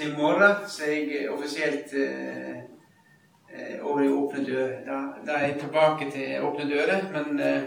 Så 0.00 0.06
i 0.06 0.12
morgen 0.16 0.54
så 0.68 0.84
er 0.84 0.92
jeg 0.92 1.30
offisielt 1.30 1.90
eh, 1.92 2.56
eh, 3.52 3.82
over 3.82 4.02
i 4.02 4.08
Åpne 4.08 4.44
dører. 4.46 4.78
Da, 4.86 5.00
da, 5.26 5.32
er 5.32 5.46
jeg 5.46 5.58
tilbake 5.60 6.10
til 6.10 6.44
Åpne 6.44 6.68
dører. 6.70 7.02
Men 7.12 7.40
eh, 7.40 7.62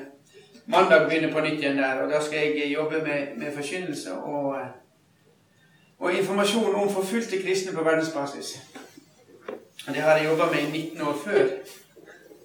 mandag 0.65 1.05
begynner 1.09 1.33
på 1.33 1.43
nytt 1.46 1.61
igjen 1.61 1.77
der, 1.77 2.01
og 2.01 2.09
da 2.09 2.21
skal 2.21 2.39
jeg 2.57 2.73
jobbe 2.73 3.04
med, 3.05 3.38
med 3.38 3.54
forkynnelse 3.54 4.13
og, 4.13 4.57
og 5.99 6.13
informasjon 6.13 6.75
om 6.75 6.89
forfulgte 6.89 7.41
kristne 7.46 7.77
på 7.77 7.86
verdensbasis. 7.86 8.55
Det 9.86 10.02
har 10.02 10.18
jeg 10.18 10.31
jobba 10.31 10.50
med 10.52 10.59
i 10.59 10.81
19 10.89 11.02
år 11.02 11.15
før. 11.25 11.47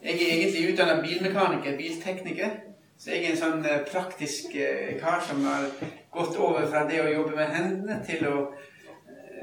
Jeg 0.04 0.14
er 0.14 0.36
egentlig 0.36 0.72
utdanna 0.72 1.00
bilmekaniker, 1.02 1.76
biltekniker. 1.76 2.50
Så 2.98 3.14
jeg 3.14 3.24
er 3.24 3.30
en 3.30 3.40
sånn 3.40 3.68
praktisk 3.92 4.52
kar 5.00 5.24
som 5.28 5.44
har 5.48 5.70
gått 6.12 6.36
over 6.36 6.66
fra 6.68 6.84
det 6.90 7.00
å 7.00 7.12
jobbe 7.14 7.38
med 7.40 7.54
hendene 7.56 8.02
til 8.04 8.28
å 8.28 8.50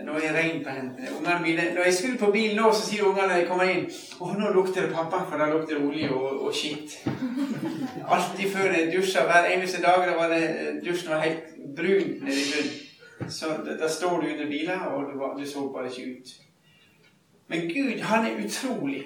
nå 0.03 0.15
er 0.17 0.19
det 0.19 0.33
regn 0.35 0.63
på 0.63 0.69
hendene. 0.69 1.39
Mine, 1.43 1.73
når 1.75 1.83
jeg 1.83 1.93
skulle 1.93 2.17
på 2.17 2.31
bilen 2.31 2.57
nå, 2.59 2.71
så 2.73 2.85
sier 2.85 3.05
ungene 3.07 3.27
når 3.27 3.41
jeg 3.41 3.47
kommer 3.47 3.71
inn 3.71 3.85
å, 4.19 4.31
nå 4.35 4.51
lukter 4.55 4.85
det 4.85 4.93
pappa, 4.95 5.21
for 5.29 5.39
da 5.41 5.49
lukter 5.51 5.77
det 5.77 5.87
olje 5.87 6.09
og, 6.11 6.41
og 6.47 6.55
skitt. 6.55 6.97
Alltid 8.05 8.51
før 8.51 8.75
jeg 8.75 8.91
dusja, 8.93 9.25
hver 9.29 9.49
eneste 9.53 9.81
dag, 9.83 10.03
da 10.07 10.17
var 10.17 10.33
det 10.33 10.81
dusjen 10.85 11.13
var 11.13 11.23
helt 11.23 11.53
brun 11.77 12.17
nede 12.25 12.47
bunnen. 12.51 12.81
Så 13.31 13.53
da 13.65 13.87
står 13.89 14.21
du 14.21 14.27
under 14.33 14.49
bilen, 14.51 14.81
og 14.91 15.07
du, 15.09 15.21
du 15.39 15.45
så 15.49 15.67
bare 15.73 15.87
ikke 15.89 16.17
ut. 16.17 16.33
Men 17.47 17.69
Gud, 17.69 17.99
han 18.01 18.25
er 18.25 18.45
utrolig. 18.45 19.03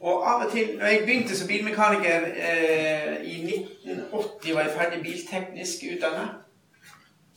Og 0.00 0.24
av 0.28 0.46
og 0.46 0.52
til, 0.52 0.76
når 0.78 0.86
jeg 0.86 1.02
begynte 1.04 1.36
som 1.36 1.48
bilmekaniker 1.48 2.26
eh, 2.36 3.14
i 3.24 3.36
1980, 3.84 4.54
var 4.54 4.60
jeg 4.60 4.74
ferdig 4.76 5.02
bilteknisk 5.02 5.86
utdanna. 5.94 6.26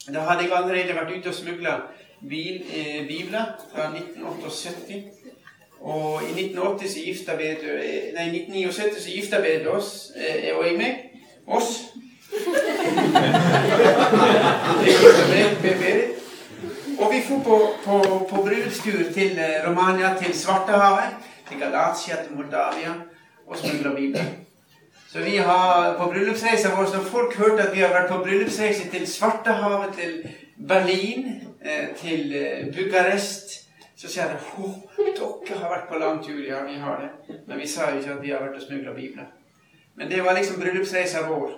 Da 0.07 0.19
hadde 0.27 0.43
jeg 0.43 0.51
allerede 0.55 0.95
vært 0.95 1.13
ute 1.17 1.31
og 1.31 1.35
smugla 1.35 1.77
bibler 2.21 3.45
fra 3.73 3.89
1978. 3.95 5.03
Og 5.79 6.21
i 6.23 6.31
1980 6.43 6.89
så 6.89 6.99
gifta 7.05 7.33
eh, 7.33 8.13
Nei, 8.15 8.27
1979 8.27 9.03
så 9.03 9.09
gifta 9.11 9.37
oss, 9.69 10.11
eh, 10.15 10.57
og 10.57 10.65
jeg 10.65 10.77
meg. 10.77 10.93
Oss. 11.47 11.93
og 16.99 17.11
vi 17.13 17.21
dro 17.27 17.37
på, 17.43 17.73
på, 17.85 18.27
på 18.29 18.41
bryllupstur 18.41 19.13
til 19.13 19.39
eh, 19.39 19.67
Romania, 19.67 20.17
til 20.17 20.33
Svartehavet, 20.33 21.09
til 21.49 21.59
Galatia, 21.59 22.15
til 22.23 22.35
Moldavia 22.35 22.93
og 23.47 23.57
smugla 23.57 23.95
bibler. 23.95 24.23
Så 25.11 25.19
vi 25.23 25.37
har 25.37 25.95
på 25.97 26.09
bryllupsreisa 26.09 26.75
vår, 26.75 26.83
Når 26.95 27.03
folk 27.03 27.35
hørte 27.37 27.63
at 27.63 27.75
vi 27.75 27.79
har 27.79 27.89
vært 27.89 28.09
på 28.11 28.17
bryllupsreise 28.23 28.89
til 28.91 29.07
Svartehavet, 29.07 29.93
til 29.95 30.29
Berlin, 30.67 31.46
Eh, 31.46 31.46
til 31.97 32.35
eh, 32.35 32.65
Bucarest. 32.75 33.69
Så 33.95 34.07
sier 34.07 34.29
de 34.29 34.37
oh, 34.61 34.75
dere 35.17 35.57
har 35.57 35.71
vært 35.71 35.87
på 35.89 35.97
lang 35.97 36.19
tur. 36.23 36.41
Ja, 36.45 36.63
vi 36.65 36.77
har 36.77 37.01
det. 37.01 37.37
Men 37.47 37.57
vi 37.59 37.67
sa 37.67 37.89
jo 37.89 37.97
ikke 37.97 38.13
at 38.13 38.21
vi 38.21 38.29
har 38.29 38.43
vært 38.45 38.59
og 38.59 38.61
smugla 38.61 38.93
bibler. 38.93 39.25
Men 39.95 40.11
det 40.11 40.23
var 40.23 40.37
liksom 40.37 40.61
bryllupsreisa 40.61 41.25
vår. 41.29 41.55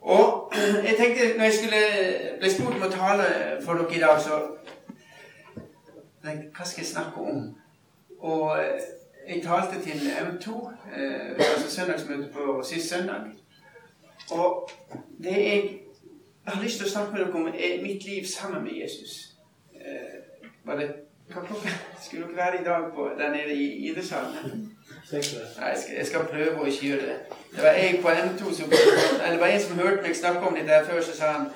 Og 0.00 0.52
jeg 0.86 0.94
tenkte, 0.98 1.36
når 1.36 1.44
jeg 1.44 1.58
skulle 1.58 1.82
ble 2.38 2.50
spurt 2.50 2.78
om 2.78 2.86
å 2.86 2.92
tale 2.94 3.26
for 3.64 3.82
dere 3.82 3.96
i 3.96 4.02
dag, 4.02 4.22
så 4.22 4.40
Hva 6.22 6.64
skal 6.64 6.84
jeg 6.84 6.86
snakke 6.86 7.20
om? 7.20 7.46
Og 8.20 8.58
eh, 8.62 8.82
jeg 9.28 9.42
talte 9.42 9.80
til 9.82 9.98
M2, 10.10 10.52
altså 11.38 11.70
søndagsmøte 11.70 12.28
på 12.34 12.62
sist 12.66 12.88
søndag. 12.88 13.32
Og 14.30 14.70
det 15.22 15.36
jeg 15.38 15.82
jeg 16.44 16.54
har 16.54 16.62
lyst 16.62 16.76
til 16.76 16.86
å 16.86 16.90
snakke 16.90 17.12
med 17.12 17.20
dere 17.20 17.32
om 17.34 17.44
mitt 17.82 18.04
liv 18.04 18.26
sammen 18.26 18.64
med 18.64 18.72
Jesus. 18.72 19.12
Eh, 19.74 20.14
var 20.64 20.78
det, 20.80 20.88
hva 21.30 21.44
klokka 21.46 21.70
skulle 22.02 22.26
dere 22.26 22.36
være 22.36 22.60
i 22.60 22.64
dag 22.64 22.88
på, 22.94 23.10
der 23.18 23.30
nede 23.30 23.54
i 23.54 23.66
idrettshallen? 23.90 24.68
Nei, 25.12 25.20
jeg 25.96 26.06
skal, 26.06 26.24
prøve 26.30 26.60
å 26.60 26.66
ikke 26.66 26.86
gjøre 26.86 27.06
det. 27.10 27.18
Det 27.54 27.62
var 27.62 27.78
jeg 27.78 28.00
på 28.02 28.08
M2 28.10 28.54
som, 28.56 28.72
eller 28.72 29.30
det 29.30 29.40
var 29.40 29.46
en 29.52 29.62
som 29.62 29.78
hørte 29.78 30.02
meg 30.02 30.16
snakke 30.16 30.48
om 30.48 30.56
det 30.56 30.66
der 30.68 30.86
før, 30.88 31.00
så 31.04 31.16
sa 31.16 31.32
han 31.36 31.46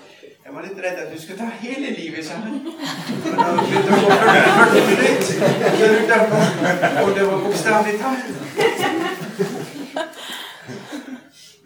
jeg 0.46 0.54
var 0.54 0.62
litt 0.62 0.78
redd 0.78 0.98
at 1.02 1.10
du 1.10 1.18
skulle 1.18 1.38
ta 1.38 1.48
hele 1.58 1.88
livet, 1.90 2.22
sa 2.26 2.34
han. 2.38 2.60
Og 2.62 3.32
da 3.34 3.46
begynte 3.56 3.90
å 3.90 3.98
gå 3.98 4.08
40 4.14 4.84
minutter, 4.90 5.22
så 5.80 5.88
lurte 5.90 6.12
jeg 6.12 6.22
på 6.30 6.36
om 7.02 7.10
det 7.16 7.24
var 7.30 7.38
bokstavelig 7.46 7.96
talt. 8.04 8.26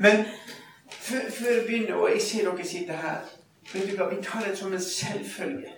Men 0.00 0.24
før, 1.10 1.30
før 1.30 1.50
jeg 1.50 1.64
begynner, 1.66 1.94
og 1.94 2.10
jeg 2.10 2.22
ser 2.22 2.50
dere 2.50 2.66
sitter 2.66 2.96
her 2.96 3.16
Vi 3.74 4.22
tar 4.22 4.44
det 4.48 4.58
som 4.58 4.72
en 4.72 4.80
selvfølge. 4.80 5.68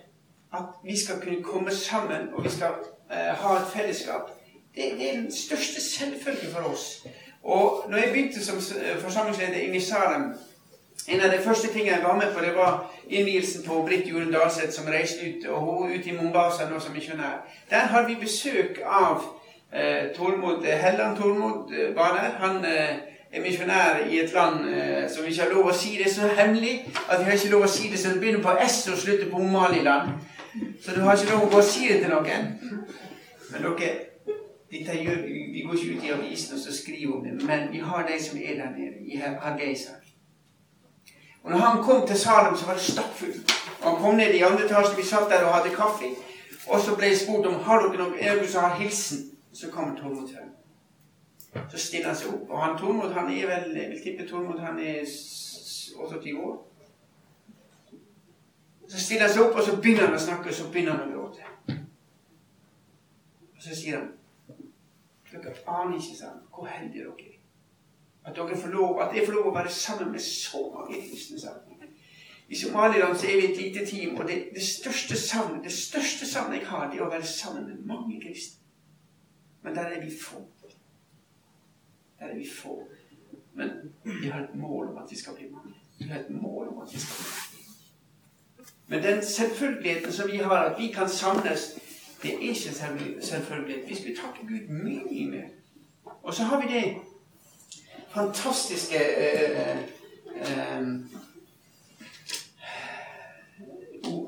At 0.53 0.63
vi 0.83 0.99
skal 1.05 1.21
kunne 1.21 1.43
komme 1.43 1.71
sammen, 1.71 2.33
og 2.33 2.43
vi 2.43 2.49
skal 2.49 2.69
uh, 3.11 3.15
ha 3.17 3.55
et 3.55 3.67
fellesskap. 3.75 4.21
Det, 4.75 4.83
det, 4.97 5.09
er 5.09 5.15
den 5.15 5.31
største 5.31 5.81
selvfølge 5.81 6.47
for 6.51 6.59
oss. 6.59 7.07
Og 7.43 7.85
når 7.89 7.97
jeg 7.97 8.11
begynte 8.11 8.45
som 8.45 8.57
eh, 8.57 8.99
forsamlingsleder 8.99 9.53
inne 9.53 9.75
i 9.75 9.79
Salem 9.79 10.33
En 11.07 11.21
av 11.21 11.31
de 11.31 11.43
første 11.43 11.67
tingene 11.67 11.95
jeg 11.97 12.03
var 12.03 12.15
med 12.15 12.33
på, 12.33 12.39
det 12.39 12.55
var 12.55 12.93
innvielsen 13.09 13.63
på 13.63 13.81
Britt 13.85 14.07
Jorunn 14.07 14.31
Dalseth, 14.31 14.71
som 14.71 14.85
reiste 14.87 15.19
ut 15.29 15.47
og 15.49 15.59
hun 15.59 15.91
ut 15.91 16.05
i 16.05 16.11
Mombasa 16.11 16.69
nå 16.69 16.79
som 16.79 16.93
misjonær. 16.93 17.41
Der 17.69 17.89
hadde 17.91 18.07
vi 18.07 18.15
besøk 18.21 18.79
av 18.85 19.25
eh, 19.73 20.13
Tormod 20.15 20.63
Helland. 20.63 21.17
Tormod 21.17 21.73
var 21.95 22.15
der. 22.15 22.29
Han 22.39 22.65
eh, 22.65 23.12
er 23.33 23.41
misjonær 23.41 24.03
i 24.09 24.19
et 24.21 24.33
land 24.33 24.67
eh, 24.69 25.09
som 25.09 25.25
ikke 25.25 25.41
har 25.41 25.53
lov 25.53 25.71
å 25.71 25.75
si 25.75 25.95
det 25.97 26.11
så 26.13 26.29
hemmelig 26.37 26.75
at 27.09 27.19
vi 27.19 27.25
har 27.25 27.37
ikke 27.39 27.53
lov 27.55 27.65
å 27.65 27.71
si 27.71 27.89
det 27.89 27.99
så 27.99 28.13
det 28.13 28.21
begynner 28.21 28.43
på 28.45 28.53
S 28.61 28.83
og 28.93 28.99
slutter 29.01 29.31
på 29.31 29.41
Omaliland. 29.41 30.13
Så 30.83 30.93
du 30.93 31.01
har 31.01 31.17
ikke 31.17 31.31
lov 31.31 31.47
å 31.47 31.51
gå 31.55 31.61
og 31.63 31.65
si 31.65 31.87
det 31.89 32.03
til 32.03 32.13
noen. 32.13 32.51
Men 33.49 33.65
dere, 33.65 33.89
dette 34.69 34.99
gjør 34.99 35.25
vi, 35.25 35.65
går 35.65 35.79
ikke 35.79 35.97
ut 35.97 36.05
i 36.05 36.13
avisen 36.13 36.61
og 36.61 36.77
skriver 36.77 37.15
om 37.17 37.25
det, 37.25 37.33
men 37.41 37.67
vi 37.73 37.81
har 37.81 38.05
de 38.07 38.21
som 38.21 38.37
er 38.37 38.61
der 38.61 38.71
nede, 38.77 39.01
i 39.01 39.17
Hargeisa. 39.17 39.97
Og 41.43 41.51
når 41.51 41.65
han 41.65 41.83
kom 41.83 42.07
til 42.07 42.17
Salem, 42.19 42.55
så 42.57 42.65
var 42.69 42.77
det 42.77 42.85
stappfullt. 42.85 43.53
Og 43.81 43.89
han 43.89 44.01
kom 44.01 44.15
ned 44.15 44.37
i 44.37 44.45
andre 44.45 44.65
etasje, 44.65 44.95
vi 44.95 45.05
satt 45.05 45.29
der 45.29 45.43
og 45.43 45.53
hadde 45.57 45.75
kaffe. 45.75 46.13
Og 46.67 46.79
så 46.79 46.95
ble 46.95 47.09
jeg 47.09 47.23
spurt 47.25 47.49
om 47.49 47.59
har 47.65 47.81
dere 47.83 48.05
noen, 48.05 48.47
som 48.47 48.69
har 48.69 48.77
hilsen. 48.79 49.25
Så 49.53 49.73
kommer 49.73 49.97
Tormod 49.97 50.29
frem. 50.29 50.52
Så 51.71 51.77
stiller 51.77 52.07
han 52.07 52.17
seg 52.17 52.33
opp. 52.33 52.49
Og 52.49 52.61
han 52.63 52.77
Tormod 52.77 53.13
han 53.13 53.29
er 53.31 53.49
vel 53.49 53.75
Jeg 53.77 53.89
vil 53.91 54.03
tippe 54.03 54.27
Tormod 54.29 54.59
han 54.59 54.79
er 54.79 55.03
28 55.95 56.33
år. 56.39 56.57
Så 58.87 58.99
stiller 58.99 59.27
han 59.27 59.33
seg 59.33 59.45
opp, 59.45 59.55
og 59.57 59.63
så 59.65 59.77
begynner 59.81 60.07
han 60.07 60.17
å 60.17 60.21
snakke, 60.21 60.49
og 60.49 60.57
så 60.57 60.69
begynner 60.71 60.97
han 60.97 61.07
å 61.07 61.13
gråte. 61.13 61.77
Og 63.55 63.63
så 63.63 63.77
sier 63.77 64.01
han 64.01 64.11
Dere 65.33 65.53
aner 65.65 65.95
ikke 65.97 66.13
sant, 66.13 66.43
hvor 66.53 66.67
heldige 66.69 67.07
dere 67.07 67.31
er. 67.31 67.39
At, 68.23 68.35
dere 68.35 68.57
får 68.57 68.69
lov, 68.69 68.99
at 69.01 69.15
jeg 69.17 69.25
får 69.25 69.33
lov 69.33 69.47
å 69.49 69.53
være 69.55 69.71
sammen 69.73 70.11
med 70.13 70.21
så 70.21 70.61
mange 70.75 70.99
kristne. 71.01 71.55
I 72.53 72.55
Somaliland 72.59 73.17
så 73.17 73.27
er 73.27 73.39
vi 73.39 73.47
et 73.47 73.57
lite 73.57 73.85
team, 73.85 74.17
og 74.17 74.27
det, 74.29 74.35
det 74.53 74.63
største 74.63 75.17
savnet 75.17 75.63
det 75.65 75.73
største 75.73 76.27
savnet 76.29 76.59
jeg 76.59 76.67
har, 76.69 76.91
det 76.91 76.99
er 76.99 77.05
å 77.07 77.09
være 77.09 77.25
sammen 77.25 77.65
med 77.65 77.81
mange 77.89 78.19
kristne. 78.21 78.61
Men 79.63 79.75
der 79.75 79.95
er 79.95 80.03
vi 80.03 80.11
få. 80.21 80.43
Det 82.23 82.31
er 82.31 82.35
vi 82.35 82.49
får. 82.49 82.87
Men 83.53 83.69
vi 84.03 84.27
har 84.27 84.43
et 84.43 84.55
mål 84.55 84.89
om 84.89 84.97
at 84.97 85.11
vi 85.11 85.17
skal 85.17 85.33
bli 85.35 85.45
mange. 85.51 85.73
Vi 85.99 86.05
har 86.05 86.19
et 86.19 86.29
mål 86.29 86.67
om 86.67 86.81
at 86.81 86.93
vi 86.93 86.99
skal 86.99 87.15
bli 87.17 87.25
mange. 87.29 87.43
Men 88.87 89.03
den 89.03 89.25
selvfølgeligheten 89.25 90.11
som 90.11 90.31
vi 90.31 90.37
har, 90.37 90.63
at 90.63 90.79
vi 90.79 90.87
kan 90.87 91.09
samles, 91.09 91.79
det 92.23 92.33
er 92.33 92.39
ikke 92.39 92.73
selvfølgelighet. 93.21 93.89
Vi 93.89 93.95
skulle 93.95 94.15
takke 94.15 94.47
Gud 94.47 94.67
mye 94.69 95.29
mer. 95.29 95.47
Og 96.23 96.33
så 96.33 96.43
har 96.43 96.61
vi 96.61 96.73
det 96.73 96.95
fantastiske 98.09 98.95
eh, 99.17 99.77
eh, 100.35 100.87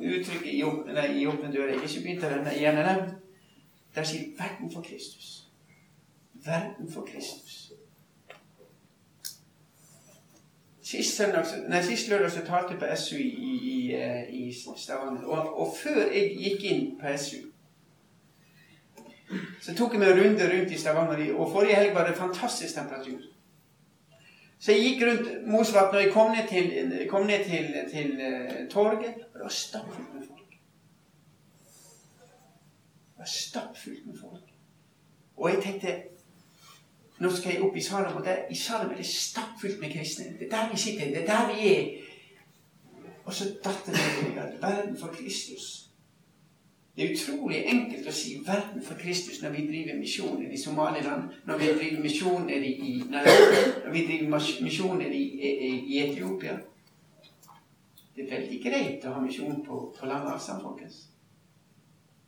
uttrykket 0.06 0.54
i, 0.54 0.64
nei, 0.94 1.08
i 1.22 1.28
åpne 1.28 1.52
dører. 1.54 1.74
Jeg 1.76 1.90
ikke 1.90 2.04
begynt 2.04 2.26
å 2.26 2.32
renne 2.34 2.56
igjen. 2.56 3.12
Der 3.96 4.04
sier 4.04 4.36
'verden 4.38 4.72
for 4.72 4.82
Kristus'. 4.82 5.48
Verden 6.34 6.92
for 6.92 7.06
Kristus. 7.06 7.65
Sist, 10.86 11.16
søndag, 11.18 11.46
nei, 11.70 11.82
sist 11.82 12.10
lørdag 12.10 12.30
så 12.32 12.44
talte 12.46 12.76
jeg 12.76 12.80
på 12.80 12.96
SU 12.96 13.16
i, 13.18 13.54
i, 13.74 13.78
i 14.30 14.54
Stavanger. 14.54 15.24
Og, 15.26 15.60
og, 15.60 15.72
før 15.80 16.12
jeg 16.14 16.36
gikk 16.38 16.66
inn 16.70 16.84
på 17.00 17.14
SU, 17.18 17.40
så 19.66 19.74
tok 19.74 19.96
jeg 19.96 20.04
meg 20.04 20.12
en 20.12 20.20
runde 20.20 20.50
rundt 20.52 20.76
i 20.76 20.78
Stavanger. 20.78 21.24
Og 21.34 21.50
forrige 21.56 21.80
helg 21.80 21.96
var 21.96 22.06
det 22.06 22.20
fantastisk 22.20 22.78
temperatur. 22.78 23.24
Så 24.60 24.76
jeg 24.76 24.84
gikk 24.84 25.04
rundt 25.08 25.48
Mosvatn, 25.50 25.96
og 25.96 26.04
jeg 26.04 26.14
kom 26.14 26.32
ned 26.36 26.54
til, 26.54 27.10
kom 27.10 27.26
ned 27.28 27.50
til, 27.50 27.74
til 27.90 28.14
uh, 28.22 28.70
torget, 28.70 29.26
og 29.34 29.40
det 29.40 29.48
var 29.48 29.56
stappfullt 29.58 30.14
med 30.14 30.28
folk. 30.28 30.58
Det 33.10 33.24
var 33.24 33.32
stappfullt 33.34 34.06
med 34.06 34.22
folk. 34.22 34.54
Og 35.38 35.50
jeg 35.50 35.64
tenkte 35.64 35.98
nå 37.20 37.32
skal 37.32 37.54
jeg 37.54 37.64
opp 37.64 37.76
i 37.78 37.82
Salem, 37.82 38.16
og 38.16 38.26
der, 38.26 38.44
i 38.52 38.56
Salem 38.56 38.92
er 38.92 39.00
det 39.00 39.06
stappfullt 39.06 39.80
med 39.80 39.94
kristne. 39.94 40.26
Det 40.40 40.48
er 40.48 40.58
der 40.58 40.72
vi 40.72 40.80
sitter. 40.80 41.06
Det 41.06 41.22
er 41.22 41.26
der 41.26 41.54
vi 41.54 41.68
er. 41.68 41.86
Og 43.26 43.34
så 43.34 43.46
datt 43.64 43.86
det 43.86 43.94
ned 43.94 44.32
i 44.32 44.62
verden 44.62 44.98
for 45.00 45.08
Kristus. 45.08 45.86
Det 46.96 47.04
er 47.04 47.16
utrolig 47.16 47.58
enkelt 47.68 48.08
å 48.08 48.12
si 48.16 48.38
'verden 48.46 48.84
for 48.84 48.96
Kristus' 48.96 49.42
når 49.44 49.50
vi 49.50 49.66
driver 49.68 49.98
misjoner 50.00 50.52
i 50.52 50.58
Somaliland, 50.58 51.24
når 51.46 51.58
vi 51.58 51.66
driver 51.80 52.04
misjoner 52.04 52.64
i 52.64 53.04
Nairobi, 53.10 53.64
når 53.86 53.92
vi 53.92 54.06
driver 54.06 54.30
misjoner 54.64 55.12
i, 55.12 55.24
i, 55.48 55.50
i, 55.88 56.00
Etiopia. 56.06 56.56
Det 58.16 58.24
er 58.24 58.40
veldig 58.40 58.62
greit 58.64 59.06
å 59.06 59.18
ha 59.18 59.22
misjon 59.22 59.60
på, 59.66 59.82
på 60.00 60.08
lang 60.08 60.24
avstand, 60.32 60.64
folkens. 60.64 61.02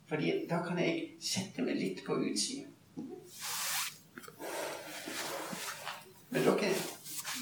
Fordi 0.09 0.33
da 0.49 0.59
kan 0.67 0.79
jeg 0.83 1.13
sette 1.19 1.63
meg 1.63 1.79
litt 1.79 2.03
på 2.03 2.19
utsida. 2.19 2.66
Men 6.29 6.43
dere, 6.43 6.73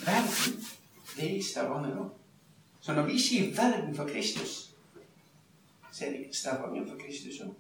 verden, 0.06 0.66
det 1.18 1.38
er 1.38 1.44
Stavanger 1.44 1.96
nå. 1.96 2.10
Så 2.82 2.94
når 2.94 3.06
vi 3.06 3.20
sier 3.20 3.56
'verden 3.56 3.96
for 3.96 4.08
Kristus', 4.08 4.72
så 5.92 6.06
er 6.06 6.12
det 6.12 6.36
Stavanger 6.36 6.88
for 6.88 6.98
Kristus 6.98 7.42
òg. 7.42 7.54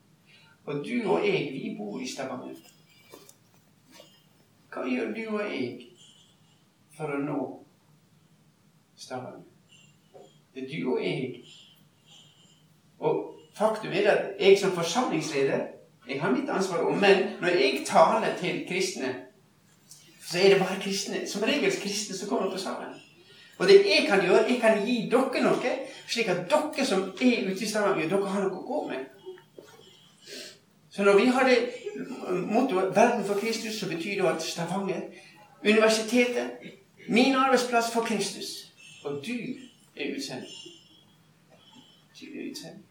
Og 0.66 0.76
du 0.86 1.10
og 1.10 1.28
jeg, 1.28 1.54
vi 1.54 1.76
bor 1.78 2.00
i 2.00 2.08
Stavanger. 2.08 2.56
Hva 4.74 4.84
gjør 4.86 5.14
du 5.14 5.38
og 5.38 5.42
jeg 5.42 5.88
for 6.98 7.06
å 7.06 7.18
nå 7.18 7.66
Stavanger? 8.96 9.44
Det 10.56 10.64
er 10.64 10.68
du 10.84 10.92
og 10.94 11.04
jeg. 11.06 11.46
Og 13.00 13.40
faktum 13.54 13.92
er 13.92 14.12
at 14.12 14.36
jeg 14.40 14.60
som 14.60 14.72
forsamlingsleder 14.72 15.68
jeg 16.08 16.22
har 16.22 16.32
mitt 16.32 16.50
ansvar. 16.50 16.90
Men 16.90 17.42
når 17.42 17.48
jeg 17.48 17.84
taler 17.86 18.38
til 18.38 18.68
kristne, 18.68 19.25
så 20.26 20.40
er 20.40 20.50
det 20.50 20.60
bare 20.60 20.82
kristne, 20.82 21.28
som 21.28 21.44
regel 21.44 21.72
kristne 21.82 22.18
som 22.18 22.30
kommer 22.30 22.52
på 22.52 22.58
sammen. 22.58 22.96
Og 23.58 23.68
det 23.68 23.76
jeg 23.86 24.06
kan 24.08 24.22
gjøre, 24.22 24.46
jeg 24.50 24.60
kan 24.62 24.86
gi 24.86 25.10
dere 25.12 25.44
noe, 25.44 25.74
slik 26.08 26.28
at 26.28 26.48
dere 26.52 26.86
som 26.86 27.04
er 27.22 27.52
ute 27.52 27.64
i 27.64 27.70
Stavanger, 27.70 28.10
dere 28.10 28.32
har 28.34 28.48
noe 28.48 28.60
å 28.60 28.66
gå 28.68 28.80
med. 28.90 29.06
Så 30.92 31.04
når 31.04 31.20
vi 31.20 31.26
har 31.26 31.48
det 31.48 31.58
mottoet 32.48 32.96
'Verden 32.96 33.26
for 33.26 33.40
Kristus', 33.40 33.80
så 33.80 33.90
betyr 33.90 34.22
det 34.22 34.30
at 34.30 34.44
Stavanger, 34.44 35.02
universitetet, 35.64 36.52
min 37.10 37.36
arbeidsplass 37.36 37.92
for 37.94 38.02
Kristus, 38.02 38.72
og 39.04 39.22
du 39.28 39.38
er 39.96 40.16
utsendt. 40.16 40.50
Du 42.20 42.26
er 42.26 42.50
utsendt. 42.52 42.85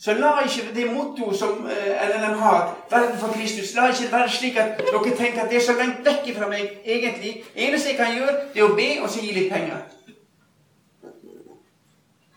Så 0.00 0.14
la 0.14 0.30
ikke 0.40 0.74
det 0.74 0.92
mottoet 0.92 1.36
som 1.38 1.66
LLM 2.08 2.38
har, 2.38 2.86
'Verden 2.90 3.18
for 3.18 3.28
Kristus', 3.28 3.74
la 3.74 3.86
ikke 3.86 4.02
det 4.02 4.12
være 4.12 4.30
slik 4.30 4.56
at 4.56 4.78
dere 4.78 5.16
tenker 5.16 5.42
at 5.42 5.50
det 5.50 5.56
er 5.56 5.62
så 5.62 5.72
langt 5.72 6.04
vekk 6.04 6.36
fra 6.36 6.48
meg 6.48 6.70
egentlig. 6.84 7.44
Eneste 7.56 7.88
jeg 7.88 7.96
kan 7.96 8.16
gjøre, 8.16 8.34
det 8.54 8.60
er 8.60 8.70
å 8.70 8.74
be 8.74 9.02
og 9.02 9.10
så 9.10 9.20
gi 9.20 9.32
litt 9.32 9.52
penger. 9.52 9.76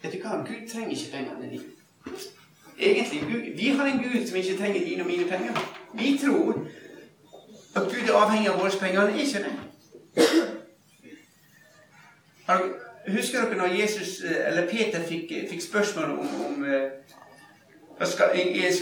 Vet 0.01 0.13
du 0.13 0.17
hva? 0.17 0.35
Gud 0.35 0.69
trenger 0.73 0.91
ikke 0.91 1.11
pengene 1.11 1.49
dine. 1.51 1.63
Egentlig, 2.79 3.57
Vi 3.57 3.69
har 3.69 3.85
en 3.85 4.03
Gud 4.03 4.27
som 4.27 4.37
ikke 4.37 4.57
trenger 4.57 4.85
dine 4.85 5.01
og 5.03 5.07
mine 5.07 5.25
penger. 5.29 5.53
Vi 5.93 6.19
tror 6.25 6.67
at 7.75 7.83
Gud 7.83 8.09
er 8.09 8.13
avhengig 8.13 8.49
av 8.49 8.59
våre 8.59 8.79
penger. 8.79 8.99
Han 8.99 9.09
er 9.09 9.19
ikke 9.19 9.43
det. 9.43 9.53
Husker 13.07 13.41
dere 13.41 13.57
når 13.57 13.67
Jesus, 13.81 14.21
eh, 14.23 14.47
eller 14.47 14.69
Peter 14.69 15.03
fikk, 15.03 15.31
fikk 15.49 15.61
spørsmål 15.61 16.03
om, 16.03 16.19
om 16.19 16.65
eh, 17.99 18.73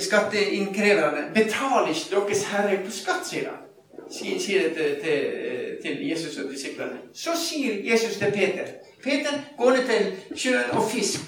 Skatteinnkreverene 0.00 1.30
betaler 1.34 1.88
ikke 1.88 2.14
deres 2.14 2.44
Herre 2.50 2.80
på 2.84 2.90
skatt, 2.92 3.26
sier 3.26 3.48
han. 3.52 3.64
Sier 4.10 4.62
det 4.62 4.72
til, 4.74 5.00
til, 5.02 5.20
til, 5.82 6.08
Jesus 6.08 6.38
og 6.38 6.50
disiplene. 6.52 6.98
Så 7.12 7.36
sier 7.36 7.82
Jesus 7.92 8.16
til 8.16 8.32
Peter 8.32 8.66
Peter, 9.02 9.32
gå 9.58 9.70
ned 9.70 9.86
til 9.86 10.38
sjøen 10.38 10.70
og 10.70 10.90
fisk. 10.90 11.20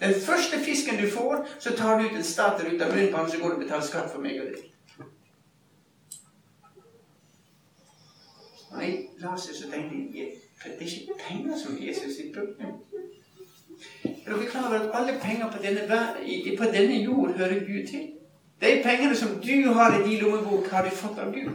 Den 0.00 0.14
første 0.14 0.58
fisken 0.64 1.04
du 1.04 1.10
får, 1.10 1.48
så 1.58 1.76
tar 1.76 1.98
du 1.98 2.04
ut 2.04 2.16
en 2.16 2.24
stater 2.24 2.74
ut 2.74 2.82
av 2.82 2.92
munnen 2.92 3.12
på 3.12 3.16
ham, 3.16 3.30
så 3.30 3.38
går 3.38 3.48
du 3.48 3.54
og 3.54 3.60
betaler 3.60 3.84
skatt 3.84 4.10
for 4.12 4.20
meg 4.24 4.40
og 4.40 4.46
deg. 4.52 4.70
Nei, 8.74 8.88
jeg 8.90 9.22
leste 9.22 9.54
så 9.54 9.70
tenkte 9.70 10.18
jeg 10.18 10.32
det 10.64 10.72
er 10.72 10.86
ikke 10.86 11.18
penger 11.28 11.58
som 11.60 11.76
Jesus 11.80 12.16
sitt 12.16 12.34
problem. 12.34 12.74
Er 14.04 14.32
dere 14.32 14.50
klar 14.50 14.66
over 14.66 14.80
at 14.80 14.90
alle 14.94 15.20
penger 15.22 15.50
på 15.50 15.62
denne, 15.62 15.80
på 16.58 16.64
denne 16.64 17.02
jord 17.04 17.32
hører 17.36 17.60
Gud 17.60 17.86
til? 17.86 18.10
De 18.60 18.80
pengene 18.84 19.16
som 19.16 19.28
du 19.28 19.72
har 19.72 20.00
i 20.00 20.08
din 20.08 20.18
lommebok, 20.18 20.66
har 20.68 20.84
du 20.84 20.90
fått 20.90 21.18
av 21.18 21.32
Gud. 21.32 21.50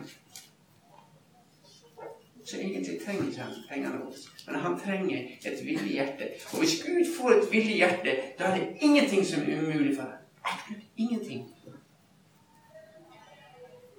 Så 2.46 2.58
egentlig 2.58 3.00
trenger 3.06 3.28
ikke 3.28 3.42
han 3.42 3.54
pengene 3.70 3.98
våre. 3.98 4.14
Men 4.48 4.56
han 4.56 4.80
trenger 4.80 5.18
et 5.46 5.66
villig 5.66 5.92
hjerte. 5.92 6.28
Og 6.54 6.60
hvis 6.60 6.84
Gud 6.86 7.06
får 7.18 7.30
et 7.30 7.52
villig 7.52 7.76
hjerte, 7.76 8.16
da 8.40 8.44
er 8.44 8.56
det 8.56 8.68
ingenting 8.82 9.26
som 9.26 9.42
er 9.42 9.62
umulig 9.62 9.96
for 9.96 10.04
ham. 10.04 10.12
Absolutt 10.44 10.86
ingenting. 10.98 11.48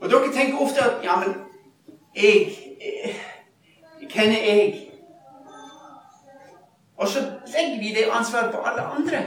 Og 0.01 0.11
dere 0.11 0.33
tenker 0.33 0.59
ofte 0.59 0.81
at 0.81 1.05
Ja, 1.05 1.21
men 1.21 1.35
jeg, 2.17 2.53
jeg 2.81 3.15
Hvem 4.01 4.31
er 4.31 4.55
jeg? 4.55 4.90
Og 7.01 7.09
så 7.09 7.21
legger 7.47 7.79
vi 7.81 7.95
det 7.97 8.11
ansvaret 8.13 8.53
på 8.55 8.61
alle 8.61 8.83
andre. 8.83 9.21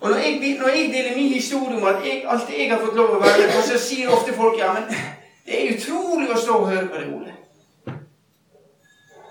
Og 0.00 0.10
når 0.10 0.16
jeg, 0.16 0.56
når 0.58 0.68
jeg 0.68 0.90
deler 0.94 1.16
min 1.16 1.32
historie 1.32 1.76
om 1.76 1.84
at 1.84 2.04
jeg, 2.04 2.24
alt 2.28 2.50
jeg 2.58 2.70
har 2.70 2.80
fått 2.80 2.94
lov 2.96 3.16
å 3.16 3.20
være 3.20 3.46
med 3.48 3.62
så 3.66 3.78
sier 3.80 4.12
ofte 4.14 4.34
folk 4.36 4.58
ja, 4.58 4.68
men 4.76 4.84
det 5.46 5.56
er 5.56 5.72
utrolig 5.74 6.28
å 6.30 6.38
stå 6.38 6.58
og 6.60 6.68
høre 6.70 6.88
på 6.92 7.00
det, 7.00 7.08
Ole. 7.16 7.32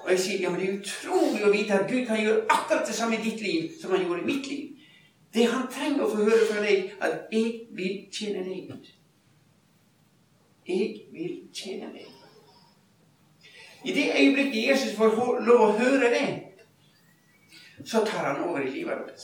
Og 0.03 0.09
jeg 0.11 0.19
sier 0.19 0.41
ja, 0.43 0.49
men 0.51 0.59
det 0.59 0.67
er 0.67 0.79
utrolig 0.81 1.45
å 1.45 1.51
vite 1.53 1.77
at 1.77 1.87
Gud 1.91 2.01
kan 2.09 2.19
gjøre 2.19 2.43
akkurat 2.49 2.87
det 2.87 2.95
samme 2.97 3.15
i 3.15 3.23
ditt 3.23 3.41
liv 3.41 3.69
som 3.81 3.93
han 3.95 4.03
gjorde 4.03 4.25
i 4.25 4.27
mitt 4.33 4.49
liv. 4.51 4.89
Det 5.35 5.45
han 5.51 5.69
trenger 5.71 6.03
å 6.03 6.09
få 6.11 6.25
høre 6.27 6.49
fra 6.49 6.61
deg, 6.63 6.91
at 7.01 7.31
'jeg 7.31 7.53
vil 7.71 7.95
tjene 8.11 8.43
deg', 8.43 8.67
Gud. 8.67 8.91
Jeg 10.67 11.01
vil 11.13 11.39
tjene 11.53 11.87
deg. 11.93 12.11
I 13.85 13.93
det 13.93 14.11
øyeblikket 14.19 14.67
Jesus 14.67 14.95
får 14.97 15.39
lov 15.45 15.61
å 15.61 15.71
høre 15.77 16.09
det, 16.09 16.44
så 17.85 18.05
tar 18.05 18.33
han 18.33 18.43
over 18.43 18.61
i 18.61 18.71
livet 18.71 18.97
vårt. 18.97 19.21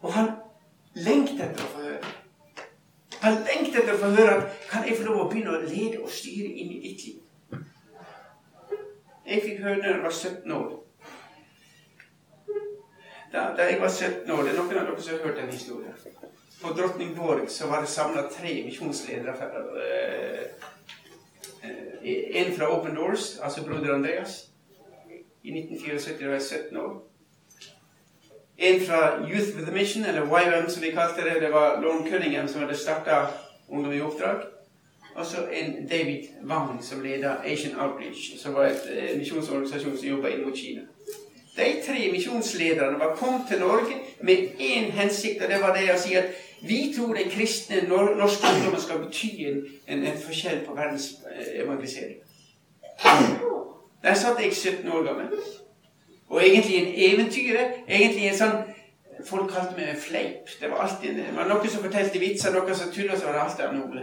Og 0.00 0.12
han 0.12 0.30
lengter 0.94 1.48
etter 1.48 1.64
å 1.64 1.72
få 1.72 1.82
høre. 1.84 2.12
Han 3.24 3.36
lengter 3.44 3.82
etter 3.82 3.94
å 3.94 4.00
få 4.00 4.10
høre 4.16 4.36
at 4.38 4.64
kan 4.70 4.88
jeg 4.88 4.98
få 4.98 5.08
lov 5.08 5.20
å 5.24 5.28
begynne 5.30 5.52
å 5.56 5.62
lede 5.64 6.00
og 6.00 6.12
styre 6.12 6.48
inn 6.48 6.72
i 6.72 6.80
ditt 6.84 7.04
liv. 7.08 7.20
Jeg 9.24 9.44
fikk 9.44 9.62
høre 9.64 9.80
da 9.80 9.92
jeg 9.92 10.02
var 10.04 10.16
17 10.16 10.52
år. 10.52 10.72
Da, 13.32 13.44
da, 13.56 13.64
jeg 13.66 13.80
var 13.80 13.90
17 13.90 14.30
år, 14.30 14.42
Det 14.44 14.52
er 14.52 14.58
noen 14.58 14.76
av 14.78 14.90
dere 14.90 15.02
som 15.02 15.16
har 15.16 15.24
hørt 15.26 15.40
den 15.40 15.52
historien. 15.52 15.94
På 16.60 16.72
Drottningborg 16.72 17.48
så 17.50 17.68
var 17.68 17.80
det 17.82 17.90
samla 17.92 18.28
tre 18.32 18.52
misjonsledere. 18.64 19.34
Øh, 19.76 20.44
øh, 21.64 22.10
en 22.40 22.52
fra 22.56 22.68
Open 22.72 22.94
Doors, 22.94 23.38
altså 23.42 23.64
broder 23.64 23.94
Andreas 23.94 24.53
i 25.44 25.50
1974 25.58 26.26
var 26.26 26.34
jeg 26.34 26.42
17 26.42 26.76
år. 26.76 27.02
En 28.58 28.80
fra 28.80 29.28
Youth 29.30 29.56
with 29.56 29.68
a 29.68 29.72
Mission, 29.72 30.04
eller 30.04 30.22
YWAM 30.22 30.70
som 30.70 30.82
vi 30.82 30.90
kalte 30.90 31.24
det. 31.24 31.42
Det 31.42 31.52
var 31.52 31.80
Lorne 31.80 32.10
Cunningham 32.10 32.48
som 32.48 32.60
hadde 32.60 32.76
starta 32.76 33.26
Ungdom 33.68 33.92
i 33.92 34.00
oppdrag. 34.00 34.36
Og 35.14 35.26
så 35.26 35.36
en 35.52 35.88
David 35.88 36.22
Wang 36.42 36.84
som 36.84 37.00
leda 37.02 37.36
Asian 37.44 37.80
Outreach, 37.80 38.38
som 38.38 38.54
var 38.54 38.64
en 38.64 38.76
eh, 38.90 39.18
misjonsorganisasjon 39.18 39.98
som 39.98 40.08
jobba 40.08 40.28
inn 40.28 40.44
mot 40.44 40.56
Kina. 40.56 40.80
De 41.56 41.64
tre 41.86 42.10
misjonslederne 42.12 42.98
var 42.98 43.16
kommet 43.16 43.46
til 43.48 43.60
Norge 43.60 43.94
med 44.20 44.36
én 44.58 44.90
hensikt, 44.90 45.42
og 45.42 45.50
det 45.50 45.60
var 45.60 45.76
det 45.76 45.86
å 45.94 45.98
si 45.98 46.16
at 46.18 46.34
vi 46.62 46.92
tror 46.96 47.14
den 47.14 47.30
kristne 47.30 47.84
norske 47.88 48.50
ungdommen 48.54 48.80
skal 48.80 49.04
bety 49.04 49.30
en, 49.46 49.64
en, 49.86 50.06
en 50.06 50.22
forskjell 50.26 50.64
på 50.66 50.74
verdens 50.74 51.12
eh, 51.30 51.60
evangelisering. 51.62 52.18
Der 54.04 54.14
satt 54.14 54.40
jeg 54.40 54.52
17 54.52 54.88
år 54.92 55.02
gammel. 55.02 55.28
Og 56.28 56.42
egentlig 56.44 56.76
en 56.76 56.92
eventyrer. 57.12 57.70
Egentlig 57.88 58.28
en 58.28 58.40
sånn 58.42 58.62
Folk 59.24 59.46
kalte 59.48 59.76
meg 59.78 59.88
en 59.88 60.00
fleip. 60.00 60.50
Det 60.60 60.68
var 60.68 60.82
alltid 60.84 61.14
det 61.16 61.30
var 61.36 61.46
noen 61.48 61.70
som 61.70 61.84
fortalte 61.84 62.20
vitser, 62.20 62.52
noen 62.52 62.76
som 62.76 62.90
tulla, 62.92 63.14
så 63.16 63.28
var 63.28 63.36
det 63.38 63.44
alltid 63.44 63.76
noe. 63.78 64.02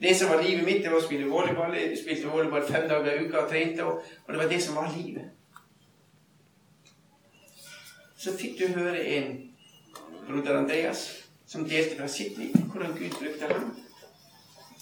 Det 0.00 0.12
som 0.16 0.30
var 0.30 0.42
livet 0.42 0.64
mitt, 0.64 0.82
det 0.84 0.92
var 0.92 1.02
å 1.02 1.04
spille 1.04 1.28
volleyball. 1.28 1.74
Jeg 1.76 1.98
spilte 2.00 2.30
volleyball 2.30 2.64
fem 2.64 2.86
dager 2.88 3.12
i 3.12 3.26
uka 3.26 3.42
og 3.42 3.50
trente, 3.50 3.84
og, 3.84 4.06
og 4.24 4.32
det 4.32 4.40
var 4.40 4.48
det 4.52 4.60
som 4.62 4.78
var 4.78 4.88
livet. 4.94 5.26
Så 8.16 8.32
fikk 8.38 8.56
du 8.60 8.78
høre 8.78 9.04
en 9.18 9.36
broder 10.28 10.62
Andreas 10.62 11.04
som 11.46 11.68
delte 11.68 11.98
fra 11.98 12.08
sitt 12.08 12.38
liv, 12.38 12.56
hvordan 12.72 12.96
Gud 12.96 13.18
brukte 13.20 13.52
ham. 13.52 13.70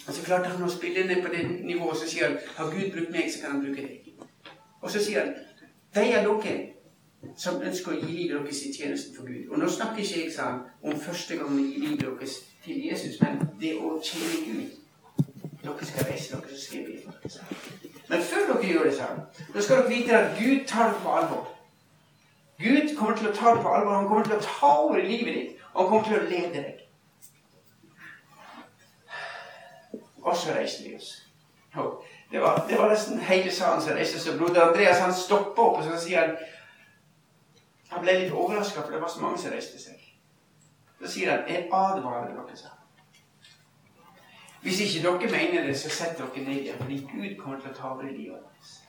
Og 0.06 0.14
så 0.14 0.22
klarte 0.24 0.52
han 0.52 0.64
å 0.64 0.72
spille 0.72 1.06
ned 1.08 1.22
på 1.24 1.32
det 1.32 1.44
nivået, 1.64 1.98
som 1.98 2.08
sier 2.08 2.38
har 2.56 2.72
Gud 2.72 2.92
brukt 2.92 3.12
meg, 3.12 3.30
så 3.32 3.42
kan 3.42 3.56
han 3.56 3.64
bruke 3.64 3.82
deg. 3.82 4.03
Og 4.84 4.90
så 4.90 5.00
sier 5.00 5.20
han 5.24 5.34
de 5.94 6.00
er 6.12 6.26
dere 6.26 6.54
som 7.40 7.62
ønsker 7.62 7.94
å 7.94 8.00
gi 8.02 8.10
livet 8.10 8.34
deres 8.36 8.62
i 8.66 8.72
tjenesten 8.74 9.14
for 9.16 9.24
Gud. 9.24 9.46
Og 9.50 9.58
nå 9.58 9.68
snakker 9.70 10.02
ikke 10.02 10.24
jeg 10.24 10.32
sa 10.34 10.50
om 10.82 10.98
første 11.00 11.38
gang 11.40 11.54
å 11.54 11.62
gi 11.62 11.80
livet 11.80 12.02
deres 12.04 12.34
til 12.64 12.82
Jesus, 12.90 13.16
men 13.22 13.40
det 13.60 13.72
å 13.80 13.94
tjene 14.04 14.42
Gud. 14.44 15.24
Dere 15.62 15.88
skal 15.88 16.10
reise 16.10 16.36
dere, 16.36 16.50
så 16.50 16.60
skal 16.66 16.78
jeg 16.78 16.84
Men 18.10 18.22
før 18.28 18.46
dere 18.50 18.72
gjør 18.72 18.84
det, 18.84 18.94
sa 18.98 19.08
han, 19.14 19.22
skal 19.56 19.76
dere 19.76 19.88
vite 19.88 20.18
at 20.18 20.36
Gud 20.40 20.66
tar 20.68 20.92
det 20.92 21.00
på 21.02 21.16
alvor. 21.16 21.48
Gud 22.60 22.96
kommer 22.98 23.16
til 23.16 23.30
å 23.30 23.36
ta 23.38 23.54
det 23.54 23.64
på 23.64 23.74
alvor. 23.78 23.96
Han 23.96 24.08
kommer 24.10 24.28
til 24.28 24.36
å 24.36 24.44
ta 24.44 24.72
over 24.82 25.00
i 25.00 25.08
livet 25.08 25.34
ditt. 25.38 25.62
Og 25.72 25.80
han 25.80 25.88
kommer 25.88 26.08
til 26.10 26.18
å 26.20 26.28
lede 26.28 26.60
deg. 26.60 26.82
Og 30.24 30.36
så 30.36 30.52
reiser 30.52 30.84
vi 30.88 30.96
oss. 30.98 31.14
Det 32.34 32.40
var, 32.40 32.66
det 32.68 32.78
var 32.78 32.88
nesten 32.88 33.18
hele 33.18 33.50
salen 33.52 33.82
som 33.82 33.94
reiste 33.94 34.18
seg. 34.18 34.34
Broder 34.38 34.64
Andreas 34.64 34.98
han 34.98 35.12
stoppa 35.14 35.62
opp 35.62 35.76
og 35.78 35.84
så 35.86 35.98
sier 36.02 36.24
han 36.24 36.32
Han 37.92 38.02
ble 38.02 38.14
litt 38.18 38.32
overraska, 38.34 38.80
for 38.82 38.90
det 38.90 38.98
var 39.02 39.12
så 39.12 39.20
mange 39.22 39.38
som 39.38 39.52
reiste 39.54 39.78
seg. 39.78 40.00
Så 40.98 41.10
sier 41.12 41.30
han 41.30 41.44
'Jeg 41.48 41.68
advarer 41.72 42.32
dere', 42.34 42.56
sa 42.56 42.68
Hvis 44.62 44.80
ikke 44.80 45.02
dere 45.06 45.30
mener 45.30 45.66
det, 45.66 45.78
så 45.78 45.90
sett 45.90 46.18
dere 46.18 46.44
ned 46.44 46.60
igjen, 46.60 46.78
fordi 46.78 46.98
Gud 47.12 47.38
kommer 47.38 47.60
til 47.60 47.70
å 47.70 47.74
ta 47.74 47.88
over 47.88 48.02
livet 48.02 48.38
deres. 48.42 48.82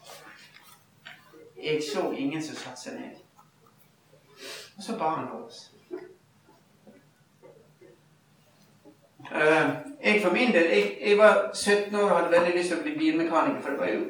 Jeg 1.63 1.83
så 1.93 2.11
ingen 2.11 2.43
som 2.43 2.55
satte 2.55 2.81
seg 2.81 2.93
ned. 2.93 3.15
Og 4.77 4.83
så 4.83 4.97
ba 4.97 5.09
han 5.09 5.27
for 5.27 5.45
oss. 5.45 5.74
Uh, 9.31 9.69
jeg 10.03 10.21
for 10.23 10.33
min 10.33 10.53
del, 10.53 10.63
jeg, 10.63 10.97
jeg, 11.05 11.17
var 11.17 11.51
17 11.53 11.95
år 11.95 12.01
og 12.01 12.17
hadde 12.17 12.31
veldig 12.31 12.57
lyst 12.57 12.69
til 12.69 12.77
å 12.77 12.83
bli 12.83 12.97
bilmekaniker, 12.97 13.61
for 13.61 13.73
det 13.73 13.79
var 13.79 13.89
jo 13.89 14.03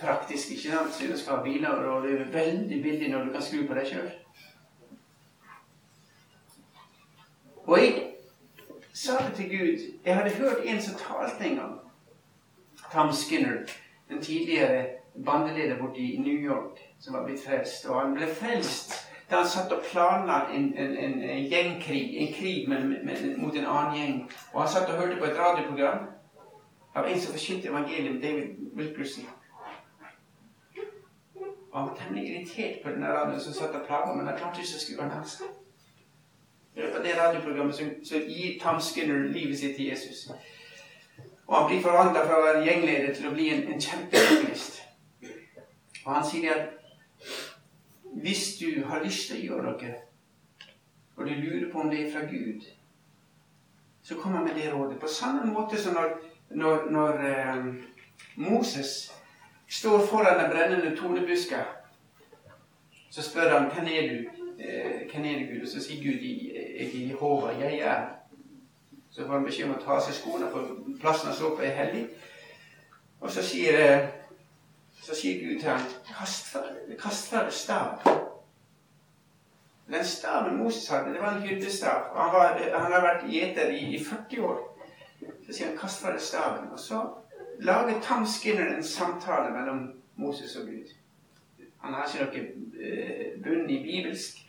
praktisk. 0.00 0.50
ikke 0.50 0.70
sant? 0.70 0.94
Så 0.94 1.08
du 1.12 1.18
skal 1.18 1.36
ha 1.36 1.42
biler, 1.42 1.68
og 1.68 2.06
det 2.06 2.14
er 2.20 2.32
veldig 2.32 2.82
billig 2.82 3.10
når 3.12 3.24
du 3.24 3.32
kan 3.32 3.44
skru 3.44 3.66
på 3.68 3.76
deg 3.76 3.90
sjøl. 3.90 4.08
Og 7.66 7.78
jeg 7.82 7.94
sa 8.94 9.18
det 9.26 9.34
til 9.36 9.48
Gud 9.50 9.78
Jeg 10.04 10.14
hadde 10.14 10.30
hørt 10.30 10.62
en 10.64 10.82
som 10.82 10.94
talte 11.00 11.44
en 11.44 11.56
gang. 11.56 11.74
Tom 12.92 13.12
Skinner, 13.12 13.66
den 14.08 14.22
tidligere 14.22 14.86
bandeleder 15.24 15.78
borte 15.78 16.00
i 16.00 16.16
New 16.16 16.38
York, 16.50 16.80
som 17.00 17.14
var 17.14 17.24
blitt 17.24 17.44
frelst. 17.44 17.86
Og 17.86 18.00
han 18.00 18.14
ble 18.14 18.28
frelst 18.34 18.95
da 19.30 19.36
han 19.36 19.48
satt 19.48 19.72
og 19.72 19.82
planla 19.92 20.40
en, 20.54 20.78
en, 20.78 20.96
en, 20.96 21.22
en, 21.22 21.46
gjengkrig, 21.50 22.16
en 22.16 22.34
krig 22.34 22.68
med, 22.68 22.84
med, 23.04 23.38
mot 23.38 23.56
en 23.56 23.66
annen 23.66 23.96
gjeng. 23.96 24.20
Og 24.52 24.60
han 24.62 24.70
satt 24.70 24.90
og 24.90 25.00
hørte 25.00 25.16
på 25.18 25.24
et 25.24 25.38
radioprogram 25.38 26.06
av 26.94 27.08
en 27.10 27.20
som 27.20 27.34
forkynte 27.34 27.68
evangeliet, 27.68 28.22
David 28.22 28.76
Wilkerson. 28.76 29.24
Og 31.72 31.80
han 31.80 31.88
var 31.88 31.96
temmelig 31.98 32.28
irritert 32.30 32.82
på 32.82 32.90
denne 32.90 33.08
radioen 33.12 33.40
som 33.40 33.52
satt 33.52 33.74
og 33.74 33.86
plaga, 33.86 34.14
men 34.14 34.26
han 34.26 34.38
klarte 34.38 34.62
ikke 34.62 34.78
å 34.78 34.84
skru 34.84 34.94
den 35.00 35.16
av 35.18 35.26
seg. 35.28 35.50
Og 36.76 37.02
det 37.04 37.18
radioprogrammet 37.18 37.74
som, 37.74 37.90
som 38.04 38.30
gir 38.30 38.60
Tom 38.62 38.80
Skinner 38.80 39.28
livet 39.32 39.58
sitt 39.58 39.76
til 39.76 39.90
Jesus. 39.90 40.30
Og 41.46 41.56
han 41.56 41.68
blir 41.68 41.82
forvandla 41.82 42.24
fra 42.26 42.38
å 42.38 42.46
være 42.46 42.64
gjengleder 42.66 43.14
til 43.14 43.28
å 43.28 43.34
bli 43.34 43.50
en, 43.54 43.62
en 43.72 43.80
kjempeevangelist. 43.80 44.82
Og 46.04 46.10
han 46.14 46.26
sier 46.26 46.54
at 46.54 46.75
hvis 48.26 48.56
du 48.60 48.84
har 48.86 49.04
lyst 49.04 49.28
til 49.28 49.38
å 49.38 49.44
gjøre 49.44 49.64
noe, 49.68 49.90
og 51.16 51.28
du 51.28 51.30
lurer 51.30 51.68
på 51.70 51.78
om 51.78 51.90
det 51.92 52.00
er 52.00 52.08
fra 52.10 52.24
Gud, 52.26 52.64
så 54.02 54.16
kommer 54.18 54.40
han 54.40 54.48
med 54.48 54.58
det 54.58 54.72
rådet. 54.72 54.98
På 55.00 55.06
samme 55.08 55.46
måte 55.46 55.78
som 55.78 55.94
når, 55.94 56.16
når, 56.50 56.90
når 56.90 57.22
eh, 57.28 57.68
Moses 58.36 59.12
står 59.68 60.06
foran 60.10 60.40
den 60.42 60.50
brennende 60.50 60.96
tornebuska, 60.96 61.62
så 63.10 63.22
spør 63.22 63.54
han 63.58 63.70
hvem 63.70 63.92
er 63.94 64.10
du 64.10 64.18
eh, 64.58 65.06
hvem 65.12 65.24
er 65.24 65.38
det 65.38 65.48
Gud? 65.52 65.62
Og 65.62 65.68
så 65.68 65.86
sier 65.86 66.02
Gud 66.02 66.26
jeg 66.26 66.82
er 66.82 67.08
Jehova, 67.08 67.54
jeg 67.60 67.78
er. 67.78 68.04
Så 69.10 69.22
får 69.22 69.38
han 69.38 69.46
beskjed 69.46 69.70
om 69.70 69.78
å 69.78 69.82
ta 69.84 70.00
av 70.00 70.02
seg 70.02 70.18
skoene, 70.18 70.50
for 70.50 70.82
plassen 71.00 71.32
står 71.32 71.54
på, 71.56 71.62
er 71.62 71.78
hellig. 71.78 72.08
Og 73.22 73.30
så 73.30 73.46
sier 73.46 73.78
eh, 73.86 74.08
så 75.06 75.14
sier 75.14 75.42
Gud 75.42 75.60
til 75.60 75.68
ham 75.70 75.80
Kast 76.98 77.28
fra 77.30 77.44
deg 77.44 77.52
staven. 77.52 78.22
Den 79.86 80.04
staven 80.04 80.56
Moses 80.58 80.88
hadde, 80.90 81.12
det 81.14 81.20
var 81.22 81.36
en 81.36 81.42
hyrdestav. 81.42 82.08
Han, 82.16 82.32
var, 82.32 82.58
han 82.58 82.92
har 82.92 83.04
vært 83.04 83.28
gjeter 83.30 83.70
i, 83.70 83.84
i 83.94 84.00
40 84.04 84.42
år. 84.42 84.64
Så 85.46 85.52
sier 85.52 85.68
han 85.68 85.78
'kast 85.78 86.02
fra 86.02 86.14
deg 86.16 86.24
staven'. 86.24 86.72
Og 86.72 86.80
så 86.80 87.04
lager 87.62 88.00
Tom 88.02 88.26
Skinner 88.26 88.74
en 88.74 88.82
samtale 88.82 89.52
mellom 89.54 89.84
Moses 90.16 90.56
og 90.56 90.66
Gud. 90.66 90.90
Han 91.84 91.94
har 91.94 92.10
ikke 92.10 92.42
noe 92.42 92.82
eh, 92.82 93.38
bunn 93.44 93.70
i 93.70 93.82
bibelsk. 93.84 94.42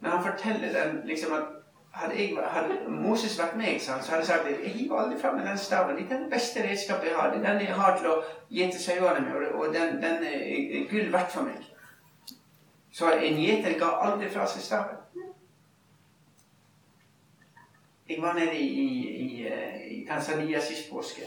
Men 0.00 0.10
han 0.10 0.24
forteller 0.26 0.76
den 0.76 1.00
liksom 1.06 1.32
at 1.32 1.57
hadde, 1.90 2.14
jeg, 2.18 2.36
hadde 2.50 2.76
Moses 2.88 3.38
vært 3.38 3.56
meg, 3.56 3.80
så 3.82 3.92
hadde 3.92 4.16
jeg 4.18 4.26
sagt 4.26 4.50
jeg 4.50 4.74
hiver 4.74 5.00
aldri 5.00 5.20
fram 5.20 5.38
den 5.40 5.58
staven. 5.58 5.96
Det 5.96 6.04
er 6.04 6.18
den 6.18 6.30
beste 6.30 6.62
redskapet 6.64 7.10
jeg 7.10 7.16
har. 7.16 7.30
Det 7.32 7.40
er 7.40 7.52
den 7.52 7.66
jeg 7.66 7.74
har 7.74 7.96
til 7.98 8.10
å 8.12 8.20
gjete 8.50 8.82
sauene 8.82 9.24
mine, 9.24 9.50
og 9.54 9.74
den, 9.74 9.98
den 10.02 10.24
er 10.24 10.86
gull 10.90 11.12
verdt 11.12 11.34
for 11.34 11.48
meg. 11.48 11.66
Så 12.92 13.10
en 13.12 13.40
gjeter 13.40 13.78
ga 13.78 13.90
aldri 14.08 14.30
fra 14.30 14.46
seg 14.48 14.64
staven. 14.64 15.04
Jeg 18.08 18.22
var 18.22 18.38
nede 18.38 18.56
i, 18.56 18.68
i, 19.20 19.48
i 19.98 20.04
Tanzania 20.08 20.60
sist 20.64 20.88
påske 20.90 21.26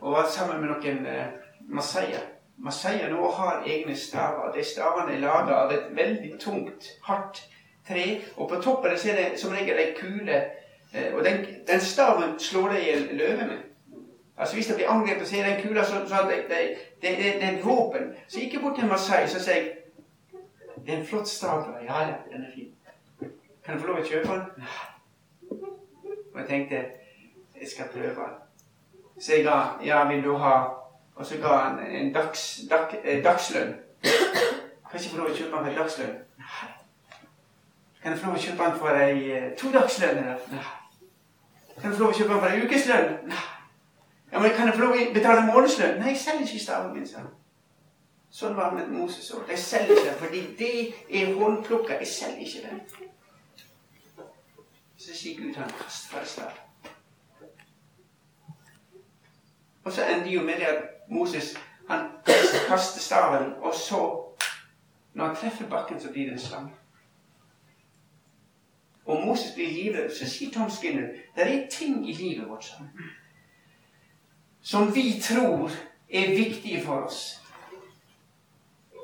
og 0.00 0.12
var 0.12 0.26
sammen 0.32 0.60
med 0.60 0.70
noen 0.72 1.06
uh, 1.06 1.26
masaier. 1.68 2.22
Masaier 2.60 3.12
nå 3.12 3.30
har 3.36 3.64
egne 3.68 3.96
staver. 3.96 4.50
De 4.54 4.64
stavene 4.64 5.14
er 5.14 5.22
laga 5.22 5.58
av 5.64 5.72
et 5.74 5.90
veldig 5.96 6.32
tungt, 6.40 6.88
hardt 7.04 7.42
tre, 7.88 8.20
og 8.36 8.48
på 8.48 8.60
toppen 8.62 8.98
så 8.98 9.10
er 9.10 9.16
det 9.16 9.40
som 9.40 9.52
regel 9.52 9.78
ei 9.78 9.94
kule. 9.98 10.44
Eh, 10.94 11.14
og 11.14 11.24
den, 11.24 11.46
den 11.68 11.80
staven 11.80 12.38
slår 12.38 12.68
de 12.68 12.80
i 12.90 13.16
løve 13.16 13.46
med. 13.46 13.58
Altså 14.40 14.54
Hvis 14.54 14.66
det 14.66 14.76
blir 14.76 14.88
angrepet, 14.88 15.28
så 15.28 15.36
er 15.36 15.46
den 15.46 15.62
kula 15.62 15.84
så, 15.84 15.92
så 16.06 16.14
det, 16.30 16.36
det, 16.48 16.56
det, 17.02 17.18
det, 17.18 17.44
er 17.44 17.58
et 17.58 17.64
våpen. 17.64 18.14
Så 18.28 18.40
gikk 18.40 18.54
jeg 18.54 18.62
bort 18.62 18.78
til 18.78 18.88
Masai 18.88 19.26
så 19.28 19.42
sier 19.42 19.54
jeg 19.56 19.76
Det 20.86 20.94
er 20.94 20.98
en 20.98 21.06
flott 21.06 21.28
stav. 21.28 21.66
Ja, 21.84 22.00
ja, 22.00 22.14
den 22.32 22.44
er 22.44 22.52
fin. 22.54 22.70
Kan 23.64 23.74
jeg 23.74 23.80
få 23.80 23.86
lov 23.86 24.00
å 24.00 24.04
kjøpe 24.04 24.32
den? 24.32 24.64
Ja. 24.64 24.86
Og 26.32 26.40
jeg 26.40 26.48
tenkte 26.48 26.80
jeg 27.60 27.68
skal 27.68 27.92
prøve 27.92 28.08
den. 28.08 28.38
Så 29.20 29.34
jeg 29.34 29.44
ga 29.44 29.58
Ja, 29.84 30.08
vil 30.08 30.24
du 30.24 30.36
ha 30.36 30.54
Og 31.14 31.26
så 31.26 31.36
ga 31.36 31.56
han 31.56 31.86
en 31.86 32.14
dags, 32.14 32.60
dag, 32.70 32.96
eh, 33.04 33.24
dagslønn. 33.24 33.74
Kan 34.90 35.00
ikke 35.00 35.10
få 35.10 35.16
lov 35.16 35.30
å 35.30 35.34
kjøpe 35.36 35.56
den 35.56 35.66
for 35.66 35.82
dagslønn. 35.82 36.14
Kan 38.02 38.12
jeg 38.12 38.20
få 38.20 38.26
lov 38.26 38.36
å 38.36 38.40
kjøpe 38.40 38.64
den 38.64 38.78
for 38.80 38.96
ei 38.96 39.32
eh, 39.36 39.48
todagslønn? 39.60 40.20
Nei. 40.54 40.68
Kan 41.80 41.90
jeg 41.90 41.98
få 41.98 42.04
lov 42.04 42.14
å 42.14 42.16
kjøpe 42.16 42.32
den 42.32 42.40
for 42.40 42.54
ei 42.54 42.62
ukeslønn? 42.64 43.10
Nei. 43.28 43.42
Ja, 44.32 44.40
men 44.40 44.54
Kan 44.56 44.70
jeg 44.70 44.76
få 44.78 44.84
lov 44.86 44.96
å 44.96 45.04
betale 45.14 45.44
månedslønn? 45.50 46.00
Nei, 46.00 46.14
jeg 46.14 46.22
selger 46.22 46.46
ikke 46.46 46.64
staven 46.64 46.94
min. 46.96 47.06
sa 47.06 47.26
Sånn 48.30 48.56
var 48.56 48.70
det 48.70 48.78
med 48.78 48.94
Moses 48.94 49.28
òg. 49.34 49.42
Jeg 49.50 49.58
selger 49.58 49.96
ikke 49.96 50.06
den 50.06 50.18
fordi 50.22 50.42
det 50.58 50.72
er 51.20 51.32
håndplukka. 51.34 51.98
Jeg 52.00 52.08
selger 52.08 52.40
ikke 52.46 52.68
den. 52.68 52.80
Så 54.96 55.16
sier 55.18 55.36
Gud 55.40 55.58
han 55.58 55.72
kaster 55.82 56.14
fra 56.14 56.24
staven. 56.24 56.66
Og 59.84 59.92
så 59.92 60.06
ender 60.06 60.30
jo 60.30 60.44
med 60.46 60.60
det 60.62 60.68
at 60.70 61.08
Moses 61.10 61.56
han 61.88 62.06
kaster 62.68 63.00
staven, 63.00 63.52
og 63.60 63.74
så, 63.74 64.02
når 65.14 65.26
han 65.26 65.36
treffer 65.36 65.68
bakken, 65.68 66.00
så 66.00 66.12
blir 66.12 66.30
det 66.30 66.38
en 66.38 66.46
slange 66.46 66.79
og 69.10 69.26
Moses 69.26 69.54
blir 69.56 69.72
livredd, 69.74 70.12
så 70.14 70.28
sier 70.28 70.52
Tom 70.54 70.70
Skinner 70.70 71.10
det 71.36 71.46
er 71.46 71.66
ting 71.72 72.04
i 72.08 72.14
livet 72.14 72.48
vårt 72.48 72.64
sammen 72.64 73.10
som 74.62 74.94
vi 74.94 75.20
tror 75.22 75.70
er 76.10 76.36
viktige 76.36 76.82
for 76.84 76.94
oss. 76.94 77.42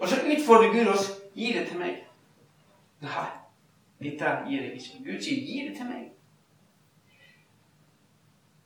Og 0.00 0.08
så 0.08 0.16
utfordrer 0.16 0.72
Gud 0.72 0.86
oss 0.86 1.12
gi 1.34 1.52
det 1.52 1.68
til 1.68 1.78
meg. 1.78 2.02
Nei, 3.00 3.28
dette 4.02 4.32
gir 4.48 4.62
jeg 4.62 4.74
ikke. 4.74 5.04
Gud 5.04 5.22
sier 5.22 5.40
gi 5.46 5.68
det 5.68 5.76
til 5.76 5.88
meg. 5.88 6.10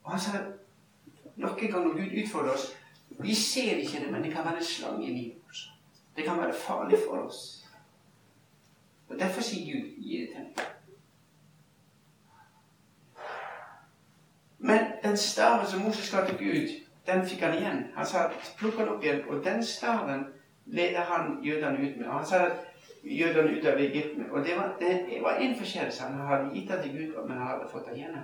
Og 0.03 0.11
han 0.11 0.21
sa 0.21 0.43
noen 1.37 1.57
ganger 1.57 1.87
når 1.87 1.99
Gud 2.01 2.23
utfordrer 2.25 2.55
oss 2.55 2.71
Vi 3.21 3.35
ser 3.35 3.77
ikke 3.77 4.01
det, 4.01 4.13
men 4.13 4.23
det 4.23 4.33
kan 4.33 4.45
være 4.45 4.93
en 4.93 5.03
i 5.03 5.07
livet 5.07 5.37
vårt. 5.45 5.73
Det 6.17 6.25
kan 6.25 6.39
være 6.39 6.55
farlig 6.55 6.99
for 7.07 7.19
oss. 7.19 7.67
Og 9.09 9.19
Derfor 9.19 9.43
sier 9.43 9.73
Gud 9.73 9.89
gi 9.99 10.21
det 10.21 10.29
til 10.29 10.41
meg. 10.41 10.80
Men 14.61 14.81
den 15.03 15.17
staven 15.17 15.67
som 15.67 15.81
Moses 15.81 16.11
ga 16.13 16.25
til 16.27 16.39
Gud, 16.39 16.75
den 17.07 17.27
fikk 17.27 17.41
han 17.41 17.55
igjen. 17.59 17.87
Han 17.97 18.07
sa 18.07 18.27
plukk 18.59 18.77
den 18.79 18.89
opp 18.93 19.05
igjen. 19.05 19.23
Og 19.29 19.45
den 19.45 19.65
staven 19.65 20.27
leder 20.67 21.01
han 21.09 21.39
jødene 21.45 21.81
ut 21.81 21.97
med. 21.97 22.07
Han 22.07 22.27
sa 22.27 22.43
jødene 23.05 23.57
ut 23.57 23.67
av 23.67 23.81
Egypt 23.81 24.19
med. 24.19 24.31
Og 24.31 24.45
det 24.45 24.57
var, 24.57 24.77
det 24.81 25.23
var 25.23 25.41
en 25.41 25.57
forskjellelse. 25.57 26.03
Han 26.03 26.27
hadde 26.27 26.53
gitt 26.55 26.69
den 26.69 26.83
til 26.83 26.93
Gud, 26.99 27.17
men 27.29 27.39
han 27.39 27.47
hadde 27.47 27.71
fått 27.73 27.87
den 27.89 27.97
igjen. 27.97 28.21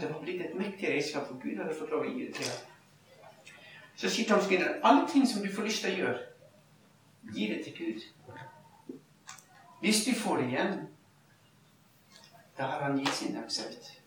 Det 0.00 0.12
var 0.12 0.20
blitt 0.20 0.40
et 0.40 0.54
mektig 0.54 0.88
redskap, 0.88 1.26
for 1.26 1.40
Gud 1.42 1.58
hadde 1.58 1.74
fått 1.74 1.90
lov 1.90 2.06
å 2.06 2.12
gi 2.12 2.26
det 2.26 2.34
til 2.34 2.46
ham. 2.48 3.50
Så 3.96 4.08
sier 4.10 4.28
Tom 4.28 4.40
Skinner 4.42 4.78
alle 4.82 5.04
ting 5.10 5.26
som 5.28 5.42
du 5.42 5.50
får 5.52 5.68
lyst 5.68 5.84
til 5.84 5.92
å 5.92 5.98
gjøre, 5.98 6.22
gi 7.34 7.48
det 7.50 7.60
til 7.64 7.76
Gud. 7.78 8.06
Hvis 9.80 10.04
du 10.06 10.14
får 10.16 10.40
det 10.40 10.46
igjen, 10.48 10.72
da 12.58 12.62
har 12.62 12.82
han 12.82 12.98
gitt 12.98 13.14
sin 13.14 13.36
aksept. 13.36 14.00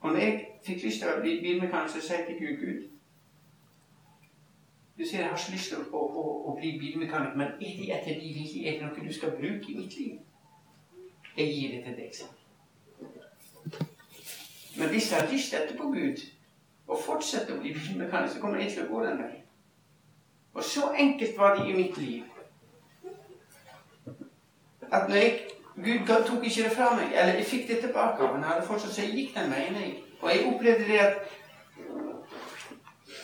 Og 0.00 0.12
når 0.12 0.18
jeg 0.18 0.46
fikk 0.64 0.82
lyst 0.84 1.00
til 1.00 1.08
å 1.08 1.20
bli 1.20 1.38
bilmekaniker, 1.40 1.92
så 1.92 2.00
sa 2.06 2.18
jeg 2.18 2.26
til 2.26 2.40
Gud 2.40 2.56
Gud 2.64 2.82
Du 4.98 5.02
sier 5.04 5.20
jeg 5.20 5.30
har 5.30 5.40
så 5.40 5.52
lyst 5.52 5.72
til 5.72 5.78
å, 5.80 6.00
å, 6.00 6.24
å 6.48 6.54
bli 6.58 6.76
bilmekaniker, 6.80 7.36
men 7.36 7.56
er 7.56 7.78
det 7.80 7.88
etter 7.96 8.20
de 8.20 8.34
vilje? 8.36 8.60
Er 8.68 8.78
det 8.78 8.86
noe 8.86 9.06
du 9.08 9.12
skal 9.12 9.32
bruke 9.38 9.72
i 9.72 9.76
mitt 9.78 9.96
liv? 9.98 10.18
Jeg 11.36 11.54
gir 11.54 11.72
det 11.72 11.80
til 11.84 11.96
deg, 11.98 12.14
sa 12.14 12.26
Men 14.76 14.88
hvis 14.92 15.10
jeg 15.10 15.20
har 15.20 15.32
lyst 15.32 15.54
etterpå 15.54 15.88
Gud, 15.96 16.22
og 16.86 17.00
fortsetter 17.00 17.56
å 17.56 17.60
bli 17.62 17.72
bilmekaniker, 17.74 18.34
så 18.36 18.40
kommer 18.44 18.62
jeg 18.62 18.74
til 18.74 18.84
å 18.84 18.92
gå 18.92 19.02
den 19.06 19.18
veien. 19.24 19.42
Og 20.54 20.62
så 20.64 20.92
enkelt 20.92 21.38
var 21.38 21.56
det 21.58 21.66
i 21.70 21.76
mitt 21.76 21.96
liv. 21.98 22.33
At 24.92 25.08
når 25.08 25.16
jeg 25.16 25.40
Gud 25.76 26.06
tok 26.06 26.44
ikke 26.44 26.62
det 26.62 26.72
fra 26.76 26.94
meg, 26.94 27.10
eller 27.10 27.34
jeg 27.34 27.44
fikk 27.44 27.68
det 27.68 27.78
tilbake 27.78 28.26
ham. 28.26 28.36
Jeg 28.36 28.48
hadde 28.48 28.66
fortsatt, 28.66 28.94
så 28.94 29.02
jeg 29.02 29.10
gikk 29.10 29.34
den 29.34 29.50
veien. 29.50 29.74
jeg. 29.74 29.94
Og 30.20 30.30
jeg 30.30 30.46
opplevde 30.54 30.84
det 30.84 30.98
at 30.98 31.16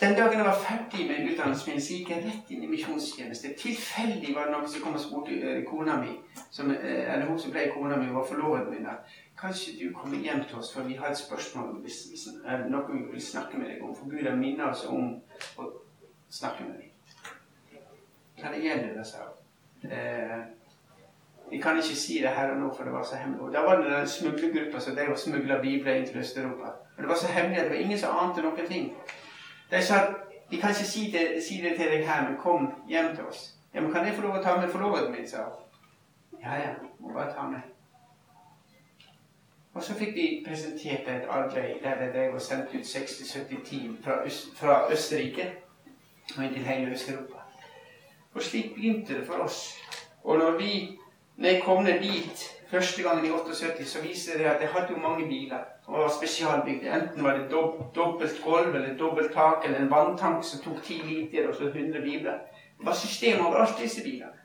den 0.01 0.15
dagen 0.15 0.37
jeg 0.37 0.45
var 0.45 0.59
ferdig 0.59 1.07
med 1.07 1.31
utdannelsen 1.31 1.71
min, 1.71 1.81
så 1.81 1.93
gikk 1.93 2.09
jeg 2.09 2.23
rett 2.25 2.51
inn 2.51 2.63
i 2.63 2.67
misjonstjeneste. 2.67 3.53
Tilfeldig 3.57 4.35
var 4.35 4.49
det 4.49 4.55
noen 4.55 4.69
som 4.69 4.83
kom 4.83 4.97
og 4.97 5.03
spurte 5.03 5.37
uh, 5.39 5.63
kona 5.69 5.97
mi, 6.01 6.15
som, 6.51 6.71
uh, 6.73 7.01
eller 7.13 7.25
hun 7.29 7.39
som 7.39 7.53
ble 7.53 7.67
kona 7.73 7.99
mi, 8.01 8.09
var 8.13 8.25
forloveden 8.27 8.73
min, 8.73 8.87
at 8.89 9.13
kanskje 9.39 9.77
du 9.79 9.91
kommer 9.95 10.17
hjem 10.17 10.43
til 10.49 10.57
oss, 10.59 10.73
for 10.73 10.89
vi 10.89 10.97
har 10.99 11.13
et 11.13 11.21
spørsmål 11.21 11.75
hvis, 11.85 11.99
hvis, 12.09 12.27
uh, 12.43 12.65
noe 12.71 12.87
vi 12.89 13.03
vil 13.11 13.27
snakke 13.31 13.61
med 13.61 13.69
deg 13.69 13.83
om. 13.85 13.93
For 13.95 14.09
Gud 14.09 14.25
har 14.27 14.39
minnet 14.41 14.65
oss 14.67 14.87
om 14.89 15.13
å 15.61 15.69
snakke 16.29 16.65
med 16.65 16.81
deg. 16.81 16.89
Hva 18.41 18.55
det 18.55 18.65
gjelder 18.65 19.05
sa 19.05 19.27
hun. 19.29 20.57
Vi 21.51 21.57
kan 21.61 21.77
ikke 21.77 21.95
si 21.95 22.21
det 22.23 22.29
her 22.29 22.51
og 22.51 22.57
nå, 22.59 22.73
for 22.75 22.83
det 22.83 22.93
var 22.93 23.03
så 23.03 23.15
hemmelig. 23.15 23.41
Og 23.41 23.53
Da 23.53 23.61
var 23.61 23.81
det 23.81 23.91
den 23.91 24.07
smuglergruppa 24.07 24.79
som 24.79 24.95
drev 24.95 25.11
og 25.11 25.19
smugla 25.19 25.61
bibler 25.61 25.93
inn 25.93 26.07
til 26.07 26.19
Øst-Europa. 26.19 26.67
Og 26.97 27.03
Det 27.03 27.07
var 27.07 27.15
så 27.15 27.27
hemmelig 27.27 27.57
at 27.57 27.63
det 27.63 27.71
var 27.71 27.83
ingen 27.83 27.99
som 27.99 28.17
ante 28.19 28.41
noen 28.41 28.67
ting. 28.67 28.93
De 29.71 29.81
sa 29.81 29.95
vi 30.51 30.57
kan 30.57 30.69
ikke 30.69 30.85
si 30.85 31.11
det, 31.11 31.43
si 31.43 31.61
det, 31.63 31.75
til 31.77 31.85
deg 31.91 32.07
her, 32.07 32.29
men 32.29 32.37
kom 32.37 32.73
hjem 32.87 33.15
til 33.15 33.25
oss. 33.25 33.55
Ja, 33.73 33.81
men 33.81 33.91
kan 33.91 34.05
jeg 34.05 34.15
få 34.15 34.21
lov 34.21 34.35
å 34.35 34.43
ta 34.43 34.57
med 34.59 34.69
forloveden 34.69 35.11
min, 35.11 35.27
sa 35.27 35.37
hun. 35.43 36.39
Ja, 36.43 36.55
ja, 36.55 36.73
må 36.99 37.13
bare 37.13 37.33
ta 37.33 37.45
med. 37.47 37.61
Og 39.73 39.83
så 39.83 39.95
fikk 39.95 40.15
de 40.15 40.25
presentert 40.47 41.07
et 41.07 41.29
arbeid 41.29 41.79
der 41.83 42.01
de 42.01 42.09
drev 42.11 42.33
og 42.35 42.41
sendte 42.41 42.77
ut 42.77 42.83
60-70 42.85 43.63
team 43.65 43.97
fra, 44.03 44.25
Øst, 44.25 44.49
fra 44.55 44.91
Østerrike 44.91 45.47
og 46.37 46.43
inn 46.43 46.53
til 46.53 46.67
hele 46.67 46.91
Øst-Europa. 46.91 47.45
Og 48.33 48.41
slik 48.41 48.75
begynte 48.75 49.19
det 49.19 49.27
for 49.27 49.33
oss. 49.33 49.77
Og 50.23 50.37
når 50.37 50.57
vi 50.57 50.99
når 51.41 51.49
jeg 51.49 51.61
kom 51.65 51.83
ned 51.83 51.99
dit 51.99 52.41
første 52.69 53.03
gangen 53.03 53.25
i 53.25 53.29
78, 53.29 53.87
så 53.87 54.01
viste 54.01 54.37
det 54.37 54.45
at 54.45 54.61
jeg 54.61 54.69
hadde 54.69 54.93
jo 54.93 54.97
mange 54.97 55.27
biler. 55.27 55.63
Og 55.85 56.03
var 56.03 56.13
spesialbygd. 56.17 56.83
Enten 56.83 57.23
var 57.23 57.37
det 57.37 57.51
dob 57.51 57.95
dobbelt 57.95 58.43
gulv 58.43 58.75
eller 58.75 58.97
dobbelt 58.97 59.33
tak 59.33 59.65
eller 59.65 59.79
en 59.79 59.89
vanntank 59.91 60.45
som 60.45 60.61
tok 60.61 60.83
10 60.83 60.93
liter 61.07 61.49
og 61.49 61.55
så 61.55 61.63
100 61.63 62.01
biler. 62.01 62.37
Det 62.77 62.85
var 62.85 62.93
system 62.93 63.45
over 63.45 63.55
alt 63.55 63.81
disse 63.81 64.03
bilene. 64.03 64.37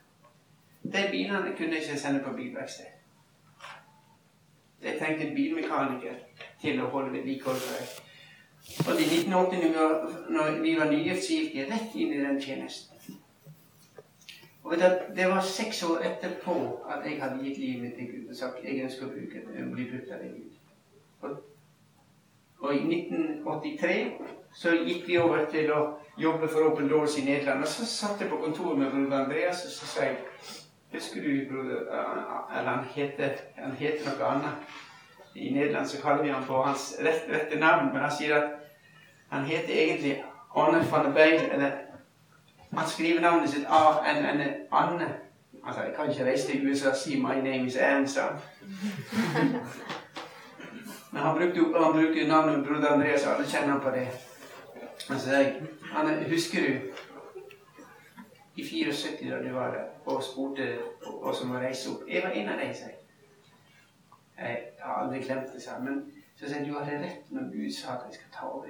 De 0.83 1.05
bilene 1.11 1.53
kunne 1.57 1.75
jeg 1.75 1.83
ikke 1.83 1.99
sende 1.99 2.23
på 2.25 2.33
bilverksted. 2.33 2.85
Jeg 4.83 4.99
trengte 4.99 5.27
en 5.27 5.35
bilmekaniker 5.35 6.13
til 6.61 6.81
å 6.81 6.89
holde 6.89 7.13
vedlikeholdet. 7.13 8.01
Og 8.87 9.01
i 9.01 9.03
1980, 9.03 10.29
når 10.29 10.61
vi 10.61 10.75
var 10.79 10.91
nygift, 10.91 11.23
så 11.23 11.33
gikk 11.33 11.55
jeg 11.55 11.71
rett 11.71 11.95
inn 11.95 12.13
i 12.13 12.21
den 12.25 12.41
tjenesten. 12.41 12.96
Og 14.67 14.75
Det 15.15 15.29
var 15.29 15.41
seks 15.41 15.83
år 15.83 15.97
etterpå 15.97 16.53
at 16.89 17.05
jeg 17.05 17.21
hadde 17.21 17.43
gitt 17.43 17.57
livet 17.57 17.93
til 17.95 18.05
Gud 18.05 18.29
og 18.29 18.35
sagt 18.35 18.63
jeg 18.63 18.83
ønsker 18.83 19.05
å 19.05 19.13
bruke 19.13 19.43
bli 19.73 19.85
brukt 19.91 20.11
av 20.11 20.25
Gud. 20.27 21.37
Og, 22.59 22.73
i 22.75 22.81
1983 22.81 24.11
så 24.55 24.73
gikk 24.75 25.07
vi 25.07 25.17
over 25.21 25.45
til 25.51 25.71
å 25.71 25.79
jobbe 26.19 26.49
for 26.51 26.67
Open 26.67 26.89
Doors 26.89 27.15
i 27.17 27.23
Nederland. 27.23 27.63
Og 27.63 27.71
så 27.71 27.85
satt 27.87 28.21
jeg 28.21 28.29
på 28.29 28.41
kontoret 28.43 28.79
med 28.81 28.91
broder 28.91 29.23
Andreas 29.23 29.63
og 29.65 29.71
så 29.71 29.91
sa 29.93 30.09
jeg 30.09 30.19
Husker 30.91 31.21
du 31.21 31.49
broder 31.49 31.87
Eller 32.57 32.69
han 32.69 32.85
heter, 32.95 33.39
han 33.55 33.71
heter 33.71 34.05
noe 34.09 34.29
annet. 34.33 34.77
I 35.35 35.53
Nederland 35.53 35.87
så 35.87 36.01
kaller 36.01 36.23
vi 36.23 36.35
han 36.35 36.43
på 36.47 36.61
hans 36.63 36.95
rette, 36.99 37.31
rette 37.31 37.59
navn, 37.59 37.93
men 37.93 38.01
han 38.03 38.15
sier 38.19 38.35
at 38.35 38.53
han 39.29 39.45
heter 39.45 39.73
egentlig 39.73 40.23
Arne 40.55 40.83
van 40.91 41.05
der 41.05 41.13
Beil, 41.13 41.43
han 42.77 42.89
skriver 42.89 43.21
navnet 43.21 43.49
sitt 43.49 43.65
en 43.65 44.41
Anne. 44.71 45.15
Altså, 45.63 45.81
Jeg 45.81 45.93
kan 45.95 46.09
ikke 46.09 46.25
reise 46.25 46.47
til 46.47 46.71
USA 46.71 46.89
og 46.89 46.95
si 46.95 47.21
'My 47.21 47.35
name 47.35 47.65
is 47.65 47.75
Anson'. 47.75 48.39
Men 51.11 51.21
han 51.21 51.37
brukte, 51.37 51.83
han 51.83 51.93
brukte 51.93 52.27
navnet 52.27 52.67
broder 52.67 52.87
Andreas, 52.87 53.25
alle 53.25 53.47
kjenner 53.47 53.71
han 53.71 53.81
på 53.81 53.89
det. 53.89 54.07
Han 55.09 55.19
sa, 55.19 55.45
Anne, 55.95 56.25
husker 56.29 56.61
du 56.61 56.73
i 58.55 58.63
74 58.63 59.29
da 59.29 59.49
du 59.49 59.53
var 59.53 59.71
der 59.71 59.83
og 60.05 60.23
spurte 60.23 60.77
oss 61.05 61.41
om 61.41 61.51
å 61.51 61.59
reise 61.59 61.89
opp? 61.89 62.01
Jeg 62.09 62.23
var 62.23 62.29
en 62.29 62.49
av 62.49 62.59
dem, 62.59 62.73
sa 62.73 62.85
jeg. 62.85 62.97
Jeg 64.37 64.61
har 64.81 65.03
aldri 65.03 65.19
glemt 65.19 65.53
det, 65.53 65.61
sa 65.61 65.79
Men 65.79 66.11
så 66.35 66.49
sier 66.49 66.65
du 66.65 66.77
hadde 66.77 66.99
rett 67.01 67.31
når 67.33 67.49
Gud 67.53 67.71
sa 67.73 67.95
at 67.95 68.03
jeg 68.05 68.19
skal 68.19 68.33
ta 68.33 68.45
over 68.45 68.67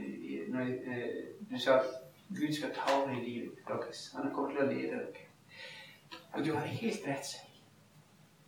når 0.47 0.61
eh, 0.61 1.07
Du 1.51 1.59
sa 1.59 1.81
Gud 2.29 2.53
skal 2.53 2.73
ta 2.75 2.93
over 2.95 3.11
i 3.11 3.23
livet 3.23 3.51
deres. 3.67 4.15
Han 4.15 4.31
kommer 4.33 4.51
til 4.51 4.63
å 4.63 4.71
lede 4.71 4.87
dere. 4.91 5.27
Og 6.33 6.45
du 6.45 6.53
har 6.53 6.65
helt 6.65 7.07
rett. 7.07 7.25
seg. 7.25 7.39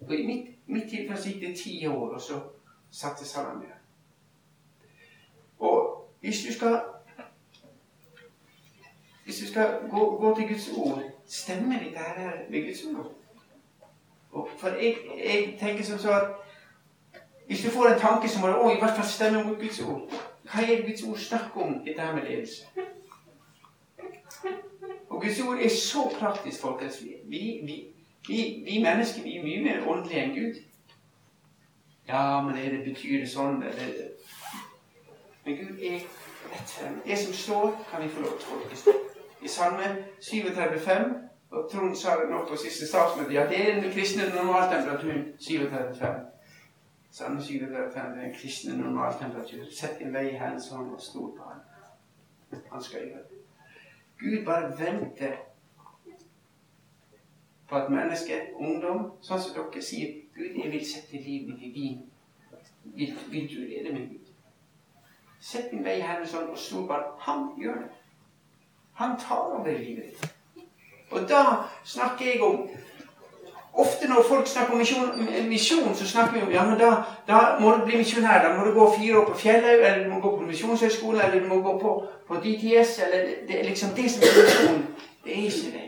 Og 0.01 0.15
I 0.15 0.25
mitt, 0.25 0.47
mitt 0.67 0.89
tilfelle 0.89 1.23
gikk 1.23 1.41
det 1.41 1.57
ti 1.57 1.87
år, 1.87 2.13
og 2.15 2.21
så 2.21 2.39
satte 2.91 3.25
sammen 3.25 3.59
med 3.59 3.67
Og 5.59 6.09
hvis 6.21 6.45
du 6.47 6.53
skal 6.53 6.79
hvis 9.23 9.39
du 9.39 9.47
skal 9.47 9.79
gå, 9.91 10.17
gå 10.17 10.35
til 10.35 10.47
Guds 10.47 10.69
ord, 10.77 11.01
stemmer 11.27 11.79
dette 11.79 11.97
her 11.97 12.31
med 12.49 12.65
Guds 12.65 12.83
ord? 12.85 13.11
Og 14.31 14.49
for 14.57 14.67
jeg, 14.67 14.97
jeg, 15.25 15.57
tenker 15.59 15.83
som 15.83 15.99
så 15.99 16.11
at 16.11 16.27
hvis 17.47 17.65
du 17.65 17.69
får 17.69 17.85
en 17.87 17.99
tanke 17.99 18.29
som 18.29 18.41
må 18.41 18.71
i 18.71 18.79
hvert 18.79 18.95
fall 18.95 19.05
stemme 19.05 19.43
mot 19.43 19.59
Guds 19.59 19.79
ord 19.81 20.11
Hva 20.43 20.61
er 20.61 20.85
Guds 20.87 21.03
ord 21.03 21.17
snakk 21.17 21.57
om 21.57 21.79
dette 21.85 22.01
her 22.01 22.15
med 22.15 22.23
ledelse? 22.23 22.65
Og 25.19 25.25
Guds 25.25 25.39
ord 25.39 25.57
er 25.57 25.69
så 25.69 26.11
praktisk, 26.19 26.61
folkens. 26.61 27.03
Vi, 27.03 27.13
vi, 27.23 27.83
vi, 28.27 28.63
vi, 28.65 28.83
mennesker 28.83 29.23
vi 29.23 29.37
er 29.37 29.43
mye 29.43 29.63
mer 29.63 29.87
åndelige 29.87 30.21
enn 30.23 30.35
Gud. 30.35 30.59
Ja, 32.07 32.41
men 32.41 32.55
det, 32.55 32.69
det 32.71 32.83
betyr 32.85 33.17
det 33.19 33.27
sånn 33.27 33.59
det, 33.59 33.87
Men 35.43 35.57
Gud 35.57 35.81
er 35.83 36.05
rettferdig. 36.53 37.01
Det 37.03 37.17
som 37.19 37.35
står, 37.35 37.67
kan 37.89 38.05
vi 38.05 38.07
få 38.13 38.23
lov 38.23 38.37
til 38.39 38.47
å 38.47 38.61
tolke. 38.61 38.93
I 39.43 39.51
Salme 39.51 39.89
37,5 40.23 41.11
og 41.51 41.67
Trond 41.71 41.99
sa 41.99 42.15
det 42.21 42.29
nå 42.31 42.39
på 42.47 42.61
siste 42.63 42.87
statsmøte 42.87 43.35
ja, 43.35 43.43
det 43.51 43.59
er 43.59 43.81
den 43.81 43.91
kristne 43.91 44.29
normaltemperaturen 44.31 45.33
37,5. 45.35 46.23
Salme 47.11 47.43
37,5 47.43 47.99
er 48.05 48.15
den 48.21 48.39
kristne 48.39 48.77
normaltemperatur. 48.79 49.67
Sett 49.81 49.99
din 49.99 50.15
vei 50.15 50.29
i 50.29 50.39
Herrens 50.39 50.71
hånd 50.71 50.95
og 50.95 51.03
stol 51.03 51.35
på 51.35 51.51
ham. 51.51 51.59
Han 52.71 52.87
skal 52.87 53.03
gjøre 53.09 53.27
det. 53.27 53.28
Gud 54.19 54.45
bare 54.45 54.73
venter 54.79 55.35
på 57.69 57.75
at 57.75 57.91
mennesker, 57.91 58.49
ungdom, 58.55 59.11
sånn 59.21 59.41
som 59.41 59.53
dere 59.55 59.83
sier 59.83 60.15
Gud, 60.35 60.57
jeg 60.57 60.71
vil 60.71 60.85
sette 60.85 61.21
livet 61.21 61.61
i 61.61 61.69
din. 61.75 62.01
Vil, 62.95 63.47
du 63.51 63.59
lede 63.61 63.93
meg, 63.93 64.09
Gud? 64.09 64.33
Sett 65.39 65.69
din 65.71 65.85
vei 65.85 65.99
her 66.01 66.25
sånn, 66.27 66.49
og 66.51 66.57
stol 66.59 66.89
at 66.91 67.13
han 67.27 67.51
gjør 67.61 67.83
det. 67.85 67.91
Han 68.99 69.15
tar 69.21 69.53
over 69.55 69.77
livet 69.77 70.09
ditt. 70.09 70.65
Og 71.11 71.29
da 71.29 71.43
snakker 71.85 72.25
jeg 72.25 72.41
om 72.43 72.65
Ofte 73.79 74.07
når 74.09 74.25
folk 74.27 74.47
snakker 74.47 74.73
om 74.73 74.79
misjon, 75.47 75.95
så 75.95 76.07
snakker 76.07 76.33
vi 76.33 76.41
om 76.41 76.51
ja, 76.51 76.65
men 76.67 76.79
da, 76.79 76.89
da 77.27 77.37
må 77.59 77.71
du 77.77 77.85
bli 77.85 78.01
misjonær. 78.01 78.41
Da 78.43 78.49
må 78.55 78.65
du 78.65 78.73
gå 78.75 78.87
fire 78.97 79.19
år 79.19 79.29
på 79.29 79.37
Fjellhaug, 79.39 79.83
eller 79.85 80.03
du 80.03 80.09
må 80.13 80.19
gå 80.19 80.31
på 80.37 80.47
misjonshøyskole, 80.47 81.21
eller 81.23 81.43
du 81.43 81.47
må 81.47 81.61
gå 81.61 81.77
på, 81.79 81.93
på 82.27 82.41
DTS. 82.43 82.99
eller 83.05 83.29
det, 83.47 83.59
er 83.59 83.69
liksom 83.69 83.89
det 83.95 84.11
som 84.11 84.25
er 84.27 84.41
misjon. 84.41 84.83
Det 85.23 85.37
er 85.37 85.45
ikke 85.45 85.71
det. 85.77 85.85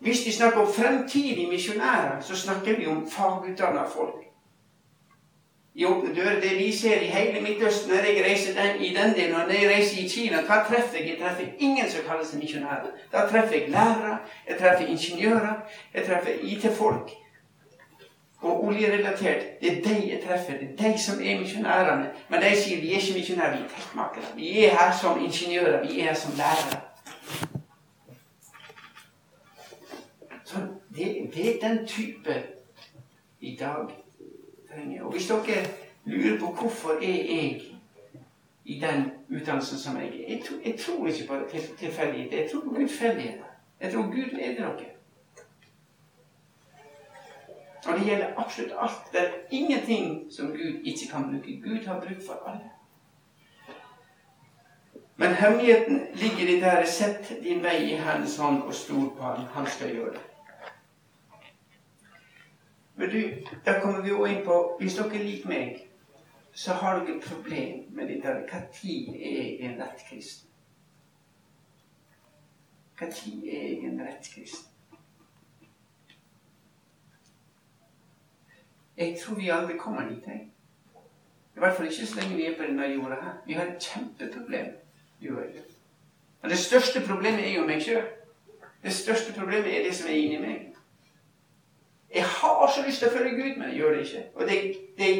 Hvis 0.00 0.26
vi 0.26 0.32
snakker 0.32 0.60
om 0.60 0.72
fremtidige 0.72 1.50
misjonærer, 1.50 2.20
så 2.20 2.36
snakker 2.36 2.76
vi 2.76 2.86
om 2.86 3.06
fagutdanna 3.10 3.84
folk. 3.94 4.29
I 5.74 5.84
Åpne 5.84 6.14
dører, 6.14 6.40
det 6.40 6.58
vi 6.58 6.72
ser 6.72 7.00
i 7.00 7.06
hele 7.06 7.40
Midtøsten 7.40 7.90
når 7.90 7.96
jeg 7.96 8.24
reiser 8.24 8.54
den, 8.62 8.82
i 8.82 8.88
den 8.94 9.14
delen, 9.14 9.32
når 9.32 9.54
jeg 9.54 9.70
reiser 9.70 9.98
i 10.02 10.08
Kina, 10.08 10.42
hva 10.42 10.64
treffer 10.66 10.98
jeg? 10.98 11.08
Jeg 11.08 11.18
treffer 11.20 11.46
ingen 11.58 11.90
som 11.90 12.02
kaller 12.08 12.26
seg 12.26 12.42
misjonærer. 12.42 12.90
Da 13.12 13.22
treffer 13.30 13.54
jeg 13.54 13.70
lærere, 13.70 14.16
jeg 14.48 14.58
treffer 14.58 14.86
ingeniører, 14.86 15.54
jeg 15.94 16.06
treffer 16.08 16.42
IT-folk. 16.42 17.14
Og 18.40 18.64
oljerelatert. 18.64 19.60
Det 19.60 19.70
er 19.70 19.82
de 19.84 19.94
jeg 20.10 20.20
treffer. 20.26 20.58
Det 20.58 20.70
er 20.70 20.92
de 20.92 20.98
som 20.98 21.22
er 21.22 21.40
misjonærene. 21.40 22.10
Men 22.28 22.42
de 22.42 22.52
sier 22.56 22.80
vi 22.80 22.92
er 22.94 23.00
ikke 23.04 23.18
misjonærer, 23.18 23.56
vi 23.56 23.62
er 23.64 23.72
teltmakere. 23.76 24.36
Vi 24.36 24.52
er 24.64 24.76
her 24.80 24.92
som 25.00 25.24
ingeniører, 25.24 25.82
vi 25.86 26.00
er 26.00 26.04
her 26.04 26.14
som 26.14 26.32
lærere. 26.40 26.80
Så 30.44 30.56
det, 30.96 31.30
det 31.34 31.50
er 31.50 31.68
den 31.68 31.86
type 31.86 32.42
i 33.40 33.56
dag 33.60 34.09
trenger. 34.74 35.02
Og 35.02 35.12
hvis 35.12 35.26
dere 35.26 35.66
lurer 36.04 36.38
på 36.40 36.46
hvorfor 36.46 36.90
er 36.90 37.16
jeg 37.32 37.62
i 38.64 38.80
den 38.80 39.10
utdannelsen 39.30 39.78
som 39.78 39.96
jeg 39.96 40.06
er 40.08 40.34
jeg, 40.34 40.42
tror, 40.48 40.56
jeg 40.64 40.78
tror 40.78 41.06
ikke 41.06 41.26
på 41.28 41.34
tilfeldighet. 41.78 42.32
Jeg 42.32 42.48
tror 42.52 42.60
på 42.60 42.74
gudfeldighet. 42.74 43.40
Jeg 43.80 43.92
tror 43.92 44.02
Gud 44.02 44.36
leder 44.36 44.54
dere. 44.54 44.86
Og 47.86 47.98
det 47.98 48.06
gjelder 48.06 48.26
absolutt 48.36 48.72
alt. 48.78 49.12
Det 49.12 49.20
er 49.20 49.32
ingenting 49.50 50.32
som 50.32 50.46
Gud 50.46 50.80
ikke 50.84 51.08
kan 51.12 51.22
bruke. 51.22 51.60
Gud 51.64 51.86
har 51.86 52.00
bruk 52.00 52.26
for 52.26 52.42
alle. 52.46 52.70
Men 55.16 55.34
hemmeligheten 55.34 56.06
ligger 56.14 56.56
i 56.56 56.60
det 56.60 56.88
Sett 56.88 57.32
din 57.42 57.62
vei 57.62 57.92
i 57.92 57.96
Hans 57.96 58.36
hånd 58.36 58.62
og 58.62 58.74
stol 58.74 59.10
på 59.16 59.22
ham. 59.22 59.44
Han 59.52 59.66
skal 59.66 59.94
gjøre 59.94 60.12
det. 60.12 60.29
Men 63.00 63.10
du, 63.10 63.32
da 63.64 63.80
kommer 63.80 64.02
vi 64.02 64.10
også 64.12 64.32
inn 64.32 64.42
på 64.44 64.56
Hvis 64.80 64.94
dere 64.98 65.22
liker 65.24 65.48
meg, 65.48 65.78
så 66.52 66.74
har 66.76 66.98
dere 66.98 67.16
et 67.16 67.24
problem 67.24 67.86
med 67.96 68.08
det 68.08 68.18
der 68.22 68.42
Når 68.44 69.14
er 69.16 69.36
jeg 69.36 69.60
en 69.60 69.80
rett 69.80 70.02
kristen? 70.08 70.50
Når 73.00 73.06
er 73.08 73.62
jeg 73.62 73.78
en 73.88 74.02
rett 74.04 74.28
kristen? 74.34 74.66
Jeg 78.96 79.16
tror 79.22 79.34
vi 79.34 79.48
aldri 79.48 79.78
kommer 79.78 80.08
dit. 80.08 80.26
Jeg. 80.26 80.48
I 81.56 81.58
hvert 81.58 81.76
fall 81.76 81.86
ikke 81.86 82.06
så 82.06 82.20
lenge 82.20 82.36
vi 82.36 82.46
er 82.46 82.56
på 82.56 82.62
denne 82.68 82.82
jorda 82.82 83.14
her. 83.22 83.32
Vi 83.46 83.52
har 83.52 83.64
et 83.64 83.82
kjempeproblem. 83.82 84.66
Men 86.42 86.50
det 86.50 86.58
største 86.58 87.00
problemet 87.08 87.48
er 87.48 87.54
jo 87.54 87.64
meg 87.66 87.80
sjøl. 87.82 88.04
Det 88.82 88.92
største 88.92 89.32
problemet 89.32 89.78
er 89.78 89.88
det 89.88 89.94
som 89.96 90.08
er 90.08 90.20
inni 90.20 90.38
meg. 90.44 90.69
Jeg 92.14 92.24
har 92.24 92.72
så 92.74 92.82
lyst 92.86 92.98
til 92.98 93.08
å 93.08 93.12
følge 93.14 93.36
Gud, 93.36 93.56
men 93.56 93.68
jeg 93.68 93.76
gjør 93.76 93.94
det 93.94 94.00
ikke. 94.06 94.24
Og 94.34 94.48
det, 94.48 94.58
det 94.98 95.10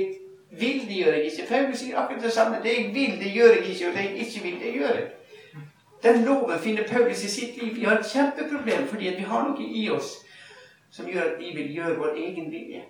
vil, 0.51 0.81
det 0.89 0.97
gjør 0.97 1.13
jeg 1.13 1.25
ikke. 1.25 1.47
Paulus 1.49 1.79
sier 1.79 1.99
akkurat 1.99 2.23
det 2.23 2.33
samme. 2.33 2.59
Det 2.63 2.77
jeg 2.77 2.95
vil, 2.95 3.19
det 3.21 3.33
gjør 3.35 3.53
jeg 3.55 3.67
ikke. 3.67 3.89
Og 3.89 3.95
det 3.95 4.05
jeg 4.05 4.17
ikke 4.27 4.43
vil, 4.43 4.57
det 4.65 4.73
gjør 4.75 4.95
jeg. 4.99 5.09
Den 6.03 6.25
loven 6.25 6.59
finner 6.59 6.89
Paulus 6.89 7.25
i 7.25 7.31
sitt 7.31 7.63
liv. 7.63 7.75
Vi 7.75 7.85
har 7.85 7.99
et 7.99 8.07
kjempeproblem 8.13 8.87
fordi 8.89 9.15
vi 9.17 9.29
har 9.29 9.49
noe 9.49 9.67
i 9.69 9.91
oss 9.91 10.17
som 10.91 11.07
gjør 11.07 11.23
at 11.23 11.39
vi 11.39 11.53
vil 11.55 11.75
gjøre 11.75 11.99
vår 11.99 12.17
egen 12.19 12.51
vilje. 12.51 12.83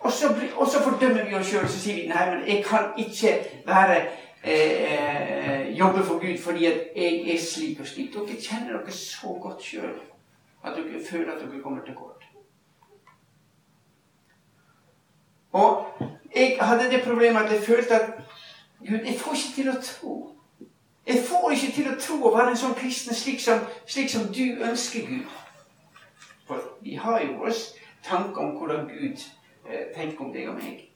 Og 0.00 0.12
så, 0.12 0.34
og 0.56 0.68
så 0.68 0.82
fordømmer 0.82 1.24
vi 1.28 1.34
oss 1.34 1.48
sjøl 1.48 1.68
så 1.68 1.80
sier 1.80 1.96
vi, 1.96 2.06
nei, 2.08 2.26
men 2.30 2.44
jeg 2.48 2.64
kan 2.64 2.92
ikke 2.98 3.32
være 3.66 3.96
eh, 4.44 4.92
eh, 4.92 5.78
jobbe 5.78 6.04
for 6.04 6.20
Gud 6.20 6.38
fordi 6.42 6.66
at 6.66 6.96
jeg 6.96 7.34
er 7.34 7.40
slik 7.40 7.80
og 7.80 7.86
slik. 7.86 8.12
Dere 8.14 8.40
kjenner 8.40 8.78
dere 8.80 8.96
så 8.96 9.36
godt 9.42 9.64
sjøl 9.64 9.96
at 10.64 10.76
dere 10.76 11.04
føler 11.10 11.32
at 11.32 11.40
dere 11.40 11.62
kommer 11.62 11.84
til 11.84 11.94
kort. 11.94 12.24
Og 15.52 15.86
jeg 16.34 16.58
hadde 16.60 16.90
det 16.90 17.02
problemet 17.04 17.40
at 17.40 17.52
jeg 17.52 17.62
følte 17.62 18.00
at 18.00 18.12
Gud, 18.88 18.98
jeg 18.98 19.20
får 19.20 19.32
ikke 19.34 19.54
til 19.54 19.70
å 19.70 19.80
tro. 19.82 20.36
Jeg 21.06 21.24
får 21.28 21.50
ikke 21.50 21.72
til 21.72 21.88
å 21.90 21.96
tro 22.00 22.16
å 22.24 22.34
være 22.36 22.52
en 22.54 22.60
sånn 22.60 22.76
kristen 22.78 23.14
slik 23.14 23.40
som, 23.42 23.64
slik 23.86 24.10
som 24.12 24.28
du 24.32 24.62
ønsker 24.62 25.08
Gud. 25.08 25.26
For 26.46 26.62
vi 26.82 26.94
har 26.94 27.20
jo 27.24 27.40
vår 27.42 27.58
tanke 28.06 28.40
om 28.40 28.54
hvordan 28.56 28.88
Gud 28.88 29.26
eh, 29.68 29.90
tenker 29.96 30.24
om 30.24 30.32
deg 30.32 30.48
og 30.48 30.56
meg. 30.62 30.86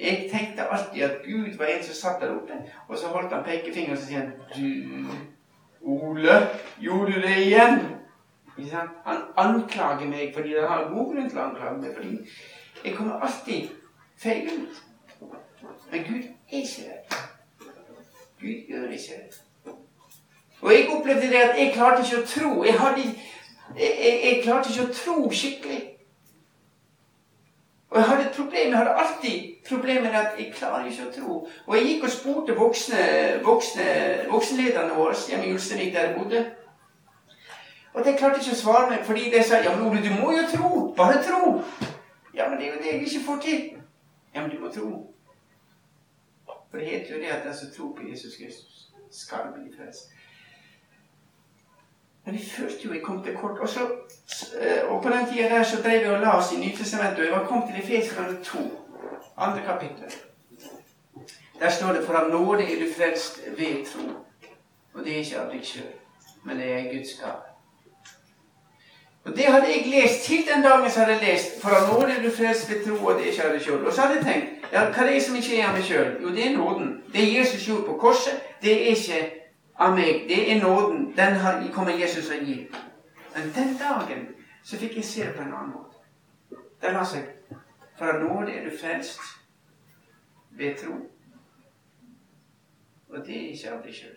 Jeg 0.00 0.30
tenkte 0.32 0.64
alltid 0.72 1.02
at 1.02 1.22
Gud 1.26 1.58
var 1.60 1.66
en 1.66 1.84
som 1.84 1.94
satt 1.94 2.22
der 2.22 2.32
oppe, 2.32 2.56
og 2.88 2.98
så 2.98 3.12
holdt 3.12 3.32
han 3.32 3.44
pekefingeren 3.44 3.92
og 3.92 3.98
så 3.98 4.06
sier 4.06 4.24
han, 4.24 4.32
Du, 4.56 5.12
Ole, 5.80 6.48
gjorde 6.78 7.12
du 7.12 7.20
det 7.20 7.36
igjen? 7.46 7.78
Han 9.04 9.18
anklager 9.36 10.06
meg 10.06 10.34
fordi 10.34 10.54
han 10.58 10.68
har 10.68 10.88
god 10.88 11.12
grunn 11.12 11.28
til 11.30 11.38
å 11.38 11.42
anklage 11.42 11.78
meg. 11.80 11.94
fordi 11.94 12.18
jeg 12.84 12.96
kommer 12.96 13.20
alltid 13.20 13.68
feil 14.18 14.48
ut. 14.48 14.82
Men 15.90 16.04
Gud 16.04 16.24
er 16.24 16.58
ikke 16.62 16.82
det. 16.88 17.20
Gud 18.40 18.68
gjør 18.68 18.90
ikke 18.90 19.20
det. 19.22 19.74
Og 20.60 20.72
jeg 20.72 20.88
opplevde 20.90 21.28
det 21.28 21.40
at 21.40 21.58
jeg 21.58 21.72
klarte 21.74 22.02
ikke 22.02 22.22
å 22.22 22.26
tro. 22.26 22.64
Jeg, 22.64 22.74
hadde, 22.80 23.04
jeg, 23.78 23.92
jeg, 24.04 24.20
jeg 24.24 24.42
klarte 24.44 24.70
ikke 24.70 24.88
å 24.88 24.94
tro 24.94 25.30
skikkelig. 25.30 25.80
Og 27.90 27.98
jeg 27.98 28.06
hadde 28.08 28.22
et 28.22 28.36
problem. 28.36 28.68
Jeg 28.68 28.78
hadde 28.78 28.94
alltid 28.94 29.54
problemer 29.68 30.00
med 30.00 30.20
at 30.20 30.38
jeg 30.38 30.52
klarer 30.54 30.86
ikke 30.86 31.06
å 31.08 31.12
tro. 31.16 31.36
Og 31.66 31.76
jeg 31.76 31.86
gikk 31.86 32.04
og 32.06 32.10
spurte 32.10 32.56
voksne, 32.58 33.02
voksne, 33.44 33.86
voksenlederne 34.30 34.94
våre 34.94 35.14
hjemme 35.28 35.46
i 35.46 35.52
Ulsteinvik, 35.52 35.94
der 35.94 36.06
jeg 36.06 36.16
bodde. 36.18 36.44
Og 37.94 38.04
de 38.06 38.14
klarte 38.18 38.38
ikke 38.38 38.54
å 38.54 38.60
svare 38.60 38.90
meg, 38.92 39.02
fordi 39.06 39.30
de 39.32 39.42
sa 39.42 39.58
ja, 39.64 39.74
men 39.74 39.88
Ole, 39.88 40.02
du 40.04 40.12
må 40.14 40.30
jo 40.36 40.46
tro. 40.52 40.70
Bare 40.96 41.18
tro. 41.26 41.56
Ja, 42.34 42.46
men 42.48 42.58
det 42.58 42.68
er 42.68 42.74
jo 42.74 42.82
det 42.82 42.92
jeg 42.92 43.02
ikke 43.08 43.24
får 43.26 43.42
til. 43.46 43.64
Ja, 44.34 44.44
men 44.44 44.50
du 44.54 44.60
må 44.62 44.70
tro. 44.70 44.90
For 46.46 46.78
det 46.78 46.86
heter 46.86 47.16
jo 47.16 47.22
det 47.24 47.32
at 47.34 47.42
den 47.44 47.56
som 47.58 47.72
tror 47.74 47.94
på 47.96 48.06
Jesus 48.06 48.36
Kristus, 48.38 48.86
skal 49.10 49.50
bli 49.56 49.72
frelst. 49.74 50.12
Men 52.30 52.38
jeg 52.38 52.48
følte 52.48 52.78
jo 52.84 52.92
jeg 52.92 53.02
kom 53.02 53.22
til 53.24 53.36
kort. 53.36 53.58
Og, 53.58 53.68
så, 53.68 53.80
eh, 54.60 54.92
og 54.92 55.02
på 55.02 55.08
den 55.08 55.26
tida 55.32 55.48
der 55.48 55.62
så 55.62 55.82
drev 55.82 56.00
jeg 56.00 56.10
og 56.10 56.20
la 56.20 56.36
oss 56.38 56.52
i 56.52 56.60
Nytestamentet, 56.60 57.18
og 57.18 57.24
jeg 57.24 57.32
var 57.32 57.46
kommet 57.46 57.64
til 57.68 57.82
Efeserne 57.82 58.44
2, 58.44 58.58
andre 59.36 59.62
kapittel. 59.66 60.14
Der 61.60 61.70
står 61.70 61.92
det 61.92 62.04
'For 62.06 62.14
av 62.14 62.30
nåde 62.30 62.62
er 62.62 62.78
du 62.80 62.86
frelst 62.96 63.40
ved 63.56 63.86
tro'. 63.86 64.12
Og 64.94 65.04
det 65.04 65.12
er 65.12 65.16
ikke 65.16 65.40
av 65.40 65.52
deg 65.52 65.64
sjøl, 65.64 65.92
men 66.44 66.56
det 66.56 66.72
er 66.72 66.82
Guds 66.82 67.14
gave. 67.20 67.42
Og 69.24 69.36
Det 69.36 69.44
hadde 69.44 69.66
jeg 69.66 69.86
lest 69.86 70.24
til 70.24 70.42
den 70.54 70.62
dagen 70.62 70.90
så 70.90 70.98
hadde 70.98 71.12
jeg 71.12 71.28
lest 71.28 71.62
For 71.62 71.70
av 71.70 71.92
nåde 71.92 72.12
er 72.12 72.22
du 72.22 72.30
frelst 72.36 72.70
ved 72.70 72.84
tro, 72.86 73.06
og 73.06 73.14
det 73.14 73.22
er 73.22 73.30
ikke 73.30 73.44
av 73.44 73.52
deg 73.52 73.62
sjøl. 73.62 73.86
Og 73.86 73.92
så 73.92 74.00
hadde 74.00 74.14
jeg 74.14 74.24
tenkt 74.24 74.72
ja, 74.72 74.84
hva 74.84 75.02
er 75.02 75.12
det 75.12 75.22
som 75.22 75.36
ikke 75.36 75.60
er 75.60 75.68
av 75.68 75.74
meg 75.74 75.84
sjøl? 75.84 76.16
Jo, 76.22 76.28
det 76.28 76.46
er 76.46 76.56
nåden. 76.56 77.02
Det 77.12 77.38
Jesus 77.38 77.66
gjorde 77.66 77.82
på 77.86 77.92
korset, 77.92 78.40
det 78.62 78.72
er 78.72 78.86
ikke 78.94 79.39
av 79.80 79.94
meg. 79.96 80.24
Det 80.28 80.40
er 80.52 80.60
nåden. 80.62 81.12
Den 81.16 81.36
har, 81.42 81.60
kommer 81.72 81.96
Jesus 81.98 82.30
å 82.30 82.38
gi. 82.44 82.56
Men 83.34 83.52
den 83.54 83.76
dagen 83.80 84.26
så 84.62 84.78
fikk 84.78 84.96
jeg 85.00 85.04
se 85.04 85.26
det 85.26 85.36
på 85.36 85.42
en 85.42 85.54
annen 85.54 85.74
måte. 85.74 86.00
Der 86.80 86.96
la 86.96 87.04
seg 87.04 87.36
For 88.00 88.08
av 88.08 88.22
nåde 88.22 88.54
er 88.56 88.64
du 88.64 88.76
frelst 88.80 89.20
ved 90.56 90.78
tro. 90.80 90.94
Og 93.10 93.26
det 93.26 93.36
er 93.36 93.50
ikke 93.52 93.72
av 93.74 93.82
deg 93.84 93.96
sjøl. 93.98 94.14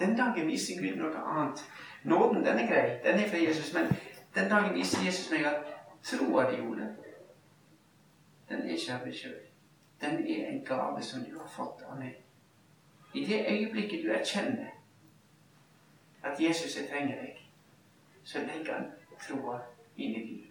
Den 0.00 0.16
dagen 0.16 0.48
viser 0.48 0.80
Gud 0.80 0.96
noe 0.98 1.20
annet 1.20 1.64
Nåden, 2.04 2.44
den 2.44 2.58
er 2.60 2.68
grei. 2.68 2.86
Den 3.04 3.20
er 3.20 3.28
fra 3.28 3.40
Jesus. 3.40 3.74
Men 3.74 3.92
den 4.34 4.48
dagen 4.48 4.72
viser 4.74 5.04
Jesus 5.04 5.30
meg 5.30 5.44
at 5.48 5.68
troa 6.04 6.48
di 6.50 6.62
gjorde 6.62 6.88
den 8.48 8.62
er 8.62 8.74
ikke 8.74 8.94
av 8.94 9.06
deg 9.06 9.16
sjøl. 9.16 9.40
Den 10.00 10.20
er 10.28 10.48
en 10.50 10.64
gave 10.66 11.02
som 11.02 11.24
du 11.24 11.38
har 11.38 11.48
fått 11.48 11.82
av 11.88 11.98
meg. 11.98 12.20
I 13.14 13.24
det 13.24 13.44
øyeblikket 13.48 14.04
du 14.04 14.10
erkjenner 14.10 14.66
at 16.24 16.40
Jesus 16.40 16.76
er 16.76 16.88
trenger 16.90 17.20
deg, 17.20 17.36
så 18.24 18.38
legger 18.38 18.74
han 18.74 18.84
troa 19.28 19.58
inn 19.96 20.10
i 20.10 20.18
livet. 20.18 20.50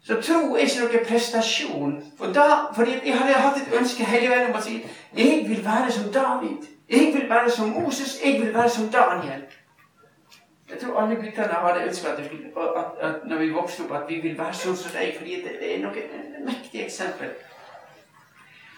Så 0.00 0.20
tro 0.22 0.54
er 0.54 0.64
ikke 0.64 0.80
noe 0.80 1.04
prestasjon. 1.04 2.12
For 2.18 2.32
da, 2.32 2.72
fordi 2.74 2.90
Jeg 3.04 3.18
hadde 3.18 3.34
hatt 3.34 3.56
et 3.60 3.74
ønske 3.80 4.04
hele 4.04 4.30
veien 4.30 4.50
om 4.50 4.56
å 4.56 4.62
si 4.64 4.78
jeg 5.16 5.42
vil 5.48 5.60
være 5.64 5.92
som 5.92 6.12
David. 6.12 6.68
Jeg 6.88 7.10
vil 7.14 7.28
være 7.28 7.50
som 7.50 7.68
Moses. 7.68 8.14
Jeg 8.24 8.40
vil 8.40 8.54
være 8.54 8.70
som 8.70 8.88
Daniel. 8.88 9.42
Jeg 10.70 10.78
tror 10.80 11.00
alle 11.00 11.16
guttene 11.16 11.60
hadde 11.64 11.84
ønska 11.88 12.08
at, 12.08 12.20
at, 12.20 12.96
at, 13.00 13.20
når 13.24 13.38
vi 13.38 13.50
vokste 13.50 13.84
opp, 13.84 13.92
at 13.92 14.08
vi 14.08 14.20
vil 14.22 14.38
være 14.38 14.54
sånn 14.54 14.76
som 14.76 14.96
deg. 14.96 15.14
fordi 15.16 15.42
det, 15.44 15.58
det 15.60 15.74
er 15.74 15.84
noe 15.84 16.08
mektig 16.46 16.82
eksempel. 16.86 17.36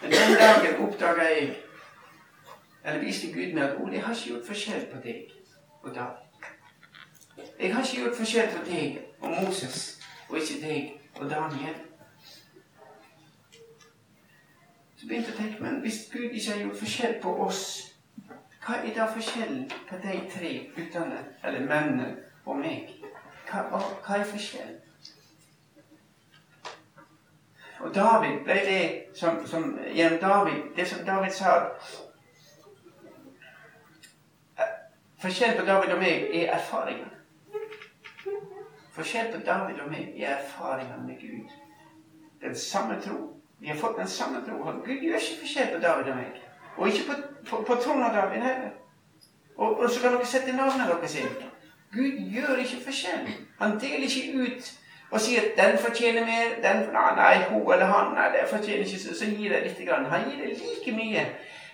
Men 0.03 0.11
den 0.11 0.37
dagen 0.39 0.81
oppdaga 0.87 1.23
jeg, 1.23 1.57
eller 2.85 3.01
viste 3.01 3.33
Gud 3.33 3.53
meg, 3.55 3.63
at 3.63 3.81
Ole, 3.81 3.95
jeg 3.95 4.03
har 4.05 4.15
ikke 4.15 4.29
gjort 4.29 4.47
forskjell 4.47 4.87
på 4.93 5.01
deg 5.05 5.33
og 5.83 5.95
David. 5.95 7.47
Jeg 7.61 7.75
har 7.75 7.85
ikke 7.85 8.03
gjort 8.03 8.17
forskjell 8.17 8.49
på 8.57 8.65
deg 8.71 8.99
og 9.21 9.31
Moses, 9.43 10.01
og 10.29 10.39
ikke 10.39 10.67
deg 10.67 11.21
og 11.21 11.31
Daniel. 11.31 11.77
Så 14.97 15.07
begynte 15.07 15.31
jeg 15.31 15.37
å 15.37 15.43
tenke 15.43 15.63
men 15.65 15.81
hvis 15.85 16.03
Gud 16.13 16.29
ikke 16.31 16.51
har 16.51 16.63
gjort 16.65 16.81
forskjell 16.85 17.17
på 17.23 17.37
oss, 17.47 17.65
hva 18.65 18.81
er 18.85 18.93
da 18.97 19.07
forskjellen 19.13 19.65
på 19.89 20.01
de 20.03 20.19
tre 20.33 20.51
guttene, 20.77 21.25
eller 21.45 21.67
mennene, 21.69 22.15
og 22.45 22.57
meg? 22.61 22.89
Hva, 23.51 23.67
hva 23.69 24.17
er 24.17 24.29
forskjellen? 24.29 24.81
Og 27.81 27.95
David 27.95 28.45
ble 28.45 28.55
det 28.55 29.05
som, 29.15 29.47
som 29.47 29.79
gjennom 29.95 30.19
David, 30.21 30.63
det 30.77 30.87
som 30.89 31.05
David 31.07 31.31
sa 31.31 31.57
Forskjellen 35.21 35.59
på 35.61 35.67
David 35.67 35.93
og 35.93 35.99
meg 36.01 36.31
er 36.33 36.55
erfaringen. 36.55 37.09
Forskjell 38.97 39.33
på 39.35 39.41
David 39.47 39.83
og 39.85 39.91
meg 39.93 40.15
er 40.17 40.39
erfaringene 40.39 41.07
med 41.07 41.19
Gud. 41.21 41.51
Den 42.41 42.57
samme 42.57 42.97
tro. 43.05 43.19
Vi 43.61 43.69
har 43.69 43.77
fått 43.77 43.99
den 43.99 44.09
samme 44.09 44.41
tro. 44.47 44.57
Gud 44.85 44.95
gjør 45.03 45.21
ikke 45.21 45.41
forskjell 45.43 45.75
på 45.75 45.83
David 45.83 46.11
og 46.13 46.17
meg. 46.17 46.41
Og 46.77 46.89
ikke 46.89 47.05
på, 47.11 47.19
på, 47.51 47.63
på 47.69 47.75
troen 47.83 48.03
av 48.03 48.17
David 48.17 48.41
heller. 48.43 48.71
Og, 49.57 49.79
og, 49.79 49.91
så 49.91 50.01
kan 50.01 50.17
dere 50.17 50.27
sette 50.27 50.57
navnet 50.57 50.89
deres 50.89 51.19
inn. 51.21 51.35
Gud 51.93 52.21
gjør 52.33 52.63
ikke 52.65 52.81
forskjell. 52.87 53.29
Han 53.59 53.77
deler 53.81 54.09
ikke 54.09 54.47
ut 54.47 54.71
og 55.11 55.21
sier 55.21 55.41
at 55.41 55.57
'den 55.57 55.79
fortjener 55.79 56.25
mer', 56.25 56.63
den, 56.63 56.77
nei, 56.93 57.15
nei, 57.17 57.37
hun 57.49 57.73
eller 57.73 57.87
han 57.87 58.15
nei, 58.15 58.29
det 58.33 58.49
fortjener 58.51 58.85
ikke, 58.85 58.99
så, 58.99 59.25
gir 59.25 59.53
det 59.53 59.63
litt. 59.63 59.89
Grann. 59.89 60.05
Han 60.05 60.31
gir 60.31 60.45
det 60.45 60.57
like 60.59 60.93
mye. 60.97 61.27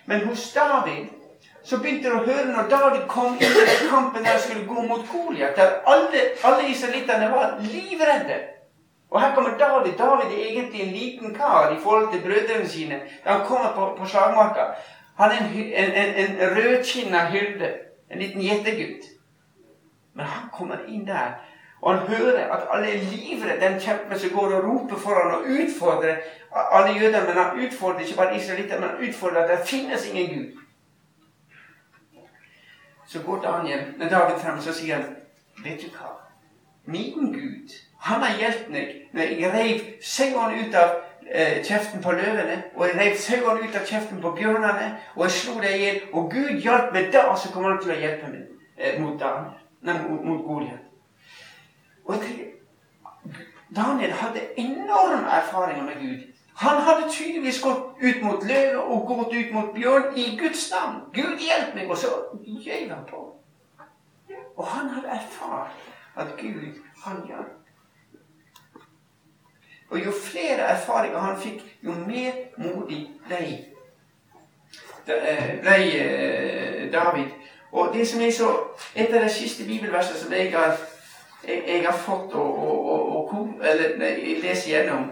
Men 0.05 0.25
hos 0.25 0.53
David 0.53 1.05
så 1.63 1.77
begynte 1.77 2.09
du 2.09 2.15
å 2.15 2.25
høre 2.25 2.45
når 2.45 2.69
David 2.69 3.07
kom 3.07 3.33
inn 3.33 3.57
i 3.61 3.65
den 3.69 3.89
kampen 3.89 4.23
der 4.23 4.31
han 4.31 4.39
skulle 4.39 4.65
gå 4.65 4.81
mot 4.81 5.09
Goliat, 5.11 5.55
der 5.55 5.81
alle, 5.85 6.21
alle 6.43 6.69
israelittene 6.69 7.31
var 7.31 7.57
livredde. 7.59 8.37
Og 9.09 9.21
her 9.21 9.35
kommer 9.35 9.57
David. 9.57 9.97
David 9.97 10.31
er 10.31 10.45
egentlig 10.45 10.81
en 10.81 10.93
liten 10.93 11.35
kar 11.35 11.71
i 11.71 11.79
forhold 11.83 12.11
til 12.11 12.21
brødrene 12.21 12.69
sine. 12.69 13.01
Da 13.25 13.29
han 13.29 13.45
kommer 13.47 13.73
på, 13.75 13.95
på 13.99 14.07
slagmarka. 14.07 14.71
Han 15.17 15.31
er 15.31 15.37
en, 15.37 15.51
en, 15.55 15.91
en, 15.91 16.35
en 16.35 16.55
rødkinna 16.57 17.25
hyrde. 17.25 17.73
En 18.11 18.19
liten 18.19 18.41
gjettegutt. 18.41 19.05
Men 20.13 20.25
han 20.25 20.49
kommer 20.53 20.77
inn 20.87 21.07
der, 21.07 21.37
og 21.81 21.97
han 21.97 22.07
hører 22.07 22.53
at 22.53 22.67
alle 22.73 22.93
er 22.93 23.03
livredde. 23.11 23.61
Den 23.61 23.79
kjempen 23.79 24.19
som 24.19 24.29
går 24.29 24.53
og 24.53 24.63
roper 24.63 24.95
foran 24.95 25.35
og 25.35 25.41
utfordrer 25.41 26.15
alle 26.51 26.99
jøder. 26.99 27.25
Men 27.25 27.37
han 27.37 27.67
utfordrer 27.67 27.99
ikke 27.99 28.17
bare 28.17 28.35
israelitter, 28.35 28.79
men 28.79 28.89
han 28.89 29.09
utfordrer 29.09 29.43
at 29.43 29.59
det 29.59 29.67
finnes 29.67 30.07
ingen 30.09 30.37
Gud. 30.37 30.61
Så 33.07 33.23
går 33.23 33.41
Daniel, 33.41 33.79
når 33.97 34.09
David 34.09 34.39
frem, 34.39 34.61
så 34.61 34.73
sier 34.73 34.95
han, 34.95 35.15
vet 35.63 35.81
du 35.81 35.87
hva? 35.97 36.09
Min 36.85 37.33
Gud 37.33 37.69
han 37.99 38.21
har 38.21 38.39
hjulpet 38.39 38.71
meg 38.71 38.89
når 39.13 39.21
jeg 39.41 39.53
reiv 39.53 39.79
sauene 40.01 40.61
ut 40.61 40.75
av 40.75 40.91
eh, 41.31 41.63
kjeften 41.65 42.01
på 42.03 42.11
løvene, 42.11 42.57
og 42.75 42.85
jeg 42.87 42.97
reiv 42.99 43.15
sauene 43.19 43.63
ut 43.67 43.75
av 43.75 43.85
kjeften 43.85 44.21
på 44.21 44.31
bjørnene, 44.37 44.89
og 45.15 45.23
jeg 45.25 45.31
slo 45.31 45.55
dem 45.61 45.71
i 45.71 45.81
hjel. 45.81 46.01
Og 46.13 46.29
Gud 46.31 46.61
hjalp 46.63 46.93
meg 46.93 47.09
da, 47.13 47.25
så 47.35 47.51
kommer 47.53 47.73
han 47.73 47.81
til 47.83 47.95
å 47.95 47.99
hjelpe 48.01 48.31
meg 48.31 48.43
eh, 48.77 48.99
mot, 49.01 49.17
Daniel, 49.19 49.57
nei, 49.81 49.97
mot, 50.05 50.23
mot 50.23 50.45
Goliat. 50.45 50.86
Og 52.07 52.13
jeg 52.15 52.23
tenker, 52.23 52.45
Daniel 53.75 54.11
hadde 54.11 54.41
enorme 54.57 55.27
erfaringer 55.27 55.83
med 55.83 55.95
Gud. 56.01 56.33
Han 56.57 56.81
hadde 56.81 57.09
tydeligvis 57.11 57.61
gått 57.61 57.83
ut 58.01 58.23
mot 58.23 58.47
løve 58.47 58.81
og 58.81 59.07
gått 59.07 59.35
ut 59.35 59.53
mot 59.53 59.73
bjørn 59.73 60.15
i 60.17 60.37
Guds 60.39 60.71
navn. 60.71 61.01
Gud 61.13 61.37
hjelp 61.37 61.75
meg! 61.75 61.89
Og 61.89 61.97
så 61.97 62.07
gøyv 62.65 62.89
han 62.89 63.03
på. 63.09 63.19
Og 64.57 64.65
han 64.65 64.89
hadde 64.89 65.07
erfart 65.07 65.71
at 66.15 66.27
Gud, 66.37 66.81
han 67.05 67.21
hjalp. 67.27 67.53
Og 69.89 70.05
jo 70.05 70.11
flere 70.11 70.71
erfaringer 70.73 71.19
han 71.19 71.37
fikk, 71.39 71.61
jo 71.83 71.91
mer 71.91 72.31
modig 72.57 73.03
ble, 73.27 73.43
eh, 75.07 75.59
ble 75.61 75.77
eh, 75.99 76.91
David. 76.93 77.29
Og 77.71 77.93
det 77.93 78.07
som 78.07 78.21
er 78.21 78.31
så 78.31 78.49
Et 78.95 79.13
av 79.13 79.23
de 79.23 79.29
siste 79.29 79.63
bibelversene 79.65 80.19
som 80.19 80.33
jeg 80.33 80.51
har, 80.51 80.77
jeg, 81.47 81.63
jeg 81.67 81.85
har 81.85 81.97
fått 81.97 82.35
å, 82.35 82.45
lese 84.41 84.69
gjennom 84.69 85.09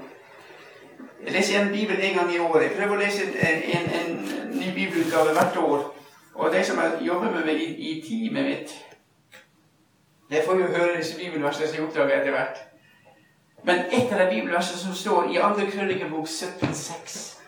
Jeg 1.25 1.33
leser 1.33 1.53
gjennom 1.53 1.71
Bibelen 1.73 2.01
en 2.01 2.17
gang 2.19 2.33
i 2.33 2.39
året. 2.39 2.67
Jeg 2.67 2.75
prøver 2.77 2.95
å 2.95 2.99
lese 2.99 3.23
en, 3.25 3.61
en, 3.77 3.87
en 3.99 4.51
ny 4.53 4.67
bibelutgave 4.75 5.33
hvert 5.33 5.57
år. 5.57 5.85
Og 6.35 6.51
de 6.53 6.63
som 6.63 6.81
jobber 7.01 7.31
med 7.31 7.47
meg 7.47 7.61
i, 7.63 7.69
i 7.89 7.93
teamet 8.05 8.45
mitt, 8.45 8.75
de 10.29 10.41
får 10.45 10.59
jo 10.59 10.67
høre 10.75 10.97
disse 10.97 11.17
bibelversene 11.17 11.67
som 11.67 11.79
jeg 11.79 11.85
oppdager 11.87 12.19
etter 12.19 12.35
hvert. 12.35 12.61
Men 13.65 13.87
et 13.89 14.11
av 14.13 14.19
de 14.19 14.27
bibelversene 14.35 14.79
som 14.79 14.93
står 14.93 15.31
i 15.33 15.41
andre 15.41 15.65
krønikebok 15.71 16.27
17,6 16.27 17.41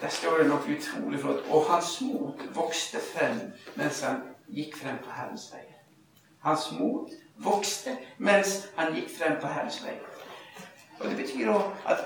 Der 0.00 0.08
står 0.08 0.38
det 0.38 0.46
nok 0.48 0.68
utrolig 0.76 1.20
flott. 1.20 1.42
Og 1.50 1.66
hans 1.68 2.00
mot 2.00 2.44
vokste 2.54 3.02
frem 3.12 3.40
mens 3.76 4.00
han 4.00 4.22
gikk 4.48 4.78
frem 4.80 4.96
på 5.04 5.12
Herrens 5.12 5.50
vei. 5.52 5.66
Hans 6.40 6.70
mot 6.78 7.10
vokste 7.44 7.96
mens 8.18 8.68
han 8.76 8.94
gikk 8.94 9.10
frem 9.18 9.36
på 9.40 9.50
Herrens 9.50 9.80
vei. 9.84 9.96
Og 11.00 11.08
Det 11.08 11.16
betyr 11.16 11.48
også 11.48 11.70
at 11.86 11.98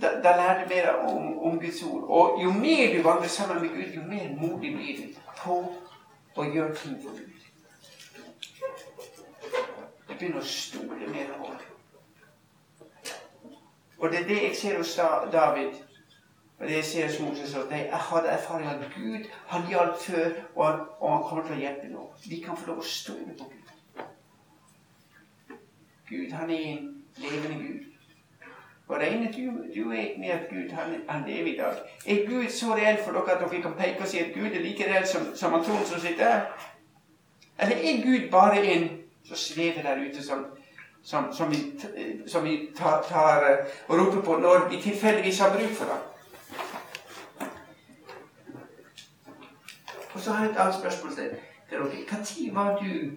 da, 0.00 0.08
da 0.22 0.36
lærer 0.36 0.62
du 0.62 0.74
mer 0.74 0.88
om, 0.88 1.38
om, 1.38 1.60
Guds 1.60 1.82
ord. 1.82 2.02
Og 2.02 2.42
jo 2.42 2.52
mer 2.52 2.96
du 2.96 3.02
vandrer 3.02 3.28
sammen 3.28 3.62
med 3.62 3.68
Gud, 3.68 3.92
jo 3.94 4.02
mer 4.02 4.28
modig 4.40 4.76
blir 4.76 4.98
du 5.00 5.20
på 5.38 5.56
å 6.36 6.44
gjøre 6.44 6.74
ting 6.74 6.98
for 7.02 7.16
Gud. 7.16 7.32
Du 10.08 10.12
begynner 10.14 10.40
å 10.40 10.44
stole 10.44 11.08
mer 11.10 11.32
på 11.38 11.48
ham. 11.48 11.64
Og 13.98 14.12
det 14.12 14.20
er 14.20 14.28
det 14.28 14.42
jeg 14.42 14.56
ser 14.56 14.78
hos 14.78 14.94
David. 15.32 15.72
Og 16.58 16.68
det 16.68 16.76
jeg 16.76 16.84
ser 16.84 17.06
hos 17.06 17.20
Moses. 17.20 17.54
at 17.54 17.70
Jeg 17.70 18.00
hadde 18.10 18.28
erfaring 18.28 18.68
at 18.68 18.90
Gud 18.96 19.24
han 19.46 19.68
hjalp 19.68 20.00
før, 20.00 20.30
og 20.54 20.66
han, 20.66 20.80
og 21.00 21.12
han, 21.12 21.24
kommer 21.28 21.44
til 21.44 21.56
å 21.56 21.60
hjelpe 21.60 21.88
nå. 21.92 22.04
Vi 22.28 22.40
kan 22.44 22.56
få 22.56 22.70
lov 22.70 22.84
å 22.84 22.90
stole 22.90 23.36
på 23.38 23.48
Gud. 23.52 23.65
Gud, 26.08 26.32
han 26.32 26.50
er 26.50 26.58
en 26.58 27.04
levende 27.16 27.64
Gud. 27.64 27.84
Og 28.88 28.96
regner 28.96 29.32
du, 29.32 29.40
du 29.74 29.90
er 29.90 30.18
med 30.18 30.28
at 30.28 30.46
Gud 30.50 30.70
han, 30.70 31.00
han 31.08 31.28
lever 31.28 31.54
i 31.54 31.56
dag? 31.56 31.74
Er 32.06 32.26
Gud 32.26 32.48
så 32.48 32.74
reell 32.74 32.98
for 33.04 33.12
dere 33.12 33.32
at 33.32 33.50
dere 33.50 33.62
kan 33.62 33.74
peke 33.78 34.00
og 34.00 34.06
si 34.08 34.18
at 34.18 34.34
Gud 34.34 34.46
er 34.46 34.62
like 34.62 34.92
reell 34.92 35.06
som, 35.06 35.34
som 35.34 35.54
Anton 35.54 35.84
som 35.84 36.00
sitter 36.00 36.24
her? 36.24 36.70
Eller 37.58 37.76
er 37.76 38.02
Gud 38.04 38.30
bare 38.30 38.66
en 38.66 38.88
som 39.24 39.36
svever 39.36 39.82
der 39.82 40.06
ute 40.06 40.22
som 40.22 40.46
som, 41.06 41.32
som, 41.32 41.50
vi, 41.50 41.80
som 42.26 42.44
vi 42.44 42.70
tar, 42.76 43.02
tar, 43.08 43.50
eh, 43.50 43.66
og 43.88 43.98
roper 43.98 44.22
på 44.22 44.36
når 44.36 44.68
vi 44.70 44.80
tilfeldigvis 44.82 45.38
har 45.38 45.50
bruk 45.50 45.70
for 45.70 45.84
ham? 45.84 46.00
Og 50.14 50.20
så 50.20 50.32
har 50.32 50.44
jeg 50.44 50.52
et 50.52 50.58
annet 50.58 50.74
spørsmål 50.74 51.12
til 51.14 51.24
dere. 51.24 51.36
Når 51.72 52.54
var 52.54 52.78
du 52.78 53.10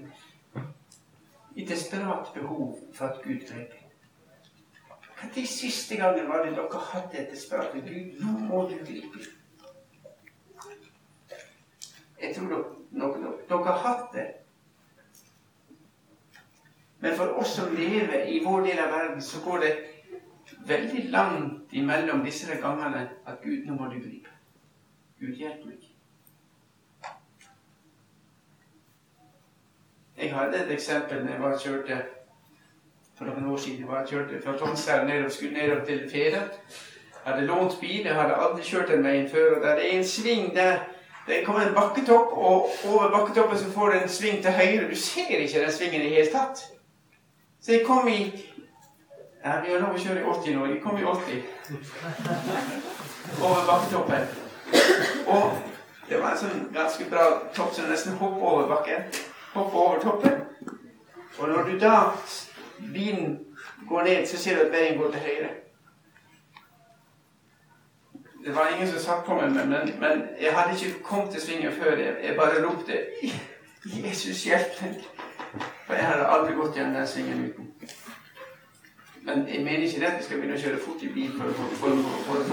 i 1.59 1.65
desperat 1.67 2.31
behov 2.33 2.79
for 2.95 3.11
at 3.11 3.21
Gud 3.23 3.45
grep 3.49 3.75
inn? 3.75 3.85
Når 5.19 5.45
siste 5.51 5.97
gangen 5.99 6.29
var 6.31 6.45
det 6.45 6.55
dere 6.55 6.83
hadde 6.93 7.19
et 7.19 7.31
desperat 7.33 7.73
Gud, 7.75 8.21
nå 8.23 8.37
må 8.47 8.63
du 8.69 8.77
gripe 8.87 9.19
inn? 9.19 9.35
Jeg 12.19 12.35
tror 12.35 12.53
dere, 12.53 12.63
dere, 12.91 13.33
dere 13.49 13.65
har 13.73 13.83
hatt 13.87 14.13
det 14.15 14.29
men 16.99 17.15
for 17.15 17.39
oss 17.39 17.55
som 17.55 17.75
lever 17.75 18.27
i 18.27 18.41
vår 18.43 18.61
del 18.61 18.79
av 18.83 18.91
verden, 18.91 19.21
så 19.21 19.39
går 19.43 19.59
det 19.63 19.75
veldig 20.67 21.03
langt 21.13 21.73
imellom 21.73 22.25
disse 22.25 22.57
gangene 22.61 23.05
at 23.25 23.39
Gud, 23.43 23.63
nå 23.65 23.77
må 23.79 23.87
du 23.87 24.01
gripe. 24.03 24.33
Gud, 25.19 25.35
hjelp 25.39 25.63
meg. 25.65 25.88
Jeg 30.21 30.33
hadde 30.35 30.63
et 30.65 30.71
eksempel 30.71 31.23
når 31.23 31.31
jeg 31.31 31.41
var 31.41 31.57
kjørte 31.63 31.97
for 33.17 33.25
noen 33.25 33.51
år 33.51 33.57
siden. 33.57 33.85
Jeg 33.89 34.07
kjørte 34.09 34.41
fra 34.43 34.57
Tonsberg 34.57 35.05
ned 35.07 35.25
og 35.25 35.31
skulle 35.31 35.53
nedover 35.53 35.85
til 35.85 36.09
Feda. 36.11 36.41
Jeg 37.25 37.33
hadde 37.33 37.45
lånt 37.45 37.79
bil, 37.79 38.05
jeg 38.05 38.15
hadde 38.15 38.35
aldri 38.35 38.63
kjørt 38.63 38.87
den 38.87 39.03
veien 39.03 39.29
før. 39.29 39.55
og 39.55 39.61
Det 39.61 39.69
er 39.69 39.97
en 39.97 40.07
sving 40.07 40.55
der 40.55 40.77
det 41.27 41.45
kommer 41.45 41.61
en 41.61 41.73
bakketopp, 41.75 42.31
og 42.31 42.69
over 42.89 43.09
bakketoppen 43.11 43.57
så 43.57 43.71
får 43.71 43.89
du 43.89 43.97
en 43.99 44.09
sving 44.09 44.41
til 44.41 44.51
høyre. 44.51 44.89
Du 44.89 44.95
ser 44.95 45.37
ikke 45.37 45.59
den 45.61 45.71
svingen 45.71 46.01
i 46.01 46.03
det 46.03 46.15
hele 46.15 46.31
tatt. 46.31 46.63
Så 47.61 47.71
jeg 47.71 47.85
kom 47.85 48.07
i 48.07 48.45
ja, 49.45 49.59
Vi 49.61 49.71
har 49.71 49.79
lov 49.79 49.95
å 49.95 49.99
kjøre 49.99 50.19
i 50.19 50.23
80 50.23 50.55
nå. 50.55 50.65
Jeg 50.65 50.81
kom 50.83 50.97
i 50.97 51.03
80 51.03 51.43
over 53.45 53.61
bakketoppen. 53.67 54.23
Og 55.27 55.51
det 56.09 56.21
var 56.21 56.31
en 56.33 56.41
sånn 56.41 56.65
ganske 56.73 57.05
bra 57.11 57.27
topp, 57.55 57.75
som 57.75 57.91
nesten 57.91 58.17
hopper 58.17 58.47
over 58.51 58.67
bakken. 58.73 59.05
Hopper 59.53 59.79
over 59.79 59.99
toppen. 59.99 60.31
Og 61.37 61.47
når 61.47 61.63
du 61.63 61.79
da 61.79 61.95
bilen 62.93 63.39
går 63.89 64.03
ned, 64.03 64.27
så 64.27 64.37
ser 64.37 64.55
du 64.55 64.61
at 64.61 64.71
veien 64.71 64.97
går 64.97 65.11
til 65.11 65.19
høyre. 65.19 65.49
Det 68.45 68.55
var 68.55 68.67
ingen 68.67 68.87
som 68.87 68.99
satt 68.99 69.25
på 69.25 69.35
meg, 69.35 69.51
men, 69.51 69.69
men 69.99 70.21
jeg 70.41 70.53
hadde 70.55 70.75
ikke 70.75 71.03
kommet 71.03 71.31
til 71.31 71.41
svingen 71.41 71.71
før. 71.71 71.97
Jeg, 71.97 72.15
jeg 72.23 72.35
bare 72.35 72.65
ropte 72.65 72.93
'Jesus, 73.85 74.43
hjelp 74.43 74.81
meg'. 74.81 75.03
For 75.85 75.93
jeg 75.93 76.05
hadde 76.05 76.27
aldri 76.27 76.53
gått 76.53 76.75
gjennom 76.75 76.95
den 76.95 77.07
svingen 77.07 77.45
uten. 77.49 77.71
Men 79.21 79.47
jeg 79.47 79.63
mener 79.63 79.83
ikke 79.87 79.99
det 79.99 80.05
at 80.05 80.13
jeg 80.13 80.23
skal 80.23 80.37
begynne 80.37 80.57
å 80.57 80.61
kjøre 80.61 80.79
fort 80.85 81.03
i 81.03 81.09
bil 81.13 81.31
for, 81.37 81.49
å 81.49 81.53
få 81.53 81.65
for, 81.79 82.45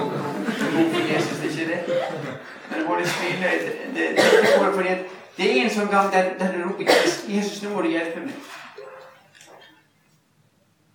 Jesus. 1.12 1.38
Det 1.42 1.46
er 1.46 1.52
ikke 1.52 1.68
det. 1.72 2.38
Men 2.70 2.86
hvor 2.86 2.96
det 3.00 3.08
spiller 3.08 3.50
det, 3.50 3.76
det, 3.94 4.08
det, 4.16 4.24
det 4.88 4.98
er 5.44 5.64
en 5.64 5.70
sånn 5.70 5.90
gang 5.92 6.12
der, 6.12 6.38
der 6.38 6.62
roper 6.64 6.84
'Jesus, 7.28 7.62
nå 7.62 7.70
må 7.70 7.82
du 7.82 7.88
hjelpe 7.88 8.20
meg'. 8.20 8.54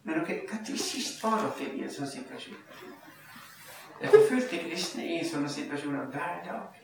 Men 0.04 0.26
dere, 0.26 0.40
når 0.70 0.78
sist 0.78 1.24
var 1.24 1.54
dere 1.60 1.76
i 1.76 1.84
en 1.84 1.94
sånn 1.94 2.10
situasjon? 2.10 2.58
Jeg 4.02 4.10
forfulgte 4.10 4.58
kristne 4.64 5.06
i 5.06 5.20
sånne 5.26 5.50
situasjoner 5.50 6.10
hver 6.14 6.40
dag. 6.46 6.80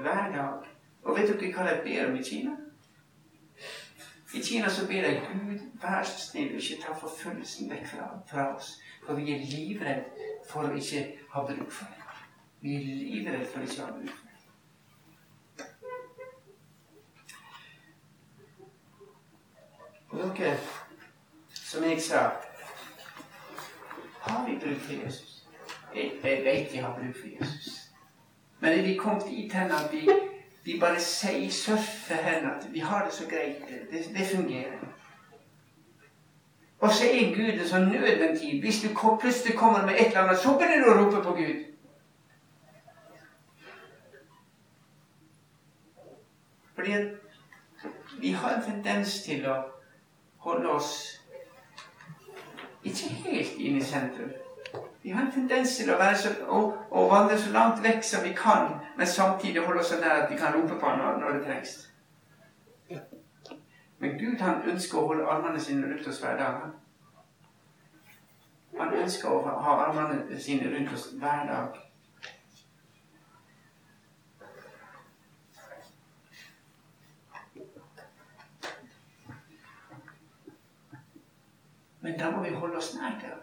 Hver 0.00 0.28
dag. 0.34 0.68
Og 1.04 1.16
vet 1.16 1.32
dere 1.32 1.52
hva 1.54 1.64
de 1.70 1.80
ber 1.86 2.10
om 2.10 2.18
i 2.20 2.24
Kina? 2.24 2.56
I 4.34 4.42
Kina 4.42 4.70
så 4.70 4.86
ber 4.86 5.08
jeg 5.08 5.22
Gud, 5.30 5.60
vær 5.82 6.02
så 6.02 6.18
snill, 6.18 6.56
ikke 6.58 6.80
ta 6.82 6.92
forfølgelsen 7.00 7.70
vekk 7.70 7.86
fra, 7.86 8.08
fra 8.28 8.48
oss. 8.56 8.74
For 9.06 9.14
vi 9.14 9.32
er 9.32 9.46
livredde 9.46 10.28
for 10.50 10.68
å 10.68 10.76
ikke 10.76 11.04
ha 11.30 11.46
bruk 11.48 11.72
for 11.72 11.88
det. 11.94 12.20
Vi 12.60 12.76
er 12.76 12.86
livredde 13.14 13.46
for 13.52 13.62
å 13.62 13.68
ikke 13.68 13.86
ha 13.86 13.92
bruk 13.94 14.10
for 14.10 14.20
det. 14.20 14.23
Dere, 20.24 20.56
som 21.54 21.84
jeg 21.84 22.02
sa 22.02 22.30
Har 24.20 24.46
vi 24.48 24.58
bruk 24.58 24.80
for 24.80 24.92
Jesus? 24.92 25.44
Jeg, 25.94 26.12
jeg 26.24 26.44
vet 26.44 26.72
vi 26.72 26.78
har 26.78 26.94
bruk 26.94 27.14
for 27.20 27.28
Jesus. 27.40 27.90
Men 28.60 28.78
er 28.78 28.82
vi 28.82 28.96
kommet 28.96 29.24
dit 29.30 29.52
hen 29.52 29.70
at 29.70 29.92
vi, 29.92 30.08
vi 30.64 30.78
bare 30.80 31.00
sier 31.00 31.50
surfer 31.50 32.14
hen 32.14 32.50
at 32.50 32.66
vi 32.72 32.80
har 32.80 33.04
det 33.04 33.12
så 33.12 33.28
greit. 33.28 33.56
Det, 33.90 34.04
det 34.16 34.26
fungerer. 34.36 34.78
Og 36.78 36.90
så 36.90 37.04
er 37.04 37.34
Gud 37.36 37.52
en 37.52 37.68
sånn 37.68 37.90
nødventil. 37.92 38.60
Hvis 38.60 38.80
du 38.82 38.88
plutselig 38.96 39.56
kommer 39.56 39.84
med 39.86 39.94
et 39.94 40.06
eller 40.06 40.24
annet, 40.24 40.40
så 40.40 40.56
begynner 40.58 40.84
du 40.84 40.90
å 40.90 40.96
rope 41.02 41.22
på 41.24 41.36
Gud. 41.36 41.62
Fordi 46.74 46.98
vi 48.20 48.32
har 48.32 48.56
en 48.56 48.66
tendens 48.66 49.20
til 49.22 49.46
å 49.48 49.73
holde 50.44 50.68
oss 50.68 50.90
ikke 52.84 53.08
helt 53.24 53.54
inn 53.58 53.78
i 53.80 53.84
sentrum. 53.84 54.32
Vi 55.02 55.10
har 55.10 55.22
en 55.22 55.32
tendens 55.32 55.76
til 55.76 55.90
å, 55.92 55.96
så, 56.16 56.30
å, 56.48 56.60
å, 56.90 57.04
vandre 57.08 57.36
så 57.40 57.50
langt 57.52 57.82
vekk 57.84 58.04
som 58.04 58.24
vi 58.24 58.32
kan, 58.36 58.78
men 58.96 59.08
samtidig 59.08 59.64
holde 59.64 59.80
oss 59.82 59.92
så 59.92 60.00
nær 60.00 60.24
at 60.24 60.30
vi 60.32 60.38
kan 60.40 60.54
rope 60.56 60.78
på 60.80 60.88
ham 60.88 61.00
når, 61.00 61.18
når, 61.20 61.36
det 61.36 61.44
trengs. 61.44 61.74
Men 63.98 64.16
Gud 64.20 64.40
han 64.40 64.64
ønsker 64.72 65.00
å 65.00 65.06
holde 65.10 65.28
armene 65.28 65.60
sine 65.60 65.88
rundt 65.88 66.08
oss 66.08 66.20
hver 66.24 66.36
dag. 66.40 66.64
Han 68.78 68.96
ønsker 69.04 69.32
å 69.32 69.42
ha 69.44 69.76
armene 69.86 70.40
sine 70.40 70.72
rundt 70.72 70.92
oss 70.96 71.10
hver 71.20 71.44
dag. 71.52 71.83
Men 82.04 82.18
da 82.18 82.30
må 82.30 82.42
vi 82.42 82.50
holde 82.50 82.76
oss 82.76 82.94
nær 82.94 83.18
til 83.20 83.28
ham. 83.28 83.38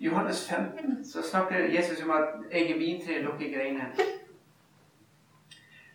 Johannes 0.00 0.48
15 0.48 1.04
så 1.04 1.22
snakker 1.22 1.58
Jesus 1.58 2.02
om 2.02 2.10
at 2.10 2.28
'jeg 2.52 2.70
er 2.70 2.78
vintreet, 2.78 3.24
dere 3.24 3.52
greinene'. 3.52 3.94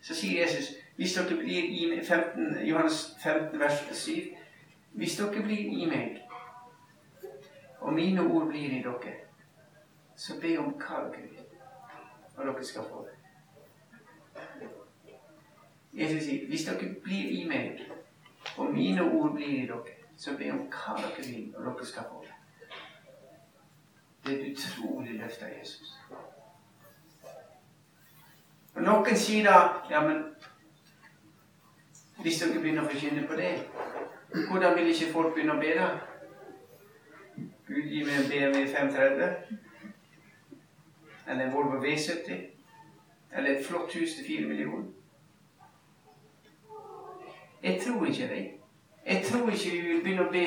Så 0.02 0.16
sier 0.16 0.42
Jesus 0.42 0.76
hvis 0.96 1.14
dere 1.14 1.38
blir 1.38 1.64
i 1.64 1.90
meg, 1.90 2.06
15, 2.06 2.68
Johannes 2.68 3.16
15, 3.24 3.60
vers 3.60 3.96
7 3.98 4.12
Hvis 4.92 5.18
dere 5.18 5.44
blir 5.44 5.84
i 5.84 5.86
meg, 5.86 6.22
og 7.80 7.94
mine 7.94 8.22
ord 8.22 8.48
blir 8.48 8.70
i 8.72 8.84
dere, 8.84 9.14
så 10.16 10.40
be 10.42 10.58
om 10.60 10.74
hva 10.74 10.96
dere 10.96 11.22
vil, 11.22 11.46
og 12.38 12.46
dere 12.46 12.64
skal 12.64 12.84
få 12.90 13.08
det. 13.08 13.16
Jesus 15.94 16.24
sier 16.24 16.48
hvis 16.48 16.66
dere 16.66 16.96
blir 17.04 17.30
i 17.30 17.48
meg, 17.48 17.92
og 18.58 18.74
mine 18.74 19.02
ord 19.12 19.34
blir 19.34 19.64
i 19.64 19.68
dere, 19.68 20.05
så 20.18 20.38
be 20.38 20.52
om 20.52 20.66
hva 20.72 20.96
dere 21.02 21.28
vil, 21.28 21.56
og 21.56 21.66
dere 21.66 21.86
skal 21.86 22.10
få 22.10 22.24
det. 22.24 22.34
Det 24.26 24.34
er 24.34 24.46
et 24.46 24.52
utrolig 24.52 25.20
løfte 25.20 25.46
av 25.46 25.52
Jesus. 25.60 25.94
Og 28.76 28.82
Noen 28.84 29.18
sier 29.18 29.46
da 29.48 29.60
ja, 29.90 30.02
men 30.04 30.24
hvis 32.24 32.42
dere 32.42 32.60
begynner 32.60 32.84
å 32.84 32.90
forkynne 32.90 33.28
på 33.28 33.38
det, 33.40 33.54
hvordan 34.48 34.76
vil 34.76 34.92
ikke 34.92 35.12
folk 35.14 35.34
begynne 35.36 35.56
å 35.56 35.62
be 35.62 35.76
da? 35.78 35.92
Gud 37.68 37.88
gi 37.92 38.04
meg 38.06 38.18
en 38.20 38.28
BMW 38.30 38.68
530, 38.72 39.56
eller 41.28 41.46
en 41.46 41.54
Volvo 41.54 41.80
V70, 41.84 42.44
eller 43.32 43.56
et 43.56 43.66
flott 43.66 43.94
hus 43.94 44.16
til 44.16 44.26
fire 44.28 44.48
millioner. 44.48 44.92
Jeg 47.64 47.82
tror 47.82 48.06
ikke 48.06 48.28
det. 48.30 48.44
Jeg 49.06 49.26
tror 49.26 49.50
ikke 49.50 49.72
vi 49.72 49.82
vil 49.82 50.02
begynne 50.04 50.28
å 50.28 50.32
be 50.32 50.46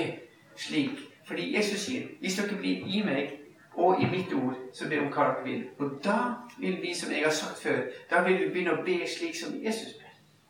slik. 0.57 1.05
Fordi 1.29 1.57
Jesus 1.57 1.85
sier 1.85 2.09
hvis 2.21 2.39
dere 2.41 2.57
blir 2.59 2.87
i 2.87 3.03
meg, 3.05 3.35
og 3.79 4.03
i 4.03 4.07
mitt 4.11 4.33
ord 4.35 4.57
så 4.75 4.89
ber 4.89 5.05
om 5.05 5.13
hva 5.15 5.29
dere 5.29 5.45
vil. 5.45 5.65
Og 5.79 5.99
da 6.05 6.19
vil 6.59 6.81
vi, 6.83 6.95
som 6.95 7.13
jeg 7.13 7.23
har 7.23 7.35
sagt 7.35 7.63
før, 7.63 7.85
da 8.11 8.23
vil 8.27 8.39
vi 8.41 8.49
begynne 8.51 8.75
å 8.75 8.85
be 8.85 8.97
slik 9.07 9.37
som 9.39 9.55
Jesus 9.63 9.95
ber. 10.01 10.09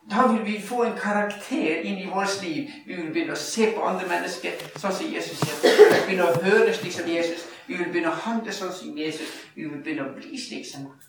Da 0.09 0.25
vil 0.31 0.41
vi 0.45 0.61
få 0.61 0.83
en 0.83 0.97
karakter 0.97 1.83
inn 1.85 1.99
i 2.01 2.07
vårt 2.09 2.39
liv. 2.41 2.71
Vi 2.87 2.95
vil 2.95 3.11
begynne 3.13 3.35
å 3.35 3.41
se 3.43 3.67
på 3.75 3.83
andre 3.85 4.07
mennesker 4.09 4.57
sånn 4.81 4.95
som 4.95 5.11
Jesus 5.13 5.43
sier. 5.43 5.59
Vi 5.61 5.83
vil 5.83 6.01
begynne 6.07 6.31
å 6.31 6.41
høre 6.41 6.73
slik 6.73 6.95
som 6.95 7.11
Jesus. 7.11 7.45
Vi 7.67 7.77
vil 7.77 7.91
begynne 7.91 8.09
å 8.09 8.21
handle 8.23 8.55
sånn 8.55 8.73
som 8.73 8.97
Jesus. 8.97 9.35
Vi 9.53 9.67
vil 9.67 9.83
begynne 9.83 10.07
å 10.07 10.15
bli 10.15 10.39
slik 10.39 10.65
som 10.65 10.87
han. 10.89 11.05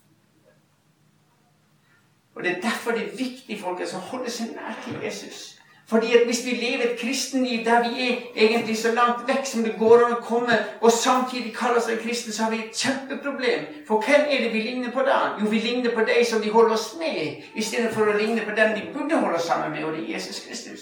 Og 2.35 2.45
Det 2.45 2.57
er 2.57 2.61
derfor 2.61 2.93
det 2.93 3.07
er 3.07 3.17
viktig 3.17 3.57
folkens, 3.61 3.95
å 3.95 4.05
holde 4.13 4.31
seg 4.31 4.53
nær 4.57 4.77
til 4.85 5.01
Jesus. 5.05 5.60
Fordi 5.91 6.17
at 6.17 6.27
Hvis 6.27 6.45
vi 6.47 6.51
lever 6.51 6.83
et 6.83 6.99
kristenliv 6.99 7.65
der 7.65 7.89
vi 7.89 8.11
er 8.11 8.17
egentlig 8.37 8.77
så 8.79 8.93
langt 8.95 9.29
vekk 9.29 9.47
som 9.47 9.63
det 9.63 9.75
går 9.79 10.05
an 10.07 10.13
å 10.13 10.21
komme, 10.23 10.59
og 10.81 10.93
samtidig 10.93 11.55
kaller 11.57 11.81
seg 11.81 11.99
kristen, 11.99 12.33
så 12.33 12.43
har 12.43 12.51
vi 12.51 12.61
et 12.65 12.77
kjempeproblem. 12.77 13.67
For 13.89 14.05
hvem 14.07 14.29
er 14.31 14.45
det 14.45 14.53
vi 14.53 14.61
ligner 14.61 14.93
på 14.95 15.03
da? 15.03 15.19
Jo, 15.41 15.51
vi 15.51 15.59
ligner 15.59 15.91
på 15.95 16.01
de 16.01 16.25
som 16.25 16.45
vi 16.45 16.55
holder 16.55 16.77
oss 16.79 16.95
med, 16.99 17.43
istedenfor 17.55 18.07
å 18.07 18.17
ligne 18.19 18.47
på 18.47 18.55
den 18.57 18.75
vi 18.79 18.87
burde 18.95 19.19
holde 19.19 19.35
oss 19.43 19.51
sammen 19.51 19.71
med, 19.75 19.85
og 19.85 19.97
det 19.97 20.05
er 20.05 20.15
Jesus 20.15 20.45
Kristus. 20.47 20.81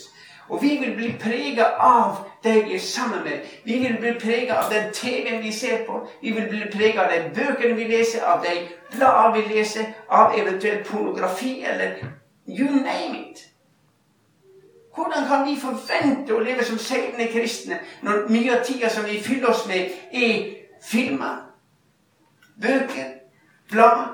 Og 0.49 0.63
vi 0.63 0.77
vil 0.77 0.95
bli 0.97 1.17
prega 1.21 1.65
av 1.81 2.25
de 2.45 2.53
vi 2.53 2.75
er 2.75 2.81
sammen 2.81 3.25
med. 3.25 3.49
Vi 3.65 3.79
vil 3.79 3.97
bli 4.01 4.13
prega 4.21 4.61
av 4.61 4.73
den 4.73 4.93
TV-en 4.93 5.43
vi 5.43 5.53
ser 5.53 5.85
på. 5.87 6.09
Vi 6.23 6.31
vil 6.31 6.49
bli 6.49 6.63
prega 6.73 7.05
av 7.05 7.13
de 7.13 7.31
bøkene 7.37 7.75
vi 7.77 7.85
leser, 7.85 8.25
av 8.25 8.45
de 8.45 8.57
bladene 8.97 9.37
vi 9.37 9.55
leser, 9.55 9.93
av 10.09 10.37
eventuelt 10.39 10.87
pornografi 10.87 11.65
eller 11.65 11.97
you 12.47 12.69
name 12.71 13.17
it. 13.21 13.49
Hvordan 14.99 15.27
kan 15.27 15.47
vi 15.47 15.61
forvente 15.61 16.35
å 16.35 16.41
leve 16.43 16.65
som 16.67 16.79
seilende 16.79 17.29
kristne 17.31 17.77
når 18.03 18.25
mye 18.33 18.57
av 18.57 18.65
tida 18.67 18.89
som 18.91 19.05
vi 19.07 19.21
fyller 19.23 19.53
oss 19.53 19.61
med, 19.71 19.93
er 20.11 20.49
filmer, 20.83 21.37
bøker, 22.61 23.13
blad? 23.71 24.09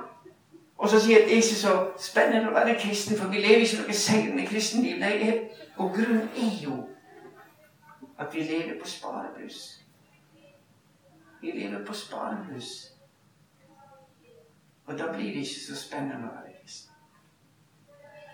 Og 0.77 0.90
så 0.90 1.01
sier 1.01 1.23
jeg 1.23 1.38
ikke 1.38 1.57
så 1.57 1.73
spennende 1.97 2.51
å 2.51 2.53
være 2.53 2.75
kristen, 2.83 3.16
for 3.16 3.33
vi 3.33 3.40
lever 3.40 3.64
ikke 3.64 3.79
noe 3.81 3.97
seilende 3.97 4.44
kristenliv. 4.47 4.99
Nei, 5.01 5.38
og 5.81 5.97
grunnen 5.97 6.29
er 6.37 6.59
jo 6.66 6.77
at 8.20 8.29
vi 8.35 8.44
lever 8.44 8.77
på 8.83 8.90
sparebluss. 8.92 9.62
Vi 11.40 11.55
lever 11.62 11.81
på 11.87 11.97
sparebluss. 11.97 12.75
Og 14.85 14.99
da 15.01 15.09
blir 15.16 15.33
det 15.33 15.47
ikke 15.49 15.64
så 15.64 15.81
spennende 15.87 16.29
å 16.29 16.37
være 16.37 16.55
kristen. 16.61 16.92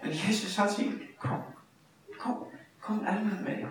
Men 0.02 0.18
Jesus 0.18 0.56
han 0.56 0.74
sier, 0.74 0.98
'Kom, 1.20 1.46
Kom, 2.20 2.44
kom 2.80 2.96
nærmere 2.96 3.42
meg. 3.44 3.66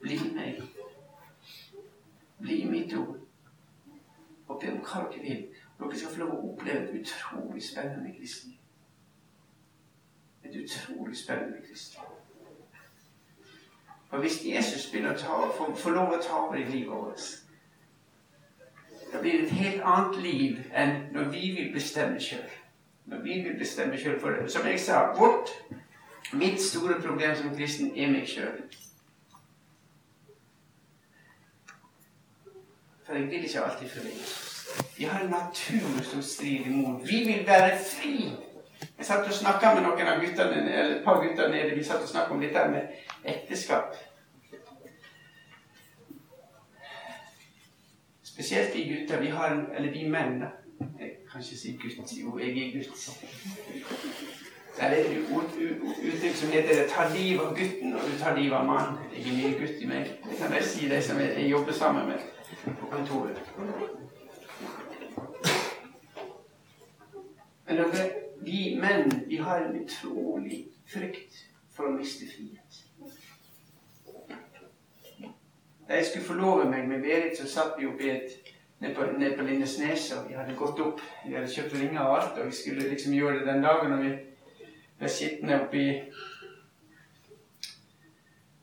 Bli 0.00 0.18
meg. 0.34 0.62
Bli 2.38 2.64
mitt 2.64 2.94
ord. 2.94 3.16
Og 4.48 4.60
be 4.60 4.72
om 4.72 4.78
hva 4.78 5.06
dere 5.10 5.22
vil. 5.22 5.46
Dere 5.78 5.98
skal 5.98 6.12
få 6.12 6.20
lov 6.22 6.34
å 6.36 6.52
oppleve 6.52 6.84
et 6.84 7.00
utrolig 7.00 7.62
spennende 7.66 8.12
kristne. 8.18 8.54
Et 10.44 10.54
utrolig 10.62 11.16
spennende 11.18 11.58
kristne. 11.66 12.04
Og 14.10 14.20
hvis 14.22 14.38
Jesus 14.46 14.86
begynner 14.90 15.18
å 15.18 15.72
får 15.74 15.90
lov 15.96 16.14
å 16.14 16.20
ta 16.22 16.38
over 16.44 16.60
i 16.60 16.68
livet 16.68 16.94
vårt, 16.94 17.24
da 19.12 19.20
blir 19.20 19.32
det 19.32 19.48
et 19.48 19.58
helt 19.58 19.82
annet 19.82 20.22
liv 20.22 20.62
enn 20.74 20.94
når 21.12 21.32
vi 21.34 21.50
vil 21.58 21.74
bestemme 21.74 22.20
sjøl. 22.22 22.46
Når 23.10 23.26
vi 23.26 23.40
vil 23.42 23.58
bestemme 23.58 23.98
sjøl. 23.98 24.20
For 24.22 24.46
som 24.50 24.66
jeg 24.66 24.80
sa, 24.80 25.02
vårt 25.18 25.50
Mitt 26.38 26.62
store 26.62 27.00
problem 27.02 27.36
som 27.36 27.54
kristen 27.56 27.92
er 27.96 28.10
meg 28.12 28.28
sjøl. 28.28 28.58
For 33.06 33.14
jeg 33.14 33.28
vil 33.30 33.44
ikke 33.44 33.62
alltid 33.62 33.88
følge 33.88 34.10
Jeg 34.98 35.10
har 35.10 35.22
en 35.24 35.30
natur 35.30 36.02
som 36.02 36.22
strider 36.22 36.66
imot. 36.66 37.02
Vi 37.08 37.22
vil 37.26 37.46
være 37.46 37.78
fri. 37.78 38.32
Jeg 38.98 39.06
satt 39.06 39.28
og 39.28 39.32
snakka 39.32 39.74
med 39.74 39.82
noen 39.86 40.08
av 40.08 40.20
guttene, 40.20 40.64
eller 40.72 40.96
et 40.96 41.04
par 41.04 41.22
gutter 41.22 41.48
nede. 41.48 41.76
Vi 41.76 41.84
satt 41.84 42.02
og 42.02 42.08
snakka 42.08 42.34
om 42.34 42.40
dette 42.40 42.64
med 42.72 42.82
ekteskap. 43.24 43.96
Spesielt 48.22 48.74
vi 48.74 48.88
gutter. 48.90 49.20
Vi 49.20 49.30
har, 49.32 49.56
eller 49.76 49.92
vi 49.92 50.08
menn, 50.08 50.40
da. 50.40 50.52
Jeg 51.00 51.12
kan 51.30 51.40
ikke 51.40 51.60
si 51.60 51.78
gutt. 51.82 52.12
Jo, 52.20 52.38
jeg 52.38 52.50
er 52.50 52.72
gutt. 52.76 54.45
Det 54.76 54.84
er 54.84 54.90
et 54.90 55.28
uttrykk 55.28 56.34
som 56.34 56.50
heter 56.50 56.88
'ta 56.88 57.16
livet 57.16 57.40
av 57.40 57.56
gutten', 57.56 57.94
og 57.94 58.00
du 58.00 58.18
tar 58.18 58.36
livet 58.36 58.56
av 58.56 58.64
mannen. 58.66 58.98
Det 59.10 59.14
er 59.14 59.24
ikke 59.24 59.36
mye 59.36 59.58
gutt 59.60 59.82
i 59.82 59.86
meg. 59.86 60.04
Det 60.30 60.36
kan 60.38 60.52
jeg 60.52 60.64
si 60.64 60.88
de 60.88 61.02
som 61.02 61.20
jeg 61.20 61.50
jobber 61.50 61.72
sammen 61.72 62.06
med 62.06 62.18
på 62.80 62.86
kontoret. 62.86 63.42
Men 67.66 67.76
dere, 67.76 68.10
vi 68.40 68.78
menn 68.80 69.24
vi 69.28 69.36
har 69.36 69.58
en 69.58 69.84
utrolig 69.84 70.66
frykt 70.86 71.46
for 71.76 71.84
å 71.84 71.96
miste 71.96 72.26
frihet. 72.36 72.82
Da 75.88 75.94
jeg 75.94 76.06
skulle 76.06 76.24
forlove 76.24 76.70
meg 76.70 76.88
med 76.88 77.00
Berit, 77.00 77.38
så 77.38 77.48
satt 77.48 77.74
vi 77.78 77.86
oppi 77.86 78.10
et 78.10 78.30
ned 78.80 78.94
på, 78.94 79.02
ned 79.18 79.36
på 79.38 79.44
Lindesnes, 79.44 80.12
og 80.12 80.28
vi 80.28 80.34
hadde 80.34 80.56
gått 80.56 80.80
opp. 80.80 81.00
Vi 81.26 81.34
hadde 81.34 81.50
kjøpt 81.50 81.74
ringer 81.80 82.00
og 82.00 82.22
alt, 82.22 82.38
og 82.38 82.46
vi 82.46 82.52
skulle 82.52 82.88
liksom 82.88 83.12
gjøre 83.12 83.38
det 83.38 83.46
den 83.46 83.62
dagen. 83.62 83.92
og 83.92 84.04
vi 84.04 84.16
ble 84.98 85.08
sittende 85.08 85.60
oppi 85.60 85.88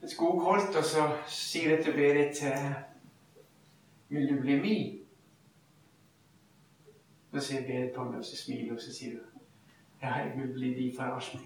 et 0.03 0.11
skogholt, 0.11 0.75
og 0.75 0.83
så 0.83 1.17
sier 1.27 1.75
jeg 1.75 1.83
til 1.83 1.93
Berit 1.93 2.43
Vil 4.09 4.29
du 4.29 4.41
bli 4.41 4.61
min? 4.61 4.99
Så 7.33 7.39
ser 7.39 7.61
Berit 7.61 7.91
på 7.95 8.03
meg, 8.03 8.19
og 8.19 8.25
så 8.25 8.37
smiler 8.37 8.73
og 8.73 8.81
så 8.81 8.93
sier 8.93 9.11
hun 9.11 9.19
Ja, 10.01 10.13
jeg 10.13 10.33
vil 10.37 10.53
bli 10.53 10.73
din 10.73 10.95
for 10.97 11.03
alltid. 11.03 11.39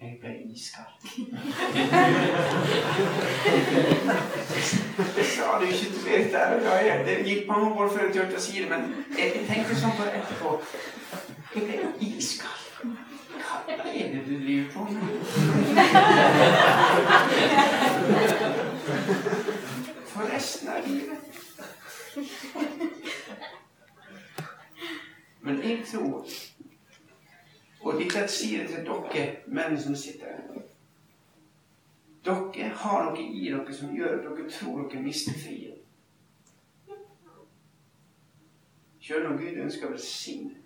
Jeg 0.00 0.18
ble 0.20 0.52
iskald. 0.52 0.86
det 5.16 5.26
sa 5.26 5.58
du 5.60 5.64
ikke 5.64 5.78
til 5.78 6.04
Berit 6.04 6.32
der 6.32 6.56
og 6.56 6.60
da. 6.60 7.04
Det 7.06 7.26
gikk 7.26 7.48
mange 7.48 7.72
år 7.72 7.88
før 7.88 8.00
jeg 8.04 8.14
turte 8.14 8.36
å 8.36 8.40
si 8.44 8.60
det, 8.60 8.68
men 8.68 8.80
jeg, 9.16 9.32
jeg 9.38 9.46
tenkte 9.48 9.74
sånn 9.80 9.96
på 9.96 10.02
det 10.04 10.12
etterpå. 10.20 10.48
Jeg 11.54 11.62
ble 11.64 11.76
iskald. 12.10 12.55
Du 14.26 14.38
driver 14.40 14.72
på 14.72 14.84
med? 14.84 15.24
For 20.06 20.34
resten 20.34 20.68
av 20.68 20.88
livet. 20.88 21.18
Men 25.40 25.62
jeg 25.62 25.82
tror 25.92 26.26
Og 27.80 28.00
dette 28.00 28.28
sier 28.28 28.64
jeg 28.64 28.68
til 28.68 28.88
dere 28.88 29.26
menn 29.46 29.78
som 29.78 29.94
sitter 29.94 30.26
her. 30.26 30.62
Dere 32.26 32.68
har 32.82 33.04
noe 33.06 33.22
i 33.22 33.46
dere 33.46 33.74
som 33.74 33.94
gjør 33.94 34.18
at 34.18 34.26
dere 34.26 34.50
tror 34.50 34.88
dere 34.88 35.02
mister 35.06 35.38
friheten. 35.38 35.84
Selv 39.00 39.30
om 39.30 39.38
Gud 39.38 39.62
ønsker 39.68 39.86
å 39.86 39.94
velsigne. 39.94 40.65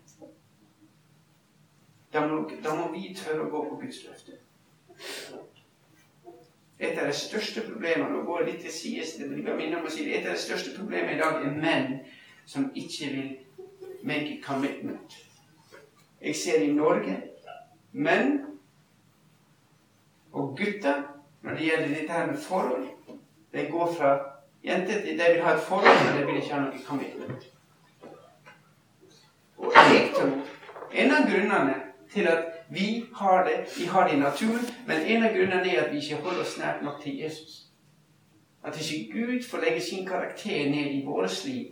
Da 2.13 2.27
må, 2.27 2.43
da 2.65 2.75
må 2.75 2.89
vi 2.93 3.13
tørre 3.15 3.47
å 3.47 3.51
gå 3.51 3.63
på 3.69 3.79
Guds 3.85 4.03
løfte. 4.07 4.39
Et 6.81 6.99
av 6.99 7.07
de 7.07 7.15
største 7.15 7.63
problemene 7.69 8.09
nå 8.11 8.23
går 8.27 8.47
litt 8.49 8.63
til 8.65 8.73
sides, 8.73 9.15
det 9.21 9.29
blir 9.29 9.45
minne 9.55 9.79
om 9.79 9.87
å 9.87 9.93
si 9.93 10.07
det, 10.07 10.19
et 10.19 10.27
av 10.27 10.35
de 10.35 10.43
største 10.43 10.73
problemene 10.79 11.15
i 11.15 11.21
dag 11.21 11.45
er 11.45 11.59
menn 11.61 11.99
som 12.49 12.71
ikke 12.75 13.11
vil 13.13 13.31
make 14.03 14.39
a 14.39 14.41
commitment. 14.43 15.19
Jeg 16.21 16.37
ser 16.37 16.65
i 16.65 16.73
Norge 16.73 17.17
menn 17.93 18.41
og 20.33 20.57
gutter 20.57 21.05
når 21.43 21.57
det 21.57 21.69
gjelder 21.69 21.95
dette 21.95 22.13
her 22.13 22.27
med 22.27 22.39
forhold. 22.39 22.89
De 23.53 23.67
går 23.71 23.95
fra 23.99 24.11
jenter 24.65 25.05
til 25.05 25.19
de 25.19 25.29
vil 25.35 25.43
ha 25.45 25.55
et 25.55 25.63
forhold, 25.69 26.03
men 26.07 26.19
de 26.19 26.27
vil 26.27 26.43
ikke 26.43 26.55
ha 26.55 26.65
noe 26.65 26.83
commitment. 26.87 27.47
Og 29.61 29.73
jeg 29.77 30.11
tror 30.17 30.35
en 30.91 31.15
av 31.17 31.31
grunnene 31.31 31.79
til 32.13 32.27
at 32.27 32.45
vi 32.71 33.05
har 33.15 33.45
det 33.45 33.79
Vi 33.79 33.85
har 33.85 34.09
det 34.09 34.17
i 34.17 34.19
naturen, 34.19 34.67
men 34.87 35.01
en 35.01 35.25
av 35.25 35.35
grunnene 35.35 35.75
er 35.75 35.85
at 35.85 35.93
vi 35.93 35.99
ikke 35.99 36.23
holder 36.23 36.41
oss 36.41 36.59
nært 36.59 36.83
nok 36.83 37.03
til 37.03 37.19
Jesus. 37.19 37.67
At 38.65 38.91
ikke 38.91 39.13
Gud 39.13 39.43
får 39.51 39.59
legge 39.59 39.81
sin 39.81 40.07
karakter 40.07 40.71
ned 40.71 40.91
i 40.91 41.05
vårt 41.07 41.45
liv. 41.45 41.67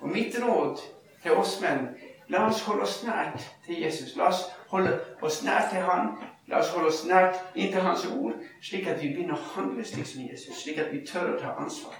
Og 0.00 0.08
mitt 0.08 0.36
råd 0.42 0.78
til 1.22 1.32
oss 1.32 1.60
menn 1.60 1.88
la 2.28 2.46
oss 2.48 2.62
holde 2.62 2.82
oss 2.82 3.04
nært 3.04 3.50
til 3.66 3.80
Jesus. 3.82 4.16
La 4.16 4.28
oss 4.28 4.42
holde 4.68 5.00
oss 5.22 5.44
nært 5.44 5.70
til 5.70 5.80
Han. 5.80 6.12
La 6.46 6.58
oss 6.58 6.70
holde 6.70 6.88
oss 6.88 7.06
nært 7.06 7.34
inntil 7.54 7.80
Hans 7.80 8.06
ord, 8.06 8.34
slik 8.62 8.86
at 8.86 9.02
vi 9.02 9.08
begynner 9.08 9.34
å 9.34 9.50
handle 9.54 9.84
slik 9.84 10.06
som 10.06 10.22
Jesus. 10.22 10.62
Slik 10.62 10.78
at 10.78 10.92
vi 10.92 11.04
tør 11.06 11.34
å 11.34 11.40
ta 11.40 11.54
ansvar. 11.58 11.94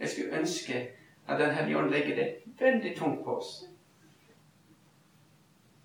Jeg 0.00 0.08
skulle 0.08 0.38
ønske 0.38 0.88
at 1.28 1.38
Den 1.38 1.54
hellige 1.54 1.78
ånd 1.78 1.90
legger 1.90 2.16
det 2.16 2.28
veldig 2.58 2.96
tungt 2.96 3.24
på 3.24 3.36
oss 3.36 3.71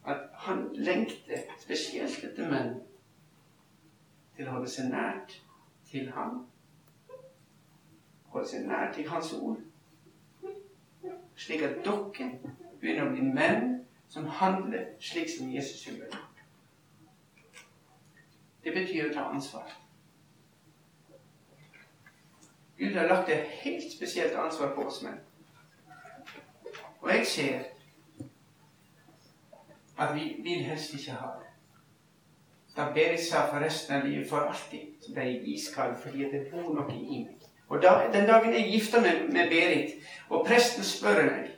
at 0.08 0.18
han 0.34 0.70
lengter 0.74 1.38
spesielt 1.60 2.24
etter 2.24 2.47
menn 2.49 2.78
til 4.38 4.47
å 4.47 4.53
holde 4.55 4.70
seg 4.72 4.88
nært 4.91 5.34
til 5.89 6.12
ham. 6.16 6.45
Holde 8.32 8.47
seg 8.47 8.68
nært 8.70 8.95
til 8.95 9.10
hans 9.12 9.34
ord. 9.36 9.60
Slik 11.36 11.66
at 11.68 11.82
dere 11.86 12.30
begynner 12.80 13.08
å 13.08 13.12
bli 13.12 13.28
menn 13.28 13.74
som 14.08 14.30
handler 14.39 14.93
slik 15.03 15.30
som 15.30 15.51
Jesus 15.51 15.84
gjorde. 15.89 16.24
Det 18.64 18.74
betyr 18.76 19.10
å 19.10 19.14
ta 19.14 19.28
ansvar. 19.32 19.76
Gud 22.78 22.95
har 22.95 23.10
lagt 23.10 23.30
et 23.34 23.58
helt 23.64 23.91
spesielt 23.91 24.36
ansvar 24.39 24.76
på 24.76 24.88
oss 24.88 25.01
menn. 25.03 25.20
Og 27.01 27.10
jeg 27.12 27.28
ser 27.28 27.77
at 30.00 30.16
vi 30.16 30.36
vil 30.43 30.64
helst 30.64 30.93
ikke 30.93 31.12
ha 31.12 31.28
det. 31.39 31.48
Da 32.78 32.91
Berit 32.93 33.20
sa 33.20 33.48
for 33.50 33.60
resten 33.60 33.95
av 33.95 34.06
livet 34.06 34.30
for 34.30 34.38
alltid, 34.45 34.93
så 35.02 35.14
ble 35.14 35.24
jeg 35.26 35.56
iskald 35.56 35.95
fordi 36.04 36.28
det 36.32 36.43
bor 36.52 36.70
noe 36.76 36.93
i 36.93 37.24
meg. 37.24 37.48
Og 37.70 37.82
da, 37.84 38.08
Den 38.14 38.28
dagen 38.28 38.54
jeg 38.54 38.70
gifta 38.72 39.02
meg 39.02 39.26
med 39.34 39.50
Berit, 39.50 39.98
og 40.30 40.45
presten 40.48 40.84
spør 40.84 41.24
meg 41.26 41.54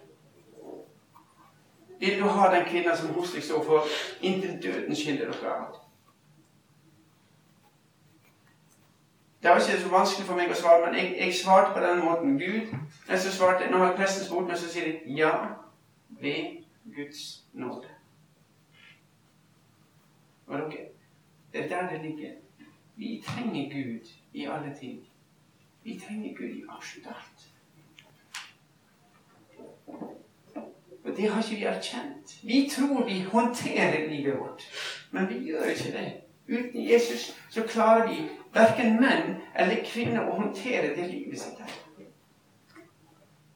Vil 1.99 2.19
du 2.19 2.23
ha 2.23 2.55
den 2.55 2.65
kvinna 2.65 2.95
som 2.95 3.11
hos 3.13 3.33
deg 3.35 3.43
står 3.43 3.63
for, 3.63 3.87
inntil 4.21 4.55
døden 4.63 4.95
skiller 4.95 5.31
dere 5.33 5.51
av? 5.51 5.75
Det 9.43 9.49
var 9.49 9.59
ikke 9.59 9.81
så 9.81 9.91
vanskelig 9.91 10.27
for 10.27 10.39
meg 10.39 10.51
å 10.51 10.55
svare, 10.55 10.85
men 10.85 10.95
jeg, 10.95 11.13
jeg 11.19 11.35
svarte 11.35 11.75
på 11.75 11.83
den 11.83 12.01
måten. 12.03 12.39
Gud, 12.39 12.71
men 13.07 13.19
så 13.19 13.31
svarte, 13.31 13.67
Nå 13.71 13.83
har 13.83 13.95
presten 13.99 14.27
spurt 14.27 14.47
meg, 14.47 14.57
så 14.59 14.71
sier 14.71 14.87
jeg 14.87 15.19
ja 15.19 15.35
ved 16.09 16.63
Guds 16.95 17.43
nåde. 17.53 17.98
Og 20.49 20.59
dere, 20.59 20.85
det 21.53 21.63
er 21.63 21.67
der 21.67 21.89
det 21.89 22.01
ligger. 22.01 22.31
Vi 22.95 23.23
trenger 23.27 23.69
Gud 23.69 24.07
i 24.33 24.45
alle 24.45 24.75
ting. 24.79 25.07
Vi 25.83 26.01
trenger 26.07 26.37
Gud 26.37 26.49
i 26.49 26.63
absolutt 26.69 27.07
alt. 27.07 27.49
Og 31.03 31.17
det 31.17 31.29
har 31.29 31.43
ikke 31.43 31.55
vi 31.55 31.63
erkjent. 31.63 32.43
Vi 32.43 32.69
tror 32.71 33.05
vi 33.05 33.21
håndterer 33.21 34.09
livet 34.09 34.39
vårt, 34.39 34.63
men 35.11 35.29
vi 35.29 35.45
gjør 35.45 35.63
ikke 35.63 35.91
det. 35.91 36.13
Uten 36.47 36.89
Jesus 36.89 37.39
så 37.49 37.63
klarer 37.63 38.09
vi 38.09 38.29
verken 38.53 38.95
menn 39.01 39.35
eller 39.55 39.85
kvinner 39.85 40.25
å 40.25 40.35
håndtere 40.41 40.95
det 40.95 41.11
livet 41.11 41.39
sitt 41.39 41.59
her. 41.59 41.75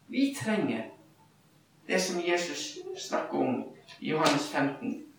Vi 0.07 0.35
trenger 0.37 0.83
det 1.87 2.01
som 2.01 2.21
Jesus 2.21 2.77
snakker 2.97 3.37
om 3.37 3.63
i 3.99 4.09
Johannes 4.09 4.51
15 4.51 5.12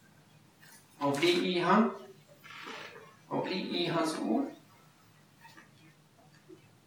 å 1.05 1.13
bli 1.15 1.35
i 1.53 1.59
ham, 1.61 1.91
å 3.31 3.43
bli 3.45 3.61
i 3.83 3.87
hans 3.93 4.17
ord. 4.23 4.51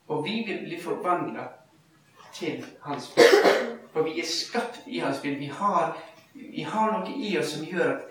Og 0.07 0.23
vi 0.23 0.41
vil 0.47 0.63
bli 0.65 0.77
forvandla 0.81 1.49
til 2.33 2.63
hans 2.81 3.09
bilde. 3.15 3.55
For 3.93 4.07
vi 4.07 4.19
er 4.21 4.29
skapt 4.29 4.87
i 4.87 5.01
hans 5.03 5.19
bilde. 5.21 5.39
Vi 5.39 5.51
vi 6.37 6.63
har 6.63 6.91
noe 6.93 7.13
i 7.17 7.37
oss 7.39 7.55
som 7.55 7.65
gjør 7.65 7.95
at 7.95 8.01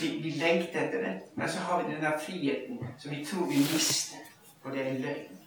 vi, 0.00 0.08
vi 0.24 0.30
lengter 0.40 0.86
etter 0.86 1.02
det. 1.04 1.14
Men 1.36 1.48
så 1.48 1.64
har 1.68 1.82
vi 1.82 1.92
den 1.92 2.02
der 2.02 2.18
friheten 2.18 2.80
som 2.98 3.12
vi 3.12 3.24
tror 3.24 3.46
vi 3.50 3.60
mister. 3.60 4.22
Og 4.64 4.72
det 4.72 4.86
er 4.86 4.98
løgn. 4.98 5.40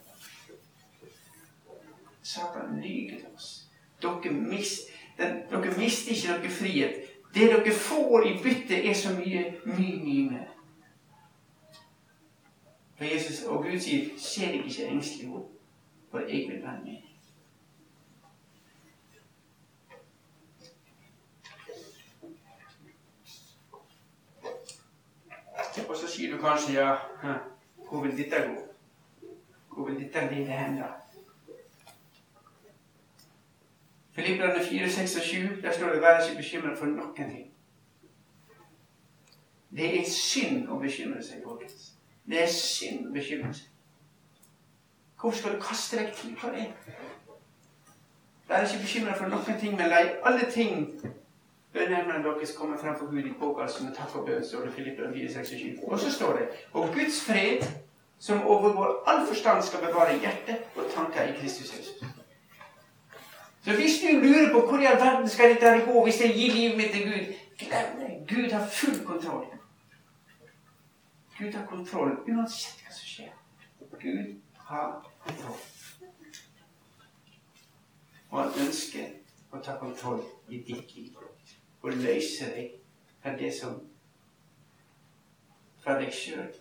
Satan 2.24 2.82
lyver 2.84 3.24
oss. 3.36 3.68
Dere, 4.02 4.32
mis, 4.32 4.80
den, 5.18 5.42
dere 5.50 5.74
mister 5.78 6.14
ikke 6.14 6.38
noe 6.38 6.54
frihet. 6.54 7.07
Det 7.34 7.50
dere 7.50 7.72
får 7.72 8.28
i 8.28 8.44
bytte, 8.44 8.84
er 8.90 8.94
så 8.94 9.10
mye, 9.14 9.54
mye. 9.66 10.48
For 12.98 13.04
Jesus 13.06 13.44
og 13.44 13.64
Gud 13.64 13.80
sier, 13.80 14.10
'Se 14.18 14.46
deg 14.46 14.66
ikke 14.66 14.88
engstelig 14.88 15.30
ut, 15.30 15.46
for 16.12 16.20
jeg 16.20 16.48
vil 16.50 16.64
være 16.64 16.80
med'. 16.84 17.08
Og 25.90 25.96
så 25.98 26.08
sier 26.08 26.36
du 26.36 26.42
kanskje, 26.42 26.74
ja, 26.74 26.96
hvor 27.90 28.02
vil 28.02 28.18
dette 28.18 28.36
gå? 28.36 28.56
Hvor 29.70 29.86
vil 29.86 30.00
dette 30.00 30.36
lille 30.36 30.52
hen, 30.52 30.78
da? 30.78 31.07
Filipperne 34.18 34.66
4, 34.66 34.90
6 34.90 35.16
og 35.16 35.22
7, 35.22 35.62
der 35.62 35.72
står 35.72 35.90
det 35.90 36.02
'vær 36.02 36.28
ikke 36.28 36.38
bekymret 36.38 36.78
for 36.78 36.86
noen 36.86 37.32
ting'. 37.32 37.52
Det 39.78 40.00
er 40.00 40.10
synd 40.10 40.70
å 40.70 40.80
bekymre 40.80 41.24
seg, 41.24 41.44
folkens. 41.44 41.92
Det 42.30 42.44
er 42.44 42.48
synd 42.48 43.08
å 43.08 43.14
bekymre 43.14 43.54
seg. 43.54 43.68
Hvorfor 45.22 45.38
skal 45.38 45.56
du 45.56 45.62
kaste 45.62 45.98
deg 45.98 46.14
tid 46.14 46.36
på 46.42 46.48
det? 46.48 46.74
Vær 48.48 48.66
ikke 48.66 48.82
bekymret 48.82 49.18
for 49.18 49.28
noen 49.28 49.60
ting, 49.60 49.78
men 49.78 49.90
la 49.90 50.02
alle 50.26 50.52
ting 50.52 51.02
bønneemnene 51.74 52.24
deres 52.24 52.58
komme 52.58 52.78
frem 52.78 52.98
for 52.98 53.06
Gud 53.06 53.26
i 53.26 53.38
påkast 53.40 53.84
med 53.84 53.96
takk 53.96 54.16
og 54.16 54.26
bønn, 54.26 54.46
står 54.46 54.66
det 54.66 54.74
Filipperne 54.74 55.14
4, 55.14 55.34
6 55.34 55.52
og 55.54 55.60
7. 55.60 55.84
Og 55.88 56.00
så 56.00 56.12
står 56.12 56.38
det 56.38 56.50
Og 56.74 56.94
Guds 56.94 57.22
fred, 57.22 57.68
som 58.20 58.48
overgår 58.48 59.04
all 59.08 59.28
forstand, 59.28 59.64
skal 59.64 59.80
bevare 59.80 60.20
hjertet 60.20 60.58
og 60.76 60.84
tanker 60.96 61.22
i 61.22 61.40
Kristus 61.40 61.78
Jesus. 61.78 62.17
Så 63.68 63.76
hvis 63.76 64.00
du 64.02 64.20
lurer 64.20 64.52
på 64.52 64.68
hvor 64.68 64.80
i 64.80 64.86
all 64.86 65.00
verden 65.00 65.30
skal 65.30 65.50
dette 65.50 65.86
gå 65.86 66.04
hvis 66.04 66.22
jeg 66.22 66.34
gir 66.36 66.54
livet 66.54 66.78
mitt 66.78 66.92
til 66.92 67.04
Gud, 67.04 67.34
glem 67.60 67.98
det. 68.00 68.12
Gud 68.30 68.52
har 68.52 68.68
full 68.68 69.06
kontroll. 69.06 69.46
Gud 71.40 71.52
har 71.52 71.66
kontroll 71.66 72.14
uansett 72.28 72.80
hva 72.86 72.94
som 72.96 73.10
skjer. 73.10 73.34
Gud 74.00 74.40
har 74.70 75.12
kontroll. 75.26 75.60
Og 78.30 78.40
han 78.40 78.56
ønsker 78.68 79.12
å 79.52 79.60
ta 79.60 79.76
kontroll 79.84 80.24
i 80.48 80.64
ditt 80.72 80.96
liv 80.96 81.20
og 81.82 81.92
løse 81.92 82.48
deg 82.56 82.72
fra 83.20 83.36
det 83.36 83.52
som 83.60 83.82
fra 85.84 86.00
deg 86.00 86.16
sjøl. 86.16 86.56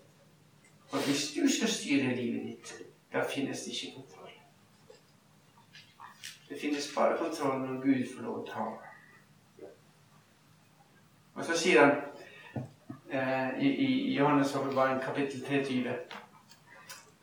Og 0.91 1.07
hvis 1.07 1.29
du 1.39 1.47
skal 1.55 1.71
styre 1.71 2.19
livet 2.19 2.51
ditt, 2.51 2.79
da 3.15 3.23
finnes 3.31 3.63
det 3.63 3.79
ikke 3.79 3.95
kontroll. 4.01 4.16
Det 6.49 6.61
finnes 6.61 6.95
bare 6.97 7.19
kontroll 7.19 7.61
når 7.61 7.81
Gud 7.83 8.05
får 8.15 8.23
lov 8.23 8.43
å 8.43 8.47
ta. 8.47 8.67
Og 11.35 11.45
så 11.45 11.57
sier 11.59 11.83
han 11.83 11.97
eh, 13.11 13.59
i, 13.61 13.73
i 13.87 14.15
Johannes 14.15 14.55
åpenbaring 14.57 15.03
kapittel 15.03 15.43
23 15.45 15.97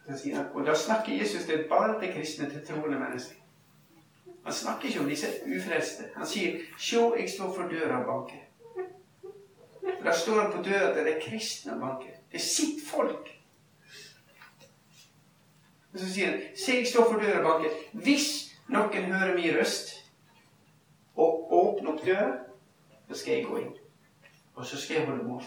så 0.04 0.18
sier 0.20 0.36
han, 0.36 0.50
Og 0.54 0.66
da 0.68 0.76
snakker 0.76 1.16
Jesus 1.16 1.46
det 1.48 1.66
bare 1.70 2.00
til 2.02 2.14
kristne, 2.14 2.50
til 2.50 2.66
troende 2.68 3.00
mennesker. 3.00 3.36
Han 4.44 4.54
snakker 4.54 4.88
ikke 4.88 5.00
om 5.00 5.10
disse 5.10 5.28
ufrelste. 5.48 6.04
Han 6.16 6.28
sier 6.28 6.60
'Sjå, 6.78 7.16
jeg 7.16 7.30
står 7.30 7.54
for 7.56 7.64
døra 7.68 8.00
og 8.00 8.06
banker'. 8.10 8.44
Da 10.04 10.12
står 10.12 10.42
han 10.42 10.52
på 10.52 10.64
døra 10.64 10.94
det 10.96 11.16
er 11.16 11.22
kristne 11.30 11.74
og 11.74 11.80
banker. 11.80 12.12
Det 12.32 12.38
er 12.38 12.44
sitt 12.44 12.88
folk. 12.88 13.40
Og 15.94 16.00
så 16.00 16.14
sier 16.14 16.28
han 16.32 16.40
'Se, 16.56 16.76
jeg 16.76 16.88
står 16.88 17.12
for 17.12 17.20
døra 17.20 17.40
og 17.40 17.62
banker'. 17.62 18.53
Noen 18.68 19.12
hører 19.12 19.36
min 19.36 19.58
røst 19.58 19.94
og 21.16 21.54
åpner 21.54 21.92
opp 21.92 22.06
døra, 22.06 22.32
så 23.08 23.18
skal 23.20 23.34
jeg 23.34 23.46
gå 23.46 23.58
inn. 23.58 23.76
Og 24.56 24.66
så 24.66 24.80
skal 24.82 24.96
jeg 24.96 25.06
holde 25.08 25.24
mål. 25.24 25.44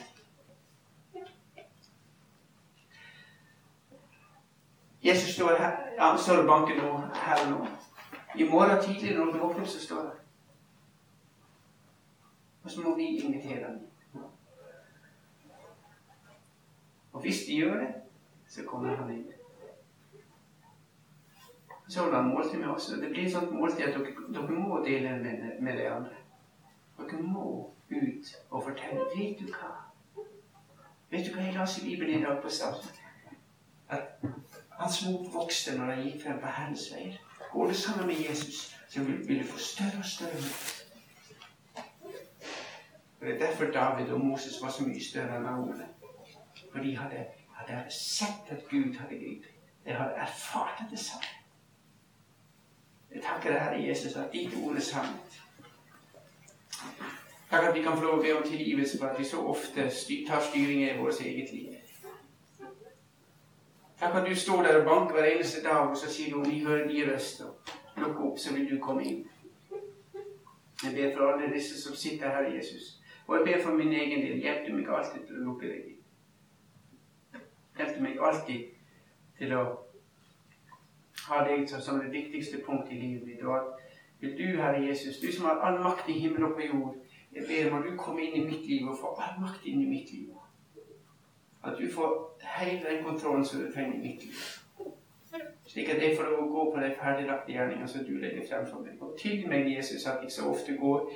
Jesus 5.06 5.34
står 5.34 5.56
her, 5.56 5.76
han 5.98 6.18
står 6.18 6.36
og 6.36 6.46
banker 6.46 6.82
nå, 6.82 6.92
her 7.14 7.42
og 7.44 7.50
nå. 7.50 7.66
I 8.36 8.48
morgen 8.50 8.82
tidlig 8.82 9.14
når 9.16 9.24
du 9.32 9.38
våkner, 9.38 9.64
så 9.64 9.80
står 9.80 10.02
det. 10.02 10.12
Og 12.64 12.70
så 12.70 12.80
må 12.80 12.96
vi 12.96 13.02
invitere 13.02 13.64
ham. 13.64 13.78
Og 17.12 17.20
hvis 17.20 17.44
de 17.46 17.54
gjør 17.56 17.80
det, 17.80 17.94
så 18.48 18.62
kommer 18.66 18.96
han 18.96 19.10
inn. 19.10 19.35
Så 21.88 22.00
holder 22.00 22.16
han 22.16 22.28
måltid 22.28 22.58
med 22.58 22.68
oss. 22.68 22.86
Det 22.86 23.10
blir 23.10 23.26
et 23.26 23.32
sånt 23.32 23.52
måltid 23.52 23.84
at 23.86 23.94
dere, 23.94 24.14
dere 24.34 24.60
må 24.60 24.80
dele 24.84 25.18
med, 25.22 25.60
med 25.60 25.78
de 25.78 25.88
andre. 25.88 26.22
Dere 26.98 27.22
må 27.22 27.74
ut 27.90 28.32
og 28.50 28.64
fortelle. 28.64 29.04
Vet 29.16 29.38
du 29.40 29.52
hva? 29.52 29.74
Vet 31.10 31.26
du 31.26 31.34
hva 31.34 31.44
jeg 31.46 31.54
leste 31.54 31.82
i 31.82 31.90
Bibelen 31.90 32.20
i 32.20 32.24
dag 32.24 32.40
på 32.42 32.50
starten? 32.50 32.90
At 33.88 34.02
hans 34.70 35.04
mot 35.06 35.28
vokste 35.34 35.76
når 35.78 35.92
han 35.92 36.02
gikk 36.02 36.24
frem 36.24 36.40
på 36.42 36.56
Herrens 36.56 36.88
veier. 36.94 37.20
Går 37.52 37.66
du 37.66 37.74
sammen 37.74 38.06
med 38.06 38.18
Jesus, 38.28 38.76
så 38.88 39.04
vil, 39.04 39.28
vil 39.28 39.42
du 39.42 39.46
få 39.52 39.58
større 39.58 39.98
og 39.98 40.04
større 40.04 40.42
mot. 40.42 40.72
Det 43.20 43.34
er 43.34 43.38
derfor 43.46 43.64
David 43.64 44.12
og 44.12 44.20
Moses 44.20 44.62
var 44.62 44.70
så 44.70 44.84
mye 44.84 45.04
større 45.04 45.38
enn 45.38 45.46
Arone. 45.46 45.86
For 46.72 46.82
de 46.82 46.96
hadde, 46.96 47.24
hadde 47.54 47.80
sett 47.90 48.50
at 48.50 48.68
Gud 48.70 48.94
hadde 48.98 49.18
gripet. 49.18 49.50
De 49.86 49.94
hadde 49.94 50.20
erfart 50.26 50.82
at 50.84 50.90
det 50.90 50.98
samme. 50.98 51.35
Jeg 53.16 53.24
takker 53.24 53.50
deg, 53.50 53.60
Herre 53.60 53.82
Jesus, 53.82 54.16
at 54.16 54.32
ditt 54.32 54.52
ord 54.62 54.76
er 54.76 54.80
sant. 54.84 55.36
Takk 57.50 57.68
at 57.68 57.74
vi 57.74 57.82
kan 57.82 57.96
få 57.96 58.02
lov 58.04 58.18
å 58.18 58.22
be 58.22 58.34
om 58.36 58.42
tilgivelse 58.44 58.98
for 59.00 59.08
at 59.08 59.16
vi 59.16 59.24
så 59.24 59.40
ofte 59.40 59.86
tar 60.28 60.42
styringen 60.44 60.90
i 60.90 60.98
vårt 60.98 61.22
eget 61.24 61.52
liv. 61.54 61.70
Takk 63.96 64.18
at 64.20 64.28
du 64.28 64.34
står 64.36 64.62
der 64.66 64.76
og 64.82 64.84
banker 64.84 65.16
hver 65.16 65.30
eneste 65.30 65.62
dag, 65.64 65.88
og 65.88 65.96
så 65.96 66.10
sier 66.12 66.34
du 66.34 66.42
om 66.42 66.44
vi 66.50 66.60
hører 66.66 66.84
din 66.90 67.08
røst, 67.08 67.40
og 67.40 67.72
lukker 68.02 68.28
opp, 68.28 68.38
så 68.38 68.52
vil 68.52 68.68
du 68.68 68.76
komme 68.84 69.08
inn. 69.08 69.24
Jeg 70.84 70.92
ber 70.92 71.16
for 71.16 71.30
alle 71.30 71.48
disse 71.54 71.80
som 71.80 71.96
sitter 71.96 72.36
her, 72.36 72.52
Jesus. 72.52 73.00
Og 73.26 73.38
jeg 73.38 73.44
ber 73.48 73.64
for 73.64 73.80
min 73.80 73.96
egen 73.96 74.26
del. 74.26 74.44
Hjelp 74.44 74.68
meg 74.76 74.92
alltid 74.92 75.24
til 75.24 75.40
å 75.40 75.48
lukke 75.48 75.72
deg 75.72 75.88
inn. 75.88 77.42
Hjelp 77.80 78.00
meg 78.04 78.20
alltid 78.20 78.68
til 79.40 79.56
å 79.56 79.64
ha 81.28 81.42
deg 81.44 81.68
som 81.68 82.00
det 82.00 82.12
viktigste 82.12 82.62
punktet 82.66 82.96
i 82.96 83.00
livet 83.00 83.26
mitt. 83.26 83.44
Og 83.44 83.56
at 83.58 83.86
vil 84.20 84.36
du, 84.38 84.60
Herre 84.62 84.82
Jesus, 84.86 85.18
du 85.20 85.32
som 85.32 85.44
har 85.44 85.60
all 85.60 85.80
makt 85.82 86.08
i 86.08 86.18
himmel 86.18 86.44
og 86.44 86.54
på 86.54 86.66
jord, 86.66 86.94
jeg 87.34 87.44
ber 87.48 87.70
om 87.70 87.78
at 87.78 87.88
du 87.90 87.96
kommer 87.96 88.22
inn 88.22 88.42
i 88.42 88.46
mitt 88.46 88.66
liv 88.66 88.88
og 88.88 88.98
får 89.00 89.22
all 89.22 89.40
makt 89.40 89.64
inn 89.64 89.82
i 89.82 89.88
mitt 89.88 90.12
liv. 90.12 90.30
At 91.64 91.76
du 91.78 91.90
får 91.92 92.38
hele 92.58 92.80
den 92.90 93.04
kontrollen 93.04 93.44
som 93.44 93.60
du 93.60 93.72
trenger 93.72 93.94
i 93.94 93.98
mitt 93.98 94.24
liv. 94.24 94.32
Slik 95.66 95.88
at 95.88 96.02
jeg 96.02 96.16
får 96.16 96.30
lov 96.30 96.44
å 96.44 96.52
gå 96.52 96.64
på 96.72 96.80
de 96.80 96.92
ferdiglagte 97.00 97.52
gjerningene 97.52 97.88
som 97.88 98.04
du 98.06 98.14
legger 98.22 98.46
frem 98.48 98.66
for 98.70 98.84
meg. 98.84 99.00
Og 99.02 99.18
tilgi 99.18 99.48
meg, 99.50 99.68
Jesus, 99.76 100.06
at 100.06 100.22
jeg 100.22 100.32
så 100.32 100.46
ofte 100.48 100.76
går 100.80 101.10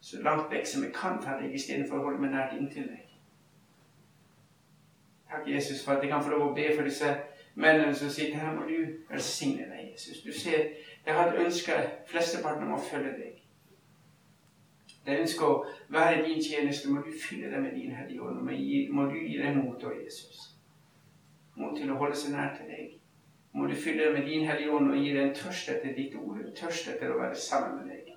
så 0.00 0.22
langt 0.24 0.52
vekk 0.52 0.66
som 0.66 0.84
jeg 0.84 0.94
kan 0.96 1.18
fra 1.22 1.36
deg, 1.40 1.52
istedenfor 1.54 1.98
å 1.98 2.04
holde 2.06 2.22
meg 2.22 2.32
nært 2.32 2.54
inntil 2.56 2.86
deg. 2.88 3.02
Takk, 5.30 5.44
Jesus, 5.50 5.84
for 5.84 5.92
at 5.92 6.02
jeg 6.02 6.12
kan 6.12 6.22
få 6.24 6.32
lov 6.32 6.46
å 6.48 6.54
be 6.54 6.70
for 6.76 6.88
disse 6.88 7.10
mennene 7.54 7.94
som 7.94 8.10
sitter 8.10 8.38
her. 8.38 8.54
Må 8.54 8.66
du 8.68 8.76
velsigne 9.10 9.66
deg, 9.70 9.90
Jesus. 9.92 10.22
Du 10.22 10.32
ser, 10.32 10.70
jeg 11.06 11.14
hadde 11.14 11.44
ønska 11.44 11.80
flesteparten 12.10 12.68
om 12.68 12.76
å 12.76 12.82
følge 12.90 13.12
deg. 13.18 13.36
Jeg 15.06 15.20
ønsker 15.24 15.46
å 15.46 15.64
være 15.88 16.24
din 16.26 16.42
tjeneste. 16.44 16.90
Må 16.92 17.02
du 17.06 17.12
fylle 17.28 17.50
deg 17.50 17.62
med 17.64 17.76
din 17.76 17.94
Hellige 17.96 18.22
Ånd. 18.22 18.42
Må, 18.44 19.06
du 19.10 19.18
gi 19.18 19.38
deg 19.40 19.56
mot, 19.56 19.84
å 19.84 19.94
Jesus. 19.96 20.50
Mot 21.56 21.76
til 21.76 21.90
å 21.92 21.98
holde 22.00 22.16
seg 22.16 22.36
nær 22.36 22.52
til 22.56 22.68
deg. 22.70 22.96
Må 23.56 23.66
du 23.66 23.74
fylle 23.74 24.06
deg 24.06 24.18
med 24.18 24.28
din 24.28 24.46
Hellige 24.46 24.76
Ånd 24.76 24.92
og 24.92 25.00
gi 25.00 25.14
deg 25.16 25.24
en 25.24 25.36
tørst 25.36 25.72
etter 25.72 25.96
ditt 25.96 26.14
ord. 26.20 26.38
En 26.44 26.56
tørst 26.56 26.92
etter 26.92 27.12
å 27.12 27.18
være 27.22 27.38
sammen 27.38 27.80
med 27.80 27.94
deg. 27.94 28.12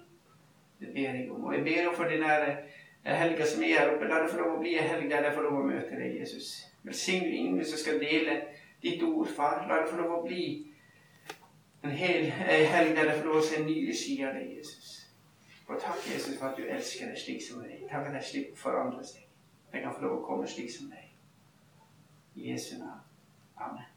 Det 0.83 0.91
ber 0.91 1.15
jeg 1.15 1.29
om. 1.31 1.45
Og 1.47 1.55
jeg 1.55 1.63
ber 1.63 1.89
om 1.89 1.95
for 1.95 2.11
den 2.11 2.25
helga 3.03 3.47
som 3.47 3.63
er 3.63 3.79
her 3.79 3.93
oppe. 3.93 4.09
La 4.11 4.19
det 4.21 4.31
få 4.33 4.41
lov 4.41 4.57
å 4.57 4.61
bli 4.61 4.75
en 4.77 4.89
helg 4.91 5.07
der 5.11 5.29
jeg 5.29 5.37
får 5.37 5.47
lov 5.47 5.61
å 5.61 5.65
møte 5.69 5.95
deg, 5.95 6.19
Jesus. 6.19 6.51
Velsign 6.83 7.25
ingen 7.31 7.63
som 7.65 7.79
skal 7.79 8.01
dele 8.03 8.41
ditt 8.83 9.03
ord, 9.03 9.27
far. 9.35 9.63
La 9.67 9.81
det 9.81 9.89
få 9.91 10.01
lov 10.01 10.17
å 10.17 10.25
bli 10.25 10.45
en 11.83 11.91
hel 11.91 12.29
helg 12.31 12.95
der 12.95 13.09
det 13.09 13.17
får 13.19 13.27
lov 13.27 13.39
å 13.41 13.45
se 13.47 13.63
nye 13.63 13.95
sider 13.95 14.29
av 14.29 14.39
deg, 14.39 14.57
Jesus. 14.57 14.91
Og 15.67 15.79
takk, 15.79 16.03
Jesus, 16.11 16.37
for 16.39 16.51
at 16.51 16.59
du 16.59 16.67
elsker 16.67 17.11
deg 17.11 17.19
slik 17.19 17.43
som 17.43 17.63
deg. 17.63 17.85
Takk 17.91 18.11
at 18.11 18.19
jeg 18.19 18.29
slipper 18.29 18.59
å 18.59 18.63
forandre 18.65 19.07
seg. 19.07 19.25
Jeg 19.73 19.85
kan 19.85 19.95
få 19.95 20.05
lov 20.05 20.19
å 20.19 20.27
komme 20.27 20.47
slik 20.47 20.71
som 20.71 20.91
deg. 20.91 21.09
I 22.35 22.51
Jesu 22.51 22.77
navn. 22.77 23.01
Amen. 23.57 23.92